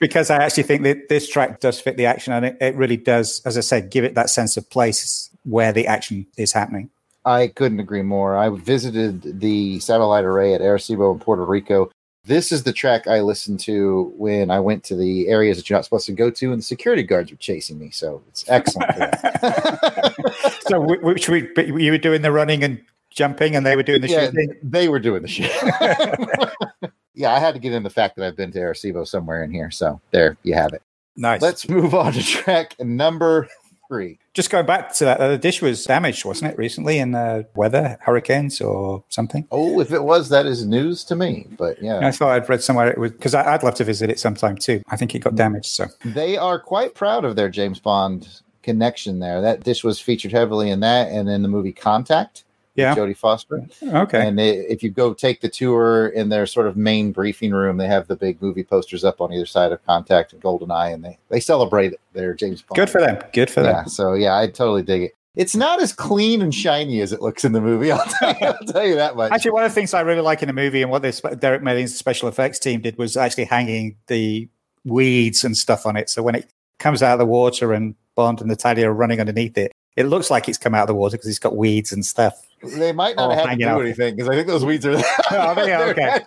because 0.00 0.30
I 0.30 0.36
actually 0.36 0.64
think 0.64 0.82
that 0.82 1.08
this 1.08 1.28
track 1.28 1.60
does 1.60 1.80
fit 1.80 1.96
the 1.96 2.06
action 2.06 2.32
and 2.32 2.44
it, 2.44 2.58
it 2.60 2.74
really 2.76 2.96
does, 2.96 3.40
as 3.44 3.56
I 3.56 3.62
said, 3.62 3.90
give 3.90 4.04
it 4.04 4.14
that 4.14 4.30
sense 4.30 4.56
of 4.56 4.68
place 4.68 5.30
where 5.44 5.72
the 5.72 5.86
action 5.86 6.26
is 6.36 6.52
happening. 6.52 6.90
I 7.24 7.48
couldn't 7.48 7.80
agree 7.80 8.02
more. 8.02 8.36
I 8.36 8.50
visited 8.50 9.40
the 9.40 9.80
satellite 9.80 10.24
array 10.24 10.54
at 10.54 10.60
Arecibo 10.60 11.12
in 11.12 11.20
Puerto 11.20 11.44
Rico. 11.44 11.90
This 12.24 12.52
is 12.52 12.62
the 12.62 12.72
track 12.72 13.06
I 13.06 13.20
listened 13.20 13.60
to 13.60 14.12
when 14.16 14.50
I 14.50 14.60
went 14.60 14.84
to 14.84 14.96
the 14.96 15.28
areas 15.28 15.56
that 15.56 15.68
you're 15.68 15.78
not 15.78 15.84
supposed 15.84 16.06
to 16.06 16.12
go 16.12 16.30
to, 16.30 16.52
and 16.52 16.58
the 16.58 16.64
security 16.64 17.02
guards 17.02 17.30
were 17.30 17.38
chasing 17.38 17.78
me. 17.78 17.90
So 17.90 18.22
it's 18.28 18.44
excellent. 18.48 18.92
for 18.92 18.98
that. 18.98 20.14
So, 20.68 20.82
wh- 20.82 21.02
which 21.02 21.30
we, 21.30 21.48
you 21.56 21.90
were 21.90 21.98
doing 21.98 22.20
the 22.20 22.30
running 22.30 22.62
and 22.62 22.78
jumping 23.10 23.56
and 23.56 23.64
they 23.64 23.74
were 23.74 23.82
doing 23.82 24.02
the 24.02 24.08
yeah, 24.08 24.26
shooting. 24.26 24.54
they 24.62 24.88
were 24.88 24.98
doing 24.98 25.22
the 25.22 25.28
shit. 25.28 26.90
Yeah, 27.18 27.34
I 27.34 27.40
had 27.40 27.54
to 27.54 27.60
get 27.60 27.72
in 27.72 27.82
the 27.82 27.90
fact 27.90 28.16
that 28.16 28.26
I've 28.26 28.36
been 28.36 28.52
to 28.52 28.58
Arecibo 28.58 29.06
somewhere 29.06 29.42
in 29.42 29.50
here. 29.50 29.70
So 29.70 30.00
there 30.12 30.36
you 30.44 30.54
have 30.54 30.72
it. 30.72 30.82
Nice. 31.16 31.42
Let's 31.42 31.68
move 31.68 31.94
on 31.94 32.12
to 32.12 32.22
track 32.22 32.76
number 32.78 33.48
three. 33.88 34.20
Just 34.34 34.50
going 34.50 34.66
back 34.66 34.94
to 34.94 35.04
that, 35.04 35.20
uh, 35.20 35.28
the 35.28 35.38
dish 35.38 35.60
was 35.60 35.84
damaged, 35.84 36.24
wasn't 36.24 36.52
it, 36.52 36.58
recently 36.58 36.98
in 36.98 37.16
uh, 37.16 37.42
weather, 37.56 37.98
hurricanes 38.02 38.60
or 38.60 39.02
something? 39.08 39.48
Oh, 39.50 39.80
if 39.80 39.90
it 39.92 40.04
was, 40.04 40.28
that 40.28 40.46
is 40.46 40.64
news 40.64 41.02
to 41.04 41.16
me. 41.16 41.48
But 41.58 41.82
yeah. 41.82 42.06
I 42.06 42.12
thought 42.12 42.30
I'd 42.30 42.48
read 42.48 42.62
somewhere 42.62 42.88
it 42.88 42.98
was 42.98 43.10
because 43.10 43.34
I'd 43.34 43.64
love 43.64 43.74
to 43.74 43.84
visit 43.84 44.10
it 44.10 44.20
sometime 44.20 44.56
too. 44.56 44.80
I 44.88 44.96
think 44.96 45.14
it 45.14 45.20
got 45.20 45.34
damaged. 45.34 45.66
So 45.66 45.86
they 46.04 46.36
are 46.36 46.60
quite 46.60 46.94
proud 46.94 47.24
of 47.24 47.34
their 47.34 47.48
James 47.48 47.80
Bond 47.80 48.28
connection 48.62 49.18
there. 49.18 49.40
That 49.40 49.64
dish 49.64 49.82
was 49.82 49.98
featured 49.98 50.30
heavily 50.30 50.70
in 50.70 50.80
that 50.80 51.10
and 51.10 51.28
in 51.28 51.42
the 51.42 51.48
movie 51.48 51.72
Contact. 51.72 52.44
Yeah. 52.78 52.94
Jodie 52.94 53.16
Foster. 53.16 53.66
okay, 53.82 54.26
And 54.26 54.38
they, 54.38 54.50
if 54.58 54.82
you 54.82 54.90
go 54.90 55.12
take 55.12 55.40
the 55.40 55.48
tour 55.48 56.08
in 56.08 56.28
their 56.28 56.46
sort 56.46 56.66
of 56.66 56.76
main 56.76 57.12
briefing 57.12 57.50
room, 57.52 57.76
they 57.76 57.86
have 57.88 58.06
the 58.08 58.16
big 58.16 58.40
movie 58.40 58.64
posters 58.64 59.04
up 59.04 59.20
on 59.20 59.32
either 59.32 59.46
side 59.46 59.72
of 59.72 59.84
Contact 59.84 60.32
and 60.32 60.40
Goldeneye, 60.42 60.94
and 60.94 61.04
they 61.04 61.18
they 61.28 61.40
celebrate 61.40 61.94
their 62.12 62.34
James 62.34 62.62
Bond. 62.62 62.76
good 62.76 62.88
for 62.90 63.00
them. 63.00 63.18
Good 63.32 63.50
for 63.50 63.62
Yeah. 63.62 63.72
them. 63.72 63.88
So 63.88 64.14
yeah, 64.14 64.38
I 64.38 64.46
totally 64.46 64.82
dig 64.82 65.02
it. 65.02 65.14
It's 65.34 65.54
not 65.54 65.80
as 65.80 65.92
clean 65.92 66.42
and 66.42 66.52
shiny 66.52 67.00
as 67.00 67.12
it 67.12 67.20
looks 67.22 67.44
in 67.44 67.52
the 67.52 67.60
movie. 67.60 67.92
I'll 67.92 68.04
tell 68.04 68.30
you, 68.40 68.46
I'll 68.46 68.66
tell 68.66 68.86
you 68.86 68.94
that 68.96 69.14
much. 69.14 69.30
Actually, 69.30 69.52
one 69.52 69.64
of 69.64 69.70
the 69.70 69.74
things 69.74 69.94
I 69.94 70.00
really 70.00 70.20
like 70.22 70.42
in 70.42 70.46
the 70.48 70.52
movie 70.52 70.82
and 70.82 70.90
what 70.90 71.02
this 71.02 71.20
Derek 71.38 71.62
Meddings 71.62 71.96
special 71.96 72.28
effects 72.28 72.58
team 72.58 72.80
did 72.80 72.98
was 72.98 73.16
actually 73.16 73.44
hanging 73.44 73.96
the 74.08 74.48
weeds 74.84 75.44
and 75.44 75.56
stuff 75.56 75.86
on 75.86 75.96
it. 75.96 76.10
So 76.10 76.22
when 76.22 76.34
it 76.34 76.50
comes 76.78 77.02
out 77.02 77.12
of 77.12 77.18
the 77.18 77.26
water 77.26 77.72
and 77.72 77.94
Bond 78.16 78.40
and 78.40 78.48
Natalia 78.48 78.88
are 78.90 78.92
running 78.94 79.20
underneath 79.20 79.56
it, 79.58 79.70
it 79.96 80.04
looks 80.06 80.30
like 80.30 80.48
it's 80.48 80.58
come 80.58 80.74
out 80.74 80.82
of 80.82 80.88
the 80.88 80.94
water 80.94 81.16
because 81.16 81.28
it's 81.28 81.38
got 81.38 81.56
weeds 81.56 81.92
and 81.92 82.04
stuff. 82.04 82.40
They 82.62 82.92
might 82.92 83.16
not 83.16 83.30
Oh, 83.30 83.34
have 83.34 83.50
to 83.50 83.56
do 83.56 83.66
out. 83.68 83.80
anything 83.82 84.16
because 84.16 84.28
I 84.28 84.34
think 84.34 84.46
those 84.48 84.64
weeds 84.64 84.84
are. 84.86 84.96
Oh, 85.30 85.54
they 85.54 85.72
are, 85.72 85.84
okay. 85.90 86.20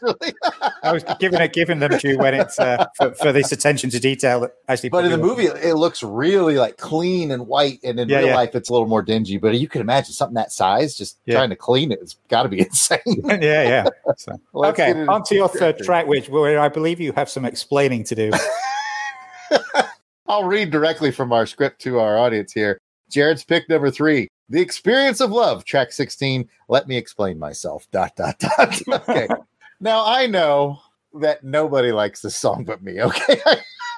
I 0.83 0.91
was 0.93 1.03
giving 1.19 1.41
it, 1.41 1.53
giving 1.53 1.79
them 1.79 1.97
due 1.97 2.17
when 2.17 2.33
it's 2.35 2.59
uh, 2.59 2.85
for, 2.95 3.13
for 3.15 3.31
this 3.31 3.51
attention 3.51 3.89
to 3.89 3.99
detail 3.99 4.39
that 4.41 4.53
actually. 4.67 4.89
But 4.89 5.05
in 5.05 5.11
the 5.11 5.17
movie, 5.17 5.45
it 5.45 5.75
looks 5.75 6.03
really 6.03 6.55
like 6.57 6.77
clean 6.77 7.31
and 7.31 7.47
white, 7.47 7.79
and 7.83 7.99
in 7.99 8.07
Yeah, 8.09 8.19
real 8.19 8.27
yeah. 8.27 8.35
life, 8.35 8.55
it's 8.55 8.69
a 8.69 8.73
little 8.73 8.87
more 8.87 9.01
dingy. 9.01 9.37
But 9.37 9.55
you 9.59 9.67
can 9.67 9.81
imagine 9.81 10.13
something 10.13 10.35
that 10.35 10.51
size, 10.51 10.95
just 10.95 11.17
Yeah. 11.25 11.35
trying 11.35 11.49
to 11.49 11.55
clean 11.55 11.91
it, 11.91 11.99
it's 12.01 12.15
got 12.29 12.43
to 12.43 12.49
be 12.49 12.59
insane. 12.65 12.99
yeah, 13.25 13.39
yeah. 13.39 13.85
So, 14.17 14.39
okay, 14.55 14.91
on 15.07 15.23
to 15.23 15.35
your 15.35 15.49
third 15.49 15.79
track, 15.79 16.05
which 16.07 16.29
where 16.29 16.59
I 16.59 16.69
believe 16.69 16.99
you 16.99 17.11
have 17.13 17.29
some 17.29 17.43
explaining 17.45 18.03
to 18.05 18.15
do. 18.15 18.31
I'll 20.27 20.45
read 20.45 20.71
directly 20.71 21.11
from 21.11 21.33
our 21.33 21.45
script 21.45 21.81
to 21.81 21.99
our 21.99 22.17
audience 22.17 22.53
here. 22.53 22.79
Jared's 23.09 23.43
pick 23.43 23.67
number 23.67 23.91
three, 23.91 24.29
"The 24.51 24.61
Experience 24.61 25.19
of 25.21 25.31
Love," 25.31 25.65
track 25.65 25.91
sixteen. 25.91 26.47
Let 26.67 26.87
me 26.87 26.97
explain 26.97 27.39
myself. 27.39 27.87
Dot 27.91 28.15
dot 28.15 28.39
dot. 28.39 28.81
Okay. 29.09 29.27
now 29.79 30.05
I 30.05 30.27
know 30.27 30.79
that 31.19 31.43
nobody 31.43 31.91
likes 31.91 32.21
this 32.21 32.35
song 32.35 32.63
but 32.63 32.81
me. 32.81 33.01
Okay, 33.01 33.39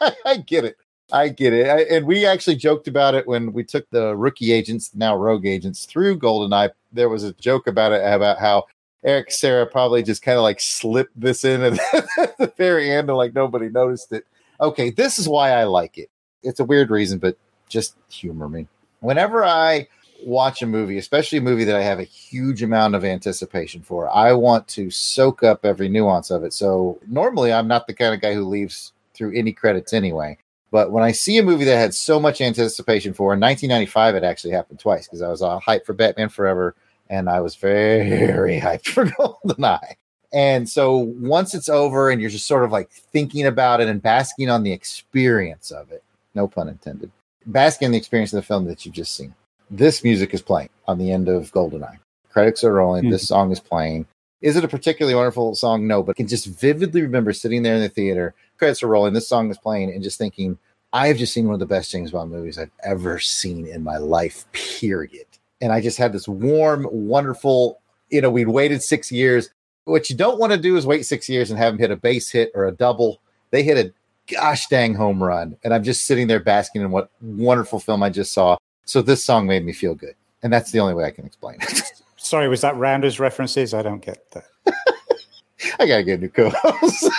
I, 0.01 0.13
I 0.25 0.37
get 0.37 0.65
it. 0.65 0.77
I 1.11 1.29
get 1.29 1.53
it. 1.53 1.67
I, 1.67 1.81
and 1.95 2.05
we 2.05 2.25
actually 2.25 2.55
joked 2.55 2.87
about 2.87 3.13
it 3.13 3.27
when 3.27 3.53
we 3.53 3.63
took 3.63 3.89
the 3.89 4.15
rookie 4.15 4.51
agents, 4.51 4.91
now 4.95 5.15
rogue 5.15 5.45
agents, 5.45 5.85
through 5.85 6.17
GoldenEye. 6.17 6.71
There 6.91 7.09
was 7.09 7.23
a 7.23 7.33
joke 7.33 7.67
about 7.67 7.91
it 7.91 8.01
about 8.03 8.39
how 8.39 8.65
Eric 9.03 9.31
Serra 9.31 9.65
probably 9.65 10.01
just 10.01 10.21
kind 10.21 10.37
of 10.37 10.43
like 10.43 10.59
slipped 10.59 11.19
this 11.19 11.43
in 11.43 11.61
at 11.61 11.73
the 12.37 12.53
very 12.57 12.89
end 12.89 13.09
and 13.09 13.17
like 13.17 13.35
nobody 13.35 13.69
noticed 13.69 14.11
it. 14.11 14.25
Okay, 14.59 14.89
this 14.89 15.19
is 15.19 15.27
why 15.27 15.51
I 15.51 15.65
like 15.65 15.97
it. 15.97 16.09
It's 16.41 16.59
a 16.59 16.65
weird 16.65 16.89
reason, 16.89 17.19
but 17.19 17.37
just 17.69 17.95
humor 18.09 18.47
me. 18.49 18.67
Whenever 19.01 19.43
I 19.43 19.87
watch 20.25 20.61
a 20.61 20.67
movie, 20.67 20.97
especially 20.97 21.37
a 21.37 21.41
movie 21.41 21.63
that 21.63 21.75
I 21.75 21.83
have 21.83 21.99
a 21.99 22.03
huge 22.03 22.63
amount 22.63 22.95
of 22.95 23.03
anticipation 23.05 23.81
for, 23.81 24.09
I 24.09 24.33
want 24.33 24.67
to 24.69 24.89
soak 24.89 25.43
up 25.43 25.65
every 25.65 25.89
nuance 25.89 26.31
of 26.31 26.43
it. 26.43 26.53
So 26.53 26.99
normally 27.07 27.51
I'm 27.53 27.67
not 27.67 27.87
the 27.87 27.93
kind 27.93 28.13
of 28.13 28.21
guy 28.21 28.33
who 28.33 28.45
leaves 28.45 28.93
through 29.13 29.35
any 29.35 29.51
credits 29.53 29.93
anyway. 29.93 30.37
But 30.71 30.91
when 30.91 31.03
I 31.03 31.11
see 31.11 31.37
a 31.37 31.43
movie 31.43 31.65
that 31.65 31.77
I 31.77 31.81
had 31.81 31.93
so 31.93 32.19
much 32.19 32.41
anticipation 32.41 33.13
for, 33.13 33.33
in 33.33 33.39
1995, 33.39 34.15
it 34.15 34.23
actually 34.23 34.53
happened 34.53 34.79
twice 34.79 35.07
because 35.07 35.21
I 35.21 35.29
was 35.29 35.41
all 35.41 35.61
hyped 35.61 35.85
for 35.85 35.93
Batman 35.93 36.29
Forever 36.29 36.75
and 37.09 37.29
I 37.29 37.41
was 37.41 37.55
very 37.55 38.59
hyped 38.61 38.87
for 38.87 39.05
GoldenEye. 39.05 39.95
And 40.33 40.67
so 40.67 40.97
once 40.97 41.53
it's 41.53 41.69
over 41.69 42.09
and 42.09 42.19
you're 42.19 42.31
just 42.31 42.47
sort 42.47 42.63
of 42.63 42.71
like 42.71 42.89
thinking 42.89 43.45
about 43.45 43.81
it 43.81 43.87
and 43.87 44.01
basking 44.01 44.49
on 44.49 44.63
the 44.63 44.71
experience 44.71 45.69
of 45.69 45.91
it, 45.91 46.03
no 46.33 46.47
pun 46.47 46.67
intended, 46.67 47.11
basking 47.45 47.85
on 47.85 47.91
the 47.91 47.97
experience 47.99 48.33
of 48.33 48.37
the 48.37 48.47
film 48.47 48.65
that 48.65 48.83
you've 48.83 48.95
just 48.95 49.15
seen, 49.15 49.35
this 49.73 50.03
music 50.03 50.33
is 50.33 50.41
playing 50.41 50.69
on 50.87 50.99
the 50.99 51.11
end 51.11 51.27
of 51.27 51.51
GoldenEye. 51.51 51.97
Credits 52.29 52.63
are 52.63 52.73
rolling. 52.73 53.05
Mhm. 53.05 53.11
This 53.11 53.27
song 53.27 53.51
is 53.51 53.59
playing. 53.59 54.05
Is 54.41 54.55
it 54.55 54.63
a 54.63 54.67
particularly 54.67 55.15
wonderful 55.15 55.55
song? 55.55 55.87
No, 55.87 56.03
but 56.03 56.11
I 56.11 56.17
can 56.17 56.27
just 56.27 56.45
vividly 56.45 57.01
remember 57.01 57.33
sitting 57.33 57.63
there 57.63 57.75
in 57.75 57.81
the 57.81 57.89
theater, 57.89 58.33
credits 58.57 58.83
are 58.83 58.87
rolling, 58.87 59.13
this 59.13 59.27
song 59.27 59.49
is 59.49 59.57
playing, 59.57 59.91
and 59.91 60.03
just 60.03 60.17
thinking, 60.17 60.57
I've 60.91 61.17
just 61.17 61.33
seen 61.33 61.45
one 61.45 61.53
of 61.53 61.59
the 61.59 61.65
best 61.65 61.91
James 61.91 62.11
Bond 62.11 62.29
movies 62.29 62.59
I've 62.59 62.71
ever 62.83 63.19
seen 63.19 63.65
in 63.65 63.83
my 63.83 63.97
life, 63.97 64.45
period. 64.51 65.25
And 65.59 65.71
I 65.71 65.81
just 65.81 65.97
had 65.97 66.13
this 66.13 66.27
warm, 66.27 66.87
wonderful, 66.91 67.79
you 68.09 68.21
know, 68.21 68.29
we'd 68.29 68.49
waited 68.49 68.83
six 68.83 69.11
years. 69.11 69.49
What 69.85 70.09
you 70.09 70.15
don't 70.15 70.39
want 70.39 70.51
to 70.53 70.59
do 70.59 70.77
is 70.77 70.85
wait 70.85 71.05
six 71.05 71.27
years 71.27 71.49
and 71.49 71.57
have 71.57 71.73
them 71.73 71.79
hit 71.79 71.89
a 71.89 71.95
base 71.95 72.29
hit 72.29 72.51
or 72.53 72.65
a 72.67 72.71
double. 72.71 73.19
They 73.51 73.63
hit 73.63 73.77
a 73.77 73.93
gosh 74.31 74.67
dang 74.67 74.93
home 74.93 75.23
run. 75.23 75.57
And 75.63 75.73
I'm 75.73 75.83
just 75.83 76.05
sitting 76.05 76.27
there 76.27 76.39
basking 76.39 76.81
in 76.81 76.91
what 76.91 77.09
wonderful 77.21 77.79
film 77.79 78.03
I 78.03 78.09
just 78.09 78.33
saw. 78.33 78.57
So 78.85 79.01
this 79.01 79.23
song 79.23 79.47
made 79.47 79.65
me 79.65 79.73
feel 79.73 79.95
good. 79.95 80.15
And 80.41 80.51
that's 80.51 80.71
the 80.71 80.79
only 80.79 80.93
way 80.93 81.05
I 81.05 81.11
can 81.11 81.25
explain 81.25 81.57
it. 81.61 81.83
Sorry, 82.17 82.47
was 82.47 82.61
that 82.61 82.75
Rounders 82.77 83.19
references? 83.19 83.73
I 83.73 83.81
don't 83.81 84.03
get 84.03 84.29
that. 84.31 84.45
I 85.79 85.85
gotta 85.87 86.03
get 86.03 86.19
a 86.19 86.21
new 86.21 86.29
co-host. 86.29 87.09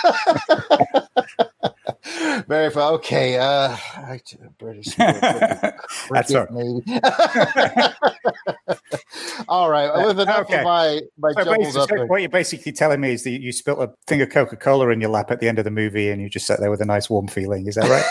Very 2.47 2.69
fun. 2.69 2.93
Okay, 2.95 3.37
uh, 3.37 3.75
I 3.95 4.19
British. 4.59 4.93
That's 4.95 6.33
all 6.35 6.47
maybe. 6.51 6.99
all 9.47 9.69
right, 9.69 10.05
with 10.05 10.19
enough 10.19 10.41
Okay. 10.41 10.59
of 10.59 10.63
my 10.63 11.01
my 11.17 11.31
So 11.33 11.81
up. 11.81 11.89
what 12.07 12.21
you're 12.21 12.29
basically 12.29 12.71
telling 12.71 13.01
me 13.01 13.13
is 13.13 13.23
that 13.23 13.31
you 13.31 13.51
spilt 13.51 13.79
a 13.79 13.91
thing 14.05 14.21
of 14.21 14.29
Coca 14.29 14.55
Cola 14.57 14.89
in 14.89 15.01
your 15.01 15.09
lap 15.09 15.31
at 15.31 15.39
the 15.39 15.47
end 15.47 15.57
of 15.57 15.65
the 15.65 15.71
movie 15.71 16.09
and 16.11 16.21
you 16.21 16.29
just 16.29 16.45
sat 16.45 16.59
there 16.59 16.69
with 16.69 16.81
a 16.81 16.85
nice 16.85 17.09
warm 17.09 17.27
feeling. 17.27 17.67
Is 17.67 17.75
that 17.75 17.89
right? 17.89 18.05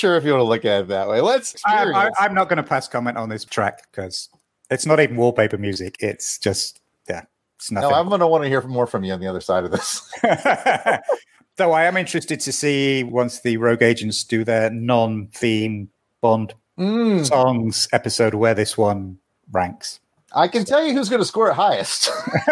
Sure, 0.00 0.16
if 0.16 0.24
you 0.24 0.32
want 0.32 0.40
to 0.40 0.44
look 0.44 0.64
at 0.64 0.82
it 0.82 0.88
that 0.88 1.08
way. 1.08 1.20
Let's 1.20 1.54
I, 1.66 2.10
I'm 2.18 2.32
not 2.34 2.48
going 2.48 2.56
to 2.56 2.62
pass 2.62 2.88
comment 2.88 3.18
on 3.18 3.28
this 3.28 3.44
track 3.44 3.82
because 3.90 4.30
it's 4.70 4.86
not 4.86 4.98
even 4.98 5.16
wallpaper 5.16 5.58
music. 5.58 5.96
It's 6.00 6.38
just, 6.38 6.80
yeah, 7.08 7.24
it's 7.56 7.70
no, 7.70 7.82
nothing. 7.82 7.96
I'm 7.96 8.08
going 8.08 8.20
to 8.20 8.26
want 8.26 8.44
to 8.44 8.48
hear 8.48 8.62
more 8.62 8.86
from 8.86 9.04
you 9.04 9.12
on 9.12 9.20
the 9.20 9.26
other 9.26 9.42
side 9.42 9.64
of 9.64 9.70
this. 9.70 10.10
Though 11.56 11.72
I 11.72 11.84
am 11.84 11.98
interested 11.98 12.40
to 12.40 12.50
see 12.52 13.04
once 13.04 13.40
the 13.40 13.58
Rogue 13.58 13.82
Agents 13.82 14.24
do 14.24 14.42
their 14.42 14.70
non 14.70 15.28
theme 15.34 15.90
Bond 16.22 16.54
Mm, 16.80 17.26
songs 17.26 17.88
episode 17.92 18.32
where 18.32 18.54
this 18.54 18.78
one 18.78 19.18
ranks. 19.52 20.00
I 20.32 20.48
can 20.48 20.64
tell 20.64 20.82
you 20.82 20.94
who's 20.94 21.10
going 21.10 21.20
to 21.20 21.26
score 21.26 21.50
it 21.50 21.54
highest. 21.54 22.08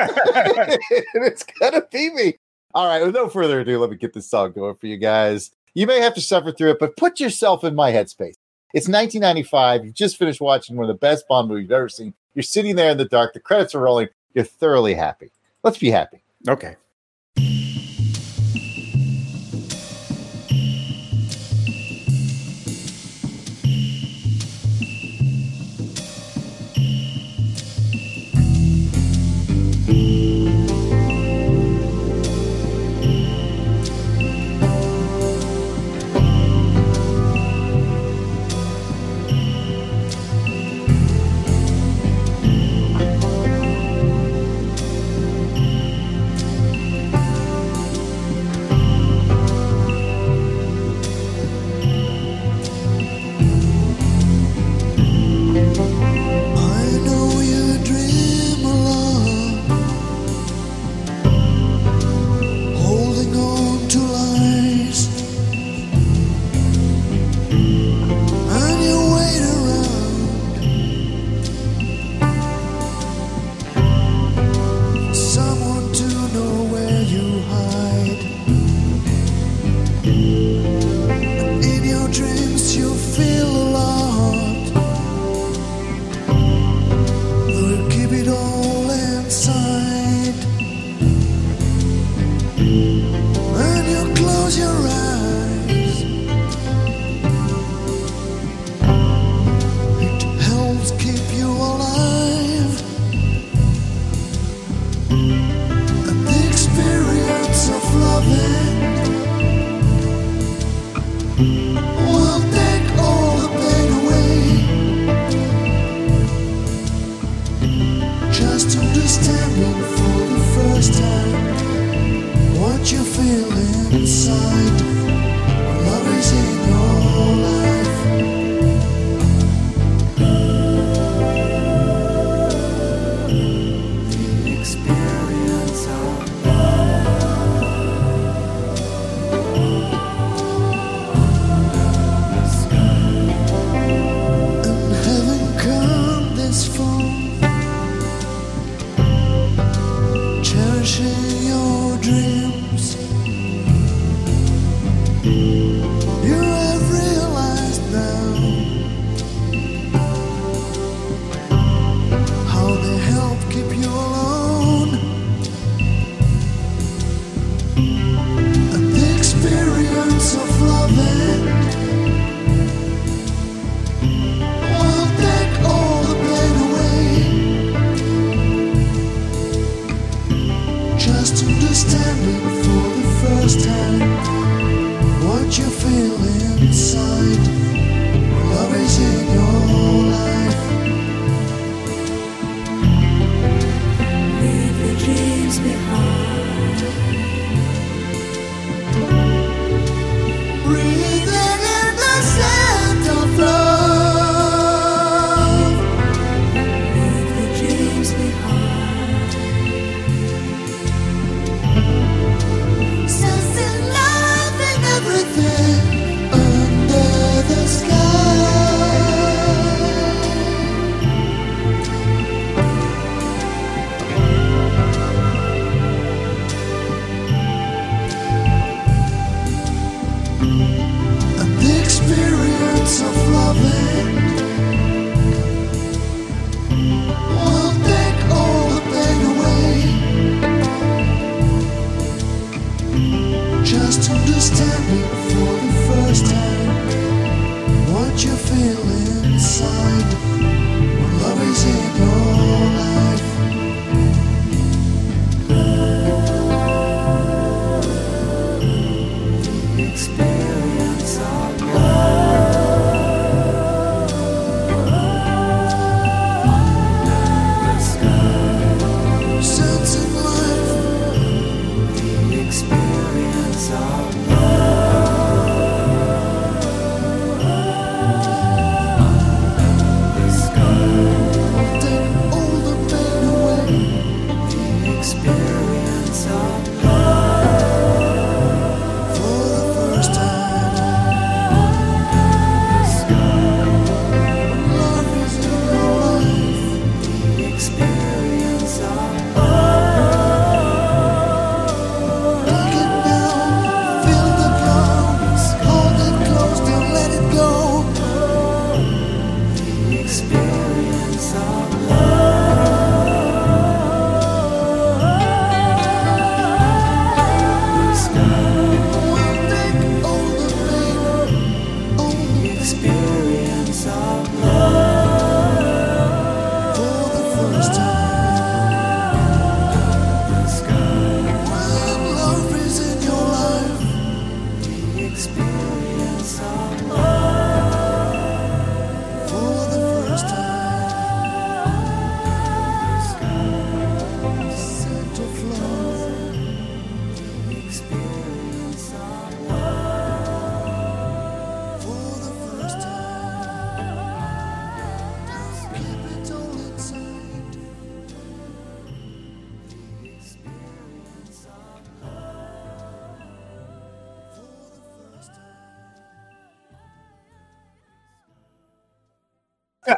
it's 1.15 1.45
going 1.45 1.73
to 1.73 1.87
be 1.91 2.11
me. 2.11 2.35
All 2.75 2.87
right, 2.87 3.03
with 3.03 3.15
no 3.15 3.31
further 3.31 3.61
ado, 3.61 3.79
let 3.79 3.89
me 3.89 3.97
get 3.97 4.13
this 4.13 4.29
song 4.29 4.53
going 4.53 4.75
for 4.77 4.87
you 4.87 4.99
guys. 4.99 5.51
You 5.79 5.87
may 5.87 6.01
have 6.01 6.15
to 6.15 6.21
suffer 6.21 6.51
through 6.51 6.73
it, 6.73 6.81
but 6.81 6.97
put 6.97 7.21
yourself 7.21 7.63
in 7.63 7.77
my 7.77 7.93
headspace. 7.93 8.35
It's 8.75 8.89
1995. 8.89 9.85
You've 9.85 9.95
just 9.95 10.17
finished 10.17 10.41
watching 10.41 10.75
one 10.75 10.83
of 10.83 10.89
the 10.89 10.99
best 10.99 11.29
Bond 11.29 11.49
movies 11.49 11.63
you've 11.63 11.71
ever 11.71 11.89
seen. 11.89 12.15
You're 12.35 12.43
sitting 12.43 12.75
there 12.75 12.91
in 12.91 12.99
the 12.99 13.05
dark. 13.05 13.33
The 13.33 13.39
credits 13.39 13.77
are 13.77 13.81
rolling. 13.81 14.09
You're 14.35 14.45
thoroughly 14.45 14.95
happy. 14.95 15.31
Let's 15.63 15.79
be 15.79 15.93
happy. 15.93 16.19
Okay. 16.49 16.75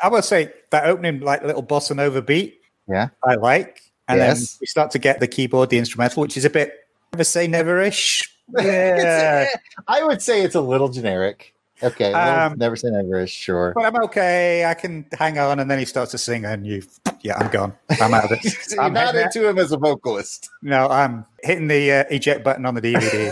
I 0.02 0.08
would 0.08 0.24
say 0.24 0.52
that 0.70 0.84
opening 0.84 1.20
like 1.20 1.42
a 1.42 1.46
little 1.46 1.62
bossa 1.62 1.94
nova 1.94 2.22
beat 2.22 2.60
Yeah. 2.88 3.08
I 3.24 3.34
like, 3.34 3.82
and 4.08 4.20
then 4.20 4.36
we 4.60 4.66
start 4.66 4.90
to 4.92 4.98
get 4.98 5.20
the 5.20 5.28
keyboard, 5.28 5.70
the 5.70 5.78
instrumental, 5.78 6.22
which 6.22 6.36
is 6.36 6.44
a 6.44 6.50
bit 6.50 6.74
never 7.12 7.24
say 7.24 7.46
never-ish. 7.46 8.26
Yeah, 8.58 9.46
I 9.86 10.02
would 10.02 10.20
say 10.20 10.42
it's 10.42 10.56
a 10.56 10.60
little 10.60 10.88
generic. 10.88 11.54
Okay. 11.84 12.12
Um, 12.12 12.58
never 12.58 12.74
say 12.74 12.88
never 12.90 13.20
is 13.20 13.30
sure. 13.30 13.72
but 13.74 13.84
I'm 13.84 14.02
okay. 14.04 14.64
I 14.64 14.74
can 14.74 15.06
hang 15.16 15.38
on, 15.38 15.60
and 15.60 15.70
then 15.70 15.78
he 15.78 15.84
starts 15.84 16.10
to 16.10 16.18
sing, 16.18 16.44
and 16.44 16.66
you, 16.66 16.82
yeah, 17.22 17.38
I'm 17.38 17.48
gone. 17.50 17.72
I'm 18.00 18.12
out 18.12 18.24
of 18.24 18.32
it. 18.32 18.74
I'm 18.80 18.92
not 18.92 19.14
into 19.14 19.48
him 19.48 19.58
as 19.58 19.70
a 19.72 19.78
vocalist. 19.78 20.50
No, 20.62 20.88
I'm 20.88 21.24
hitting 21.44 21.68
the 21.68 21.92
uh, 21.92 22.04
eject 22.10 22.42
button 22.42 22.66
on 22.66 22.74
the 22.74 22.80
DVD. 22.80 23.30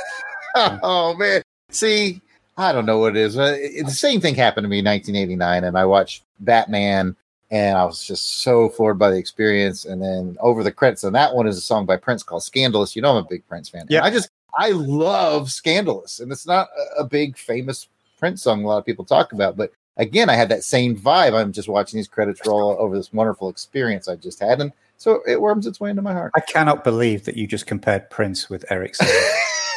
oh 0.82 1.14
man. 1.14 1.42
See, 1.70 2.22
I 2.58 2.72
don't 2.72 2.86
know 2.86 2.98
what 2.98 3.16
it 3.16 3.20
is. 3.20 3.38
Uh, 3.38 3.56
it- 3.58 3.86
the 3.86 3.92
same 3.92 4.20
thing 4.20 4.34
happened 4.34 4.64
to 4.64 4.68
me 4.68 4.80
in 4.80 4.84
1989, 4.84 5.64
and 5.64 5.78
I 5.78 5.84
watched 5.84 6.24
Batman, 6.40 7.14
and 7.50 7.78
I 7.78 7.84
was 7.84 8.04
just 8.04 8.42
so 8.42 8.68
floored 8.68 8.98
by 8.98 9.10
the 9.10 9.16
experience. 9.16 9.84
And 9.84 10.02
then 10.02 10.36
over 10.40 10.62
the 10.64 10.72
credits, 10.72 11.04
and 11.04 11.14
that 11.14 11.34
one 11.34 11.46
is 11.46 11.56
a 11.56 11.60
song 11.62 11.86
by 11.86 11.96
Prince 11.96 12.22
called 12.22 12.42
"Scandalous." 12.42 12.94
You 12.96 13.02
know, 13.02 13.12
I'm 13.12 13.24
a 13.24 13.28
big 13.28 13.46
Prince 13.48 13.68
fan. 13.68 13.86
Yeah. 13.88 14.04
I 14.04 14.10
just 14.10 14.28
I 14.58 14.70
love 14.72 15.50
"Scandalous," 15.52 16.18
and 16.20 16.32
it's 16.32 16.46
not 16.46 16.68
a, 16.98 17.02
a 17.02 17.04
big 17.04 17.38
famous 17.38 17.88
Prince 18.18 18.42
song. 18.42 18.64
A 18.64 18.66
lot 18.66 18.78
of 18.78 18.84
people 18.84 19.04
talk 19.04 19.32
about, 19.32 19.56
but 19.56 19.72
again, 19.96 20.28
I 20.28 20.34
had 20.34 20.48
that 20.48 20.64
same 20.64 20.96
vibe. 20.96 21.34
I'm 21.34 21.52
just 21.52 21.68
watching 21.68 21.96
these 21.98 22.08
credits 22.08 22.40
roll 22.44 22.76
over 22.78 22.96
this 22.96 23.12
wonderful 23.12 23.48
experience 23.48 24.08
I 24.08 24.16
just 24.16 24.40
had, 24.40 24.60
and 24.60 24.72
so 24.96 25.20
it 25.28 25.40
worms 25.40 25.66
its 25.68 25.78
way 25.78 25.90
into 25.90 26.02
my 26.02 26.12
heart. 26.12 26.32
I 26.34 26.40
cannot 26.40 26.82
believe 26.82 27.24
that 27.26 27.36
you 27.36 27.46
just 27.46 27.66
compared 27.68 28.10
Prince 28.10 28.50
with 28.50 28.64
Eric. 28.68 28.96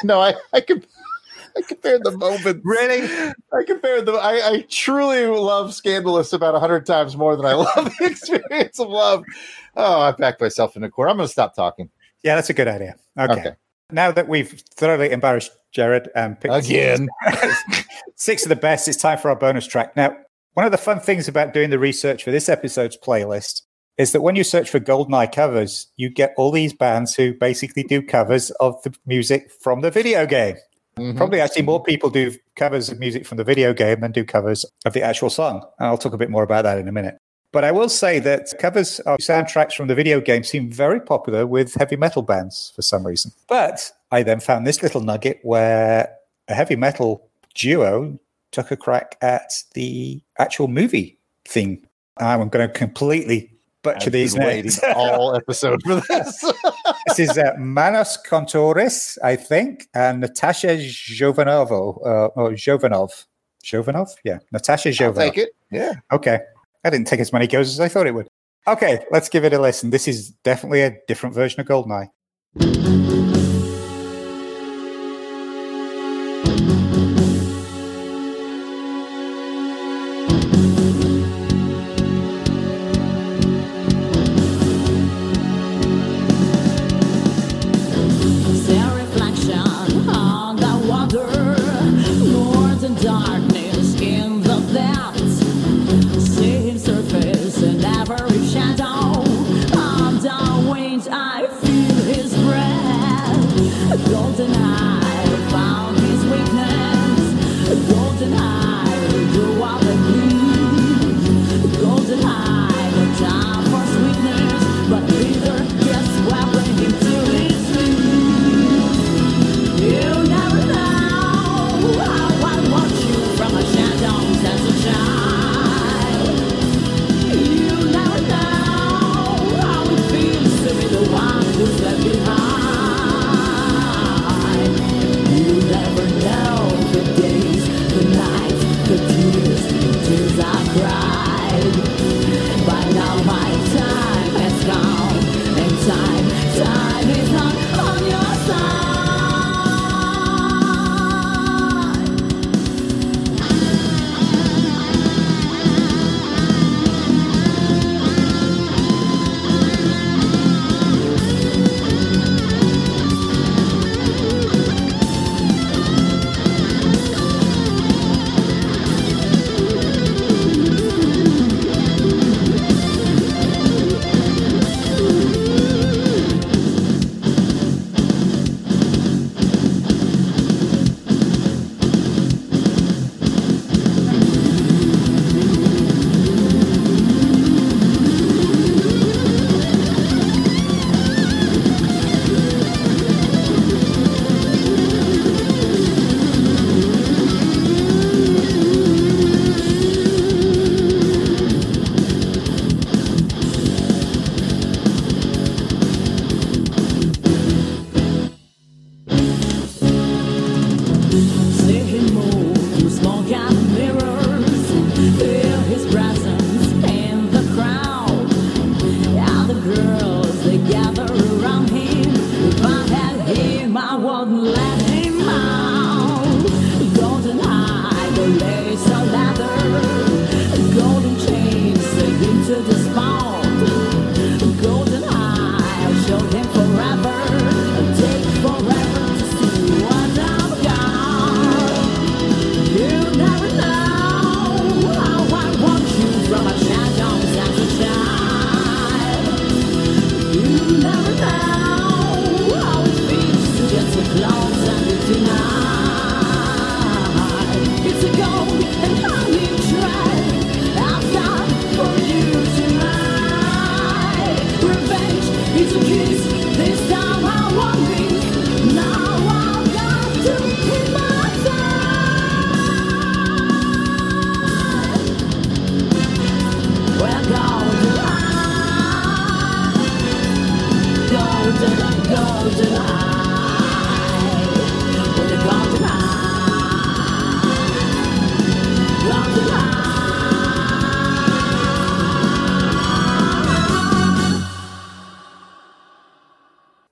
No, 0.03 0.19
I 0.19 0.33
I 0.51 0.61
could. 0.61 0.87
I 1.57 1.61
compared 1.61 2.03
the 2.03 2.11
moment. 2.17 2.61
Really? 2.63 3.33
I 3.53 3.63
compared 3.65 4.05
the. 4.05 4.13
I, 4.13 4.49
I 4.49 4.65
truly 4.69 5.25
love 5.25 5.73
Scandalous 5.73 6.33
about 6.33 6.55
a 6.55 6.59
hundred 6.59 6.85
times 6.85 7.15
more 7.17 7.35
than 7.35 7.45
I 7.45 7.53
love 7.53 7.91
the 7.99 8.05
experience 8.05 8.79
of 8.79 8.89
love. 8.89 9.23
Oh, 9.75 10.01
I 10.01 10.11
backed 10.11 10.41
myself 10.41 10.75
in 10.75 10.83
a 10.83 10.89
corner. 10.89 11.11
I'm 11.11 11.17
going 11.17 11.27
to 11.27 11.31
stop 11.31 11.55
talking 11.55 11.89
yeah, 12.23 12.35
that's 12.35 12.49
a 12.49 12.53
good 12.53 12.67
idea. 12.67 12.95
Okay. 13.19 13.33
Okay. 13.33 13.51
Now 13.91 14.11
that 14.11 14.27
we've 14.27 14.51
thoroughly 14.75 15.11
embarrassed 15.11 15.51
Jared 15.71 16.09
and 16.15 16.39
picked 16.39 16.53
again. 16.53 17.09
six 18.15 18.43
of 18.43 18.49
the 18.49 18.55
best, 18.55 18.87
it's 18.87 18.97
time 18.97 19.17
for 19.17 19.29
our 19.29 19.35
bonus 19.35 19.67
track. 19.67 19.95
Now, 19.95 20.15
one 20.53 20.65
of 20.65 20.71
the 20.71 20.77
fun 20.77 20.99
things 20.99 21.27
about 21.27 21.53
doing 21.53 21.69
the 21.69 21.79
research 21.79 22.23
for 22.23 22.31
this 22.31 22.47
episode's 22.47 22.97
playlist 22.97 23.63
is 23.97 24.13
that 24.13 24.21
when 24.21 24.35
you 24.35 24.43
search 24.43 24.69
for 24.69 24.79
GoldenEye 24.79 25.33
covers, 25.33 25.87
you 25.97 26.09
get 26.09 26.33
all 26.37 26.51
these 26.51 26.73
bands 26.73 27.15
who 27.15 27.33
basically 27.33 27.83
do 27.83 28.01
covers 28.01 28.51
of 28.51 28.81
the 28.83 28.95
music 29.05 29.51
from 29.51 29.81
the 29.81 29.91
video 29.91 30.25
game. 30.25 30.55
Mhm. 30.97 31.17
Probably 31.17 31.39
actually 31.39 31.61
more 31.63 31.81
people 31.81 32.09
do 32.09 32.33
covers 32.55 32.89
of 32.89 32.99
music 32.99 33.25
from 33.25 33.37
the 33.37 33.43
video 33.43 33.73
game 33.73 34.01
than 34.01 34.11
do 34.11 34.23
covers 34.23 34.65
of 34.85 34.93
the 34.93 35.01
actual 35.01 35.29
song. 35.29 35.65
And 35.79 35.87
I'll 35.87 35.97
talk 35.97 36.13
a 36.13 36.17
bit 36.17 36.29
more 36.29 36.43
about 36.43 36.63
that 36.63 36.77
in 36.77 36.87
a 36.87 36.91
minute. 36.91 37.17
But 37.53 37.63
I 37.63 37.71
will 37.71 37.89
say 37.89 38.19
that 38.19 38.47
covers 38.59 38.99
of 39.01 39.19
soundtracks 39.19 39.73
from 39.73 39.87
the 39.87 39.95
video 39.95 40.21
game 40.21 40.43
seem 40.43 40.71
very 40.71 41.01
popular 41.01 41.45
with 41.45 41.73
heavy 41.75 41.97
metal 41.97 42.21
bands 42.21 42.71
for 42.75 42.81
some 42.81 43.05
reason. 43.05 43.31
But 43.47 43.91
I 44.11 44.23
then 44.23 44.39
found 44.39 44.65
this 44.65 44.81
little 44.81 45.01
nugget 45.01 45.39
where 45.43 46.09
a 46.47 46.53
heavy 46.53 46.75
metal 46.75 47.27
duo 47.55 48.17
took 48.51 48.71
a 48.71 48.77
crack 48.77 49.17
at 49.21 49.51
the 49.73 50.21
actual 50.39 50.67
movie 50.67 51.17
theme. 51.45 51.85
I'm 52.17 52.49
going 52.49 52.67
to 52.67 52.73
completely 52.73 53.50
butcher 53.83 54.07
I've 54.07 54.11
these 54.11 54.35
names. 54.35 54.79
all 54.95 55.35
episode 55.35 55.81
for 55.83 55.95
this. 56.09 56.53
this 57.07 57.19
is 57.19 57.37
uh, 57.37 57.53
Manos 57.57 58.17
Contouris, 58.27 59.17
I 59.23 59.35
think, 59.35 59.87
and 59.93 60.19
Natasha 60.21 60.77
Jovanovo, 60.77 61.97
uh, 62.05 62.25
or 62.35 62.51
Jovanov. 62.51 63.25
Jovanov? 63.63 64.09
Yeah, 64.23 64.39
Natasha 64.51 64.89
I'll 64.89 64.95
Jovanov. 64.95 65.17
take 65.17 65.37
it. 65.37 65.49
Yeah. 65.71 65.93
Okay. 66.11 66.39
I 66.83 66.89
didn't 66.89 67.07
take 67.07 67.19
as 67.19 67.31
many 67.31 67.45
goes 67.47 67.69
as 67.69 67.79
I 67.79 67.87
thought 67.87 68.07
it 68.07 68.13
would. 68.15 68.27
Okay, 68.67 69.05
let's 69.11 69.29
give 69.29 69.43
it 69.45 69.53
a 69.53 69.59
listen. 69.59 69.89
This 69.91 70.07
is 70.07 70.31
definitely 70.43 70.81
a 70.81 70.95
different 71.07 71.35
version 71.35 71.61
of 71.61 71.67
Goldeneye. 71.67 73.10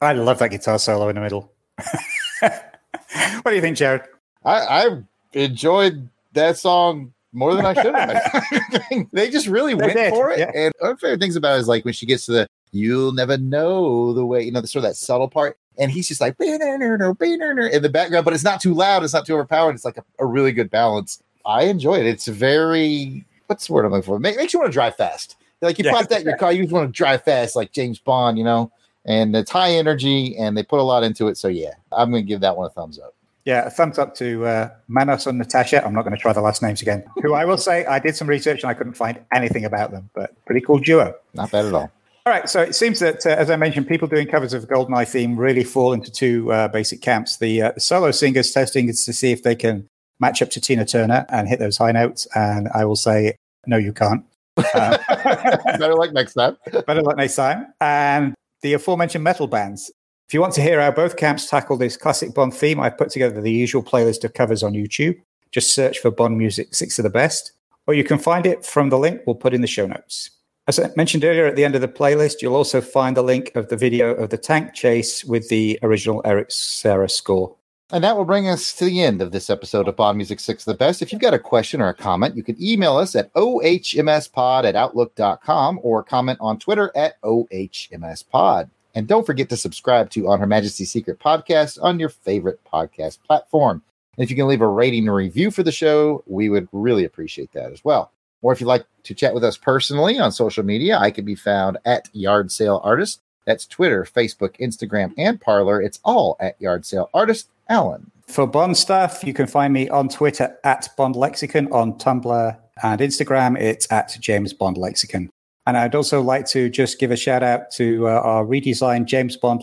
I 0.09 0.13
love 0.13 0.39
that 0.39 0.49
guitar 0.49 0.79
solo 0.79 1.07
in 1.09 1.15
the 1.15 1.21
middle. 1.21 1.51
what 2.39 3.45
do 3.45 3.55
you 3.55 3.61
think, 3.61 3.77
Jared? 3.77 4.01
I, 4.43 4.53
I 4.87 5.03
enjoyed 5.33 6.09
that 6.33 6.57
song 6.57 7.13
more 7.31 7.53
than 7.53 7.65
I 7.65 7.73
should 7.75 7.93
have. 7.93 9.07
they 9.11 9.29
just 9.29 9.45
really 9.47 9.73
They 9.75 9.85
went 9.85 9.97
did, 9.97 10.09
for 10.13 10.31
it. 10.31 10.39
yeah. 10.39 10.51
And 10.55 10.73
one 10.79 10.91
of 10.91 10.97
my 10.97 10.99
favorite 11.07 11.19
things 11.21 11.35
about 11.35 11.57
it 11.57 11.61
is 11.61 11.67
like 11.67 11.85
when 11.85 11.93
she 11.93 12.05
gets 12.07 12.25
to 12.25 12.31
the 12.31 12.47
you'll 12.71 13.11
never 13.11 13.37
know 13.37 14.13
the 14.13 14.25
way, 14.25 14.41
you 14.43 14.51
know, 14.51 14.61
the 14.61 14.67
sort 14.67 14.83
of 14.83 14.89
that 14.89 14.95
subtle 14.95 15.27
part. 15.27 15.57
And 15.77 15.91
he's 15.91 16.07
just 16.07 16.21
like 16.21 16.35
in 16.39 16.57
the 16.59 17.89
background, 17.91 18.25
but 18.25 18.33
it's 18.33 18.43
not 18.43 18.61
too 18.61 18.73
loud, 18.73 19.03
it's 19.03 19.13
not 19.13 19.25
too 19.25 19.33
overpowered. 19.35 19.75
It's 19.75 19.85
like 19.85 19.97
a, 19.97 20.03
a 20.19 20.25
really 20.25 20.51
good 20.51 20.69
balance. 20.71 21.21
I 21.45 21.63
enjoy 21.65 21.95
it. 21.99 22.05
It's 22.07 22.27
very 22.27 23.25
what's 23.47 23.67
the 23.67 23.73
word 23.73 23.85
I'm 23.85 23.91
looking 23.91 24.05
for? 24.05 24.19
Make, 24.19 24.37
makes 24.37 24.53
you 24.53 24.59
want 24.59 24.71
to 24.71 24.73
drive 24.73 24.95
fast. 24.95 25.35
Like 25.61 25.77
you 25.79 25.85
Yeah. 25.85 25.91
pop 25.91 26.07
that 26.09 26.21
in 26.21 26.27
your 26.27 26.37
car, 26.37 26.51
you 26.51 26.63
just 26.63 26.73
want 26.73 26.87
to 26.89 26.97
drive 26.97 27.23
fast, 27.23 27.55
like 27.55 27.71
James 27.71 27.99
Bond, 27.99 28.37
you 28.37 28.43
know. 28.43 28.71
And 29.05 29.35
it's 29.35 29.51
high 29.51 29.71
energy, 29.71 30.35
and 30.37 30.57
they 30.57 30.63
put 30.63 30.79
a 30.79 30.83
lot 30.83 31.03
into 31.03 31.27
it. 31.27 31.37
So 31.37 31.47
yeah, 31.47 31.73
I'm 31.91 32.11
going 32.11 32.23
to 32.23 32.27
give 32.27 32.41
that 32.41 32.57
one 32.57 32.67
a 32.67 32.69
thumbs 32.69 32.99
up. 32.99 33.15
Yeah, 33.45 33.65
a 33.65 33.69
thumbs 33.69 33.97
up 33.97 34.13
to 34.15 34.45
uh, 34.45 34.69
Manos 34.87 35.25
and 35.25 35.37
Natasha. 35.37 35.83
I'm 35.83 35.93
not 35.93 36.03
going 36.03 36.15
to 36.15 36.21
try 36.21 36.33
the 36.33 36.41
last 36.41 36.61
names 36.61 36.81
again. 36.81 37.03
Who 37.23 37.33
I 37.33 37.45
will 37.45 37.57
say, 37.57 37.85
I 37.85 37.97
did 37.97 38.15
some 38.15 38.27
research 38.27 38.61
and 38.61 38.69
I 38.69 38.73
couldn't 38.73 38.93
find 38.93 39.19
anything 39.33 39.65
about 39.65 39.91
them, 39.91 40.09
but 40.13 40.33
pretty 40.45 40.61
cool 40.61 40.77
duo. 40.77 41.15
Not 41.33 41.49
bad 41.49 41.65
at 41.65 41.73
all. 41.73 41.91
All 42.25 42.33
right, 42.33 42.49
so 42.49 42.61
it 42.61 42.75
seems 42.75 42.99
that, 42.99 43.25
uh, 43.25 43.29
as 43.29 43.49
I 43.49 43.55
mentioned, 43.55 43.87
people 43.87 44.07
doing 44.07 44.27
covers 44.27 44.53
of 44.53 44.67
Goldeneye 44.67 45.07
theme 45.07 45.35
really 45.35 45.63
fall 45.63 45.93
into 45.93 46.11
two 46.11 46.51
uh, 46.51 46.67
basic 46.67 47.01
camps. 47.01 47.37
The, 47.37 47.61
uh, 47.61 47.71
the 47.71 47.79
solo 47.79 48.11
singers 48.11 48.51
testing 48.51 48.89
is 48.89 49.03
to 49.05 49.13
see 49.13 49.31
if 49.31 49.41
they 49.41 49.55
can 49.55 49.87
match 50.19 50.41
up 50.41 50.49
to 50.51 50.61
Tina 50.61 50.85
Turner 50.85 51.25
and 51.29 51.47
hit 51.47 51.59
those 51.59 51.77
high 51.77 51.93
notes, 51.93 52.27
and 52.35 52.67
I 52.75 52.85
will 52.85 52.97
say, 52.97 53.35
no, 53.65 53.77
you 53.77 53.93
can't. 53.93 54.25
Uh, 54.57 54.97
Better 55.77 55.95
luck 55.95 56.13
next 56.13 56.33
time. 56.33 56.57
better 56.85 57.01
luck 57.01 57.17
next 57.17 57.35
time. 57.35 57.73
And 57.79 58.35
the 58.61 58.73
aforementioned 58.73 59.23
metal 59.23 59.47
bands, 59.47 59.91
If 60.29 60.35
you 60.35 60.41
want 60.41 60.53
to 60.53 60.61
hear 60.61 60.79
how 60.79 60.91
both 60.91 61.17
camps 61.17 61.49
tackle 61.49 61.75
this 61.75 61.97
classic 61.97 62.35
Bond 62.35 62.53
theme, 62.53 62.79
I've 62.79 62.99
put 62.99 63.09
together 63.09 63.41
the 63.41 63.51
usual 63.51 63.81
playlist 63.81 64.23
of 64.23 64.35
covers 64.35 64.61
on 64.61 64.73
YouTube. 64.73 65.19
Just 65.49 65.73
search 65.73 65.97
for 65.97 66.11
Bond 66.11 66.37
Music 66.37 66.75
6 66.75 66.99
of 66.99 67.03
the 67.03 67.09
Best, 67.09 67.53
or 67.87 67.95
you 67.95 68.03
can 68.03 68.19
find 68.19 68.45
it 68.45 68.63
from 68.63 68.89
the 68.89 68.99
link 68.99 69.21
we'll 69.25 69.35
put 69.35 69.55
in 69.55 69.61
the 69.61 69.67
show 69.67 69.87
notes. 69.87 70.29
As 70.67 70.79
I 70.79 70.91
mentioned 70.95 71.25
earlier, 71.25 71.47
at 71.47 71.55
the 71.55 71.65
end 71.65 71.73
of 71.73 71.81
the 71.81 71.87
playlist, 71.87 72.43
you'll 72.43 72.55
also 72.55 72.79
find 72.79 73.17
the 73.17 73.23
link 73.23 73.51
of 73.55 73.69
the 73.69 73.75
video 73.75 74.13
of 74.13 74.29
the 74.29 74.37
tank 74.37 74.75
chase 74.75 75.25
with 75.25 75.49
the 75.49 75.79
original 75.81 76.21
Eric 76.23 76.51
Serra 76.51 77.09
score. 77.09 77.55
And 77.91 78.03
that 78.03 78.15
will 78.15 78.25
bring 78.25 78.47
us 78.47 78.71
to 78.75 78.85
the 78.85 79.01
end 79.01 79.19
of 79.19 79.31
this 79.31 79.49
episode 79.49 79.87
of 79.87 79.95
Bond 79.95 80.17
Music 80.17 80.39
6 80.39 80.63
the 80.63 80.75
Best. 80.75 81.01
If 81.01 81.11
you've 81.11 81.21
got 81.21 81.33
a 81.33 81.39
question 81.39 81.81
or 81.81 81.89
a 81.89 81.93
comment, 81.95 82.35
you 82.35 82.43
can 82.43 82.61
email 82.61 82.97
us 82.97 83.15
at 83.15 83.33
ohmspod 83.33 84.65
at 84.65 84.75
outlook.com 84.75 85.79
or 85.81 86.03
comment 86.03 86.37
on 86.39 86.59
Twitter 86.59 86.91
at 86.95 87.19
ohmspod. 87.21 88.69
And 88.93 89.07
don't 89.07 89.25
forget 89.25 89.49
to 89.49 89.57
subscribe 89.57 90.11
to 90.11 90.27
On 90.27 90.39
Her 90.39 90.45
Majesty's 90.45 90.91
Secret 90.91 91.19
Podcast 91.19 91.79
on 91.81 91.99
your 91.99 92.09
favorite 92.09 92.59
podcast 92.71 93.23
platform. 93.23 93.81
And 94.15 94.23
if 94.23 94.29
you 94.29 94.35
can 94.35 94.47
leave 94.47 94.61
a 94.61 94.67
rating 94.67 95.07
and 95.07 95.15
review 95.15 95.49
for 95.49 95.63
the 95.63 95.71
show, 95.71 96.23
we 96.27 96.49
would 96.49 96.67
really 96.71 97.05
appreciate 97.05 97.51
that 97.53 97.71
as 97.71 97.83
well. 97.83 98.11
Or 98.43 98.53
if 98.53 98.61
you'd 98.61 98.67
like 98.67 98.85
to 99.03 99.15
chat 99.15 99.33
with 99.33 99.43
us 99.43 99.57
personally 99.57 100.19
on 100.19 100.31
social 100.31 100.63
media, 100.63 100.99
I 100.99 101.09
can 101.09 101.25
be 101.25 101.35
found 101.35 101.79
at 101.85 102.07
Yard 102.13 102.51
Sale 102.51 102.81
Artist. 102.83 103.21
That's 103.49 103.65
Twitter, 103.65 104.05
Facebook, 104.05 104.59
Instagram, 104.59 105.11
and 105.17 105.41
Parler. 105.41 105.81
It's 105.81 105.99
all 106.05 106.37
at 106.39 106.55
Yard 106.61 106.85
Sale 106.85 107.09
Artist. 107.15 107.49
Alan. 107.67 108.11
For 108.27 108.45
Bond 108.45 108.77
stuff, 108.77 109.23
you 109.23 109.33
can 109.33 109.47
find 109.47 109.73
me 109.73 109.89
on 109.89 110.07
Twitter 110.07 110.55
at 110.63 110.87
Bond 110.95 111.15
Lexicon, 111.15 111.67
on 111.71 111.93
Tumblr 111.93 112.57
and 112.83 113.01
Instagram, 113.01 113.59
it's 113.59 113.91
at 113.91 114.15
James 114.19 114.53
Bond 114.53 114.77
Lexicon. 114.77 115.31
And 115.65 115.77
I'd 115.77 115.95
also 115.95 116.21
like 116.21 116.45
to 116.49 116.69
just 116.69 116.99
give 116.99 117.09
a 117.09 117.15
shout 117.15 117.41
out 117.41 117.71
to 117.71 118.07
uh, 118.07 118.21
our 118.21 118.45
redesigned 118.45 119.05
James 119.05 119.35
Bond 119.35 119.61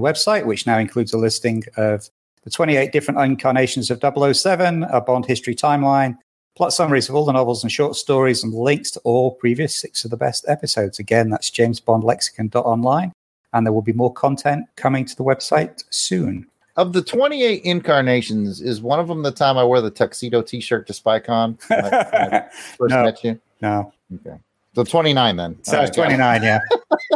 website, 0.00 0.46
which 0.46 0.66
now 0.66 0.78
includes 0.78 1.12
a 1.12 1.18
listing 1.18 1.64
of 1.76 2.08
the 2.44 2.50
28 2.50 2.92
different 2.92 3.20
incarnations 3.20 3.90
of 3.90 4.00
007, 4.00 4.84
a 4.84 5.02
Bond 5.02 5.26
history 5.26 5.54
timeline, 5.54 6.16
plot 6.58 6.72
summaries 6.72 7.08
of 7.08 7.14
all 7.14 7.24
the 7.24 7.32
novels 7.32 7.62
and 7.62 7.70
short 7.70 7.94
stories, 7.94 8.42
and 8.42 8.52
links 8.52 8.90
to 8.90 9.00
all 9.04 9.30
previous 9.30 9.74
six 9.74 10.04
of 10.04 10.10
the 10.10 10.16
best 10.16 10.44
episodes. 10.48 10.98
Again, 10.98 11.30
that's 11.30 11.50
James 11.50 11.78
Bond 11.78 12.02
Lexicon.online. 12.02 13.12
And 13.52 13.64
there 13.64 13.72
will 13.72 13.80
be 13.80 13.92
more 13.92 14.12
content 14.12 14.66
coming 14.76 15.04
to 15.06 15.16
the 15.16 15.22
website 15.24 15.84
soon. 15.90 16.46
Of 16.76 16.92
the 16.92 17.00
28 17.00 17.62
incarnations, 17.62 18.60
is 18.60 18.82
one 18.82 18.98
of 19.00 19.06
them 19.08 19.22
the 19.22 19.30
time 19.30 19.56
I 19.56 19.64
wore 19.64 19.80
the 19.80 19.90
tuxedo 19.90 20.42
t 20.42 20.60
shirt 20.60 20.86
to 20.88 20.92
SpyCon? 20.92 21.58
when 21.68 21.84
I, 21.84 21.88
when 21.88 22.34
I 22.34 22.48
first 22.76 22.90
No. 22.94 23.04
met 23.04 23.24
you? 23.24 23.40
No. 23.62 23.92
Okay. 24.16 24.36
So 24.74 24.82
29 24.84 25.36
then. 25.36 25.56
So 25.62 25.80
it's 25.80 25.96
right, 25.96 26.06
29, 26.08 26.42
yeah. 26.42 26.58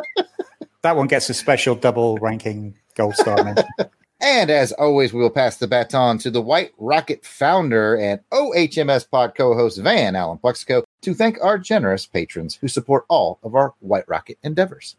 that 0.82 0.96
one 0.96 1.06
gets 1.08 1.28
a 1.30 1.34
special 1.34 1.74
double 1.74 2.16
ranking 2.18 2.74
gold 2.94 3.16
star 3.16 3.42
mention. 3.42 3.64
And 4.22 4.50
as 4.50 4.70
always, 4.70 5.12
we 5.12 5.20
will 5.20 5.30
pass 5.30 5.56
the 5.56 5.66
baton 5.66 6.18
to 6.18 6.30
the 6.30 6.40
White 6.40 6.72
Rocket 6.78 7.26
founder 7.26 7.96
and 7.96 8.20
OHMS 8.30 9.10
pod 9.10 9.34
co 9.34 9.54
host 9.54 9.78
Van 9.78 10.14
Allen 10.14 10.38
Plexico 10.38 10.84
to 11.02 11.12
thank 11.12 11.42
our 11.42 11.58
generous 11.58 12.06
patrons 12.06 12.54
who 12.60 12.68
support 12.68 13.04
all 13.08 13.40
of 13.42 13.56
our 13.56 13.74
White 13.80 14.08
Rocket 14.08 14.38
endeavors. 14.44 14.94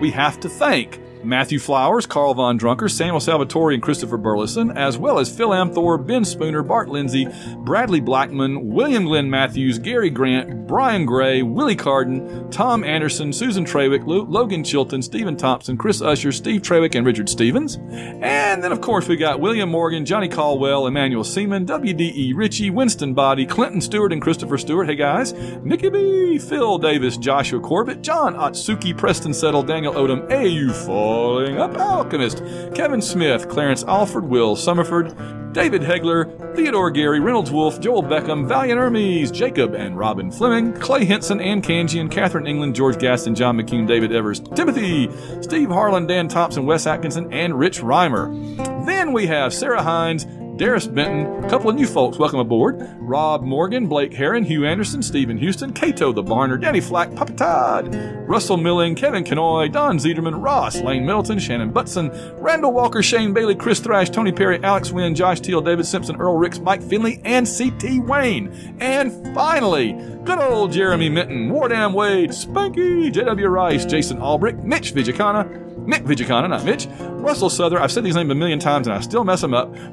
We 0.00 0.12
have 0.12 0.38
to 0.40 0.48
thank 0.48 1.00
Matthew 1.24 1.58
Flowers, 1.58 2.06
Carl 2.06 2.34
Von 2.34 2.56
Drunker, 2.56 2.88
Samuel 2.88 3.20
Salvatore, 3.20 3.74
and 3.74 3.82
Christopher 3.82 4.16
Burleson, 4.16 4.70
as 4.76 4.98
well 4.98 5.18
as 5.18 5.34
Phil 5.34 5.50
Amthor, 5.50 6.04
Ben 6.04 6.24
Spooner, 6.24 6.62
Bart 6.62 6.88
Lindsey, 6.88 7.28
Bradley 7.58 8.00
Blackman, 8.00 8.68
William 8.68 9.04
Glenn 9.04 9.30
Matthews, 9.30 9.78
Gary 9.78 10.10
Grant, 10.10 10.66
Brian 10.66 11.06
Gray, 11.06 11.42
Willie 11.42 11.76
Carden, 11.76 12.50
Tom 12.50 12.84
Anderson, 12.84 13.32
Susan 13.32 13.64
Trawick, 13.64 14.02
Logan 14.06 14.64
Chilton, 14.64 15.02
Stephen 15.02 15.36
Thompson, 15.36 15.76
Chris 15.76 16.00
Usher, 16.00 16.32
Steve 16.32 16.62
Trawick, 16.62 16.94
and 16.94 17.06
Richard 17.06 17.28
Stevens. 17.28 17.76
And 17.90 18.62
then, 18.62 18.72
of 18.72 18.80
course, 18.80 19.08
we 19.08 19.16
got 19.16 19.40
William 19.40 19.68
Morgan, 19.68 20.04
Johnny 20.04 20.28
Caldwell, 20.28 20.86
Emmanuel 20.86 21.24
Seaman, 21.24 21.64
W.D.E. 21.64 22.32
Ritchie, 22.32 22.70
Winston 22.70 23.14
Body, 23.14 23.46
Clinton 23.46 23.80
Stewart, 23.80 24.12
and 24.12 24.22
Christopher 24.22 24.58
Stewart. 24.58 24.88
Hey, 24.88 24.96
guys. 24.96 25.32
Nikki 25.62 25.90
B, 25.90 26.38
Phil 26.38 26.78
Davis, 26.78 27.16
Joshua 27.16 27.60
Corbett, 27.60 28.02
John 28.02 28.34
Otsuki, 28.34 28.96
Preston 28.96 29.34
Settle, 29.34 29.62
Daniel 29.62 29.94
Odom, 29.94 30.28
AU4. 30.28 31.13
Calling 31.14 31.58
Up 31.58 31.76
Alchemist, 31.76 32.42
Kevin 32.74 33.00
Smith, 33.00 33.48
Clarence 33.48 33.84
Alford, 33.84 34.24
Will 34.24 34.56
Summerford, 34.56 35.52
David 35.52 35.80
Hegler, 35.80 36.56
Theodore 36.56 36.90
Gary, 36.90 37.20
Reynolds 37.20 37.52
Wolf, 37.52 37.78
Joel 37.78 38.02
Beckham, 38.02 38.48
Valiant 38.48 38.80
Hermes, 38.80 39.30
Jacob 39.30 39.74
and 39.74 39.96
Robin 39.96 40.32
Fleming, 40.32 40.72
Clay 40.72 41.04
Henson, 41.04 41.40
Ann 41.40 41.62
Kanjian, 41.62 42.10
Catherine 42.10 42.48
England, 42.48 42.74
George 42.74 42.98
Gaston, 42.98 43.36
John 43.36 43.56
McCune, 43.56 43.86
David 43.86 44.10
Evers, 44.10 44.40
Timothy, 44.56 45.08
Steve 45.40 45.68
Harlan, 45.68 46.08
Dan 46.08 46.26
Thompson, 46.26 46.66
Wes 46.66 46.84
Atkinson, 46.84 47.32
and 47.32 47.56
Rich 47.56 47.80
Reimer. 47.80 48.84
Then 48.84 49.12
we 49.12 49.28
have 49.28 49.54
Sarah 49.54 49.84
Hines, 49.84 50.26
Darius 50.56 50.86
Benton, 50.86 51.42
a 51.44 51.50
couple 51.50 51.68
of 51.68 51.74
new 51.74 51.86
folks 51.86 52.16
welcome 52.16 52.38
aboard. 52.38 52.76
Rob 53.00 53.42
Morgan, 53.42 53.88
Blake 53.88 54.12
Heron, 54.14 54.44
Hugh 54.44 54.64
Anderson, 54.64 55.02
Stephen 55.02 55.36
Houston, 55.36 55.72
Cato 55.72 56.12
the 56.12 56.22
Barner, 56.22 56.60
Danny 56.60 56.80
Flack, 56.80 57.12
Papa 57.16 57.32
Todd, 57.32 57.94
Russell 58.28 58.56
Milling, 58.56 58.94
Kevin 58.94 59.24
Kenoy, 59.24 59.72
Don 59.72 59.98
Zederman, 59.98 60.40
Ross, 60.40 60.80
Lane 60.80 61.04
Middleton, 61.04 61.40
Shannon 61.40 61.72
Butson, 61.72 62.10
Randall 62.40 62.72
Walker, 62.72 63.02
Shane 63.02 63.32
Bailey, 63.32 63.56
Chris 63.56 63.80
Thrash, 63.80 64.10
Tony 64.10 64.30
Perry, 64.30 64.62
Alex 64.62 64.92
Wynn, 64.92 65.16
Josh 65.16 65.40
Teal, 65.40 65.60
David 65.60 65.86
Simpson, 65.86 66.14
Earl 66.16 66.36
Ricks, 66.36 66.60
Mike 66.60 66.82
Finley, 66.84 67.20
and 67.24 67.48
CT 67.48 68.06
Wayne. 68.06 68.76
And 68.78 69.34
finally, 69.34 69.94
good 70.24 70.38
old 70.38 70.70
Jeremy 70.70 71.08
Minton, 71.08 71.50
Wardam 71.50 71.94
Wade, 71.94 72.30
Spanky, 72.30 73.12
JW 73.12 73.50
Rice, 73.50 73.84
Jason 73.84 74.18
Albrecht, 74.18 74.58
Mitch 74.62 74.94
Vijacana, 74.94 75.64
Mick 75.84 76.04
Vijacana, 76.04 76.48
not 76.48 76.64
Mitch, 76.64 76.86
Russell 76.98 77.50
Souther, 77.50 77.78
I've 77.78 77.92
said 77.92 78.04
these 78.04 78.14
names 78.14 78.30
a 78.30 78.34
million 78.34 78.58
times 78.58 78.86
and 78.86 78.96
I 78.96 79.00
still 79.00 79.24
mess 79.24 79.40
them 79.40 79.54
up, 79.54 79.72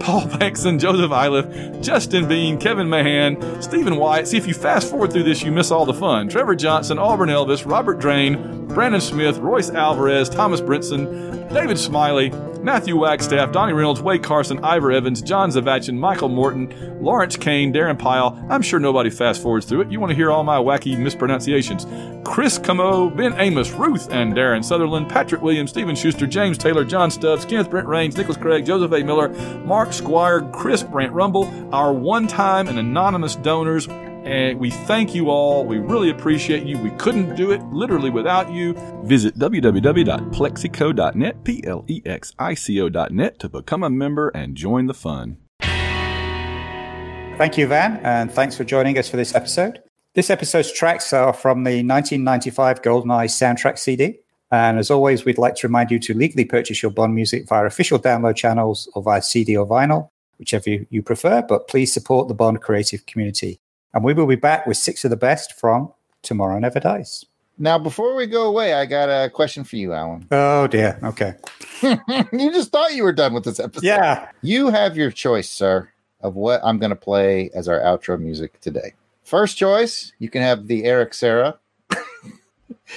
Paul 0.00 0.22
Bankson, 0.22 0.78
Joseph 0.78 1.10
Iliff, 1.10 1.80
Justin 1.80 2.28
Bean, 2.28 2.58
Kevin 2.58 2.88
Mahan, 2.88 3.62
Stephen 3.62 3.96
White. 3.96 4.26
See, 4.28 4.36
if 4.36 4.46
you 4.46 4.54
fast 4.54 4.90
forward 4.90 5.12
through 5.12 5.24
this, 5.24 5.42
you 5.42 5.52
miss 5.52 5.70
all 5.70 5.86
the 5.86 5.94
fun. 5.94 6.28
Trevor 6.28 6.54
Johnson, 6.54 6.98
Auburn 6.98 7.28
Elvis, 7.28 7.68
Robert 7.68 7.98
Drain, 7.98 8.66
Brandon 8.66 9.00
Smith, 9.00 9.38
Royce 9.38 9.70
Alvarez, 9.70 10.28
Thomas 10.28 10.60
Brinson, 10.60 11.37
David 11.52 11.78
Smiley, 11.78 12.30
Matthew 12.62 12.96
Wagstaff, 12.96 13.52
Donnie 13.52 13.72
Reynolds, 13.72 14.02
Wade 14.02 14.22
Carson, 14.22 14.62
Ivor 14.62 14.92
Evans, 14.92 15.22
John 15.22 15.50
Zavachin, 15.50 15.96
Michael 15.96 16.28
Morton, 16.28 16.98
Lawrence 17.00 17.36
Kane, 17.36 17.72
Darren 17.72 17.98
Pyle. 17.98 18.38
I'm 18.50 18.60
sure 18.60 18.78
nobody 18.78 19.08
fast 19.08 19.40
forwards 19.40 19.64
through 19.64 19.82
it. 19.82 19.90
You 19.90 19.98
want 19.98 20.10
to 20.10 20.16
hear 20.16 20.30
all 20.30 20.44
my 20.44 20.58
wacky 20.58 20.98
mispronunciations. 20.98 21.86
Chris 22.24 22.58
Camo, 22.58 23.08
Ben 23.08 23.32
Amos, 23.38 23.70
Ruth 23.70 24.10
and 24.10 24.34
Darren 24.34 24.62
Sutherland, 24.62 25.08
Patrick 25.08 25.40
Williams, 25.40 25.70
Stephen 25.70 25.96
Schuster, 25.96 26.26
James 26.26 26.58
Taylor, 26.58 26.84
John 26.84 27.10
Stubbs, 27.10 27.44
Kenneth 27.44 27.70
Brent 27.70 27.88
Rains, 27.88 28.16
Nicholas 28.16 28.36
Craig, 28.36 28.66
Joseph 28.66 28.92
A. 28.92 29.02
Miller, 29.02 29.30
Mark 29.64 29.92
Squire, 29.92 30.42
Chris 30.52 30.82
Brant 30.82 31.12
Rumble, 31.12 31.48
our 31.72 31.92
one 31.92 32.26
time 32.26 32.68
and 32.68 32.78
anonymous 32.78 33.36
donors. 33.36 33.88
And 34.24 34.58
we 34.58 34.70
thank 34.70 35.14
you 35.14 35.30
all. 35.30 35.64
We 35.64 35.78
really 35.78 36.10
appreciate 36.10 36.66
you. 36.66 36.78
We 36.78 36.90
couldn't 36.90 37.36
do 37.36 37.52
it 37.52 37.62
literally 37.66 38.10
without 38.10 38.50
you. 38.50 38.74
Visit 39.04 39.38
www.plexico.net, 39.38 41.44
P 41.44 41.64
L 41.64 41.84
E 41.88 42.02
X 42.04 42.32
I 42.38 42.54
C 42.54 42.80
O.net 42.80 43.38
to 43.38 43.48
become 43.48 43.82
a 43.82 43.90
member 43.90 44.28
and 44.28 44.56
join 44.56 44.86
the 44.86 44.94
fun. 44.94 45.38
Thank 47.38 47.56
you, 47.56 47.68
Van, 47.68 48.00
and 48.02 48.32
thanks 48.32 48.56
for 48.56 48.64
joining 48.64 48.98
us 48.98 49.08
for 49.08 49.16
this 49.16 49.34
episode. 49.34 49.80
This 50.14 50.28
episode's 50.28 50.72
tracks 50.72 51.12
are 51.12 51.32
from 51.32 51.62
the 51.62 51.84
1995 51.84 52.82
GoldenEye 52.82 53.28
soundtrack 53.28 53.78
CD. 53.78 54.18
And 54.50 54.78
as 54.78 54.90
always, 54.90 55.24
we'd 55.24 55.38
like 55.38 55.54
to 55.56 55.68
remind 55.68 55.90
you 55.90 55.98
to 56.00 56.14
legally 56.14 56.44
purchase 56.44 56.82
your 56.82 56.90
Bond 56.90 57.14
music 57.14 57.46
via 57.46 57.64
official 57.64 57.98
download 57.98 58.34
channels 58.34 58.90
or 58.94 59.02
via 59.02 59.22
CD 59.22 59.56
or 59.56 59.66
vinyl, 59.66 60.10
whichever 60.38 60.70
you, 60.70 60.86
you 60.90 61.02
prefer, 61.02 61.42
but 61.42 61.68
please 61.68 61.92
support 61.92 62.28
the 62.28 62.34
Bond 62.34 62.60
creative 62.60 63.06
community. 63.06 63.60
And 63.94 64.04
we 64.04 64.14
will 64.14 64.26
be 64.26 64.36
back 64.36 64.66
with 64.66 64.76
six 64.76 65.04
of 65.04 65.10
the 65.10 65.16
best 65.16 65.52
from 65.52 65.92
Tomorrow 66.22 66.58
Never 66.58 66.80
Dies. 66.80 67.24
Now, 67.60 67.76
before 67.78 68.14
we 68.14 68.26
go 68.26 68.46
away, 68.46 68.72
I 68.72 68.86
got 68.86 69.08
a 69.08 69.28
question 69.30 69.64
for 69.64 69.76
you, 69.76 69.92
Alan. 69.92 70.28
Oh, 70.30 70.68
dear. 70.68 70.98
Okay. 71.02 71.34
you 72.32 72.52
just 72.52 72.70
thought 72.70 72.94
you 72.94 73.02
were 73.02 73.12
done 73.12 73.34
with 73.34 73.44
this 73.44 73.58
episode. 73.58 73.84
Yeah. 73.84 74.28
You 74.42 74.68
have 74.68 74.96
your 74.96 75.10
choice, 75.10 75.50
sir, 75.50 75.90
of 76.20 76.36
what 76.36 76.60
I'm 76.62 76.78
going 76.78 76.90
to 76.90 76.96
play 76.96 77.50
as 77.54 77.66
our 77.66 77.80
outro 77.80 78.20
music 78.20 78.60
today. 78.60 78.94
First 79.24 79.58
choice, 79.58 80.12
you 80.20 80.30
can 80.30 80.42
have 80.42 80.68
the 80.68 80.84
Eric 80.84 81.14
Serra 81.14 81.58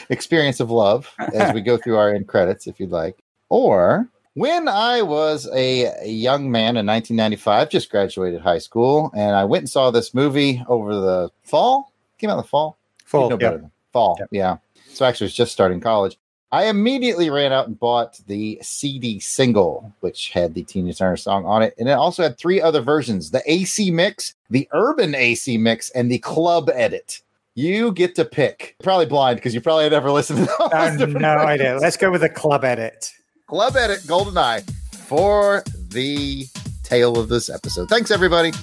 experience 0.09 0.59
of 0.59 0.69
love 0.69 1.11
as 1.33 1.53
we 1.53 1.61
go 1.61 1.77
through 1.77 1.97
our 1.97 2.13
end 2.13 2.27
credits, 2.27 2.67
if 2.67 2.79
you'd 2.79 2.91
like. 2.91 3.17
Or 3.49 4.09
when 4.33 4.67
I 4.67 5.01
was 5.01 5.49
a, 5.53 6.05
young 6.05 6.51
man 6.51 6.77
in 6.77 6.85
1995, 6.85 7.69
just 7.69 7.89
graduated 7.89 8.41
high 8.41 8.59
school, 8.59 9.11
and 9.15 9.35
I 9.35 9.43
went 9.43 9.63
and 9.63 9.69
saw 9.69 9.91
this 9.91 10.13
movie 10.13 10.63
over 10.67 10.93
the 10.95 11.29
fall. 11.43 11.91
Came 12.17 12.29
out 12.29 12.33
in 12.33 12.37
the 12.37 12.47
fall. 12.47 12.77
Fall, 13.05 13.29
know 13.29 13.37
yeah. 13.39 13.57
Fall. 13.91 14.19
Yeah. 14.31 14.57
So 14.87 15.05
actually, 15.05 15.27
it's 15.27 15.35
just 15.35 15.51
starting 15.51 15.79
college. 15.79 16.17
I 16.53 16.65
immediately 16.65 17.29
ran 17.29 17.53
out 17.53 17.67
and 17.67 17.79
bought 17.79 18.19
the 18.27 18.59
CD 18.61 19.19
single, 19.19 19.93
which 20.01 20.31
had 20.31 20.53
the 20.53 20.63
Tina 20.63 20.93
Turner 20.93 21.15
song 21.15 21.45
on 21.45 21.61
it. 21.61 21.73
And 21.77 21.87
it 21.87 21.93
also 21.93 22.23
had 22.23 22.37
three 22.37 22.61
other 22.61 22.81
versions 22.81 23.31
the 23.31 23.41
AC 23.45 23.89
mix, 23.89 24.35
the 24.49 24.67
urban 24.73 25.15
AC 25.15 25.57
mix, 25.57 25.89
and 25.91 26.11
the 26.11 26.19
club 26.19 26.69
edit. 26.73 27.21
You 27.55 27.91
get 27.91 28.15
to 28.15 28.25
pick. 28.25 28.75
Probably 28.83 29.05
blind 29.05 29.37
because 29.37 29.53
you 29.53 29.61
probably 29.61 29.83
had 29.83 29.93
never 29.93 30.11
listened 30.11 30.39
to 30.39 30.45
those. 30.45 30.71
I 30.73 30.89
have 30.89 30.99
no 30.99 31.05
versions. 31.07 31.23
idea. 31.23 31.77
Let's 31.81 31.97
go 31.97 32.11
with 32.11 32.21
the 32.21 32.29
club 32.29 32.63
edit. 32.63 33.11
Club 33.51 33.75
Edit 33.75 33.99
GoldenEye 34.03 34.63
for 34.95 35.61
the 35.89 36.47
tail 36.83 37.17
of 37.17 37.27
this 37.27 37.49
episode. 37.49 37.89
Thanks, 37.89 38.09
everybody. 38.09 38.53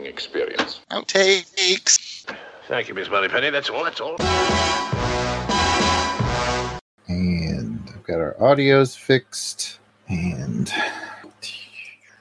Had 0.00 0.06
interesting 0.06 0.06
experience. 0.06 0.80
Outtakes. 0.90 2.24
Thank 2.68 2.88
you, 2.88 2.94
Miss 2.94 3.08
Moneypenny. 3.08 3.50
That's 3.50 3.68
all. 3.70 3.84
That's 3.84 4.00
all. 4.00 4.16
And 7.08 7.82
I've 7.88 8.02
got 8.04 8.20
our 8.20 8.36
audios 8.40 8.96
fixed. 8.96 9.78
And 10.08 10.72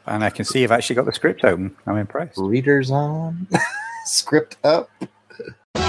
And 0.06 0.24
I 0.24 0.30
can 0.30 0.46
see 0.46 0.62
you've 0.62 0.72
actually 0.72 0.96
got 0.96 1.06
the 1.06 1.14
script 1.14 1.44
open. 1.44 1.76
I'm 1.86 1.98
impressed. 1.98 2.38
readers 2.38 2.92
on. 2.92 3.48
Script 4.06 4.58
up. 4.64 4.90
All 5.76 5.84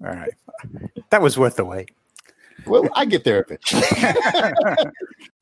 right. 0.00 0.32
That 1.10 1.20
was 1.20 1.36
worth 1.36 1.56
the 1.56 1.64
wait. 1.64 1.90
Well, 2.66 2.88
I 2.94 3.04
get 3.04 3.24
there 3.24 3.42
eventually. 3.42 3.82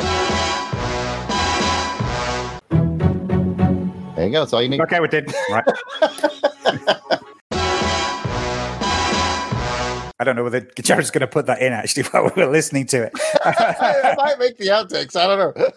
there 4.17 4.27
you 4.27 4.33
go. 4.33 4.41
That's 4.41 4.53
all 4.53 4.63
you 4.63 4.69
need. 4.69 4.81
Okay, 4.81 5.01
we 5.01 5.09
did. 5.09 5.33
Right. 5.51 5.65
I 10.19 10.25
don't 10.25 10.35
know 10.35 10.45
whether 10.45 10.61
Jared's 10.81 11.11
going 11.11 11.21
to 11.21 11.27
put 11.27 11.45
that 11.47 11.61
in 11.61 11.75
actually 11.75 12.03
while 12.11 12.31
we 12.35 12.43
were 12.43 12.51
listening 12.51 12.87
to 12.87 13.03
it. 13.05 13.13
I 13.45 14.15
might 14.17 14.39
make 14.39 14.57
the 14.57 14.69
outtakes. 14.69 15.15
I 15.15 15.27
don't 15.27 15.57
know. 15.57 15.71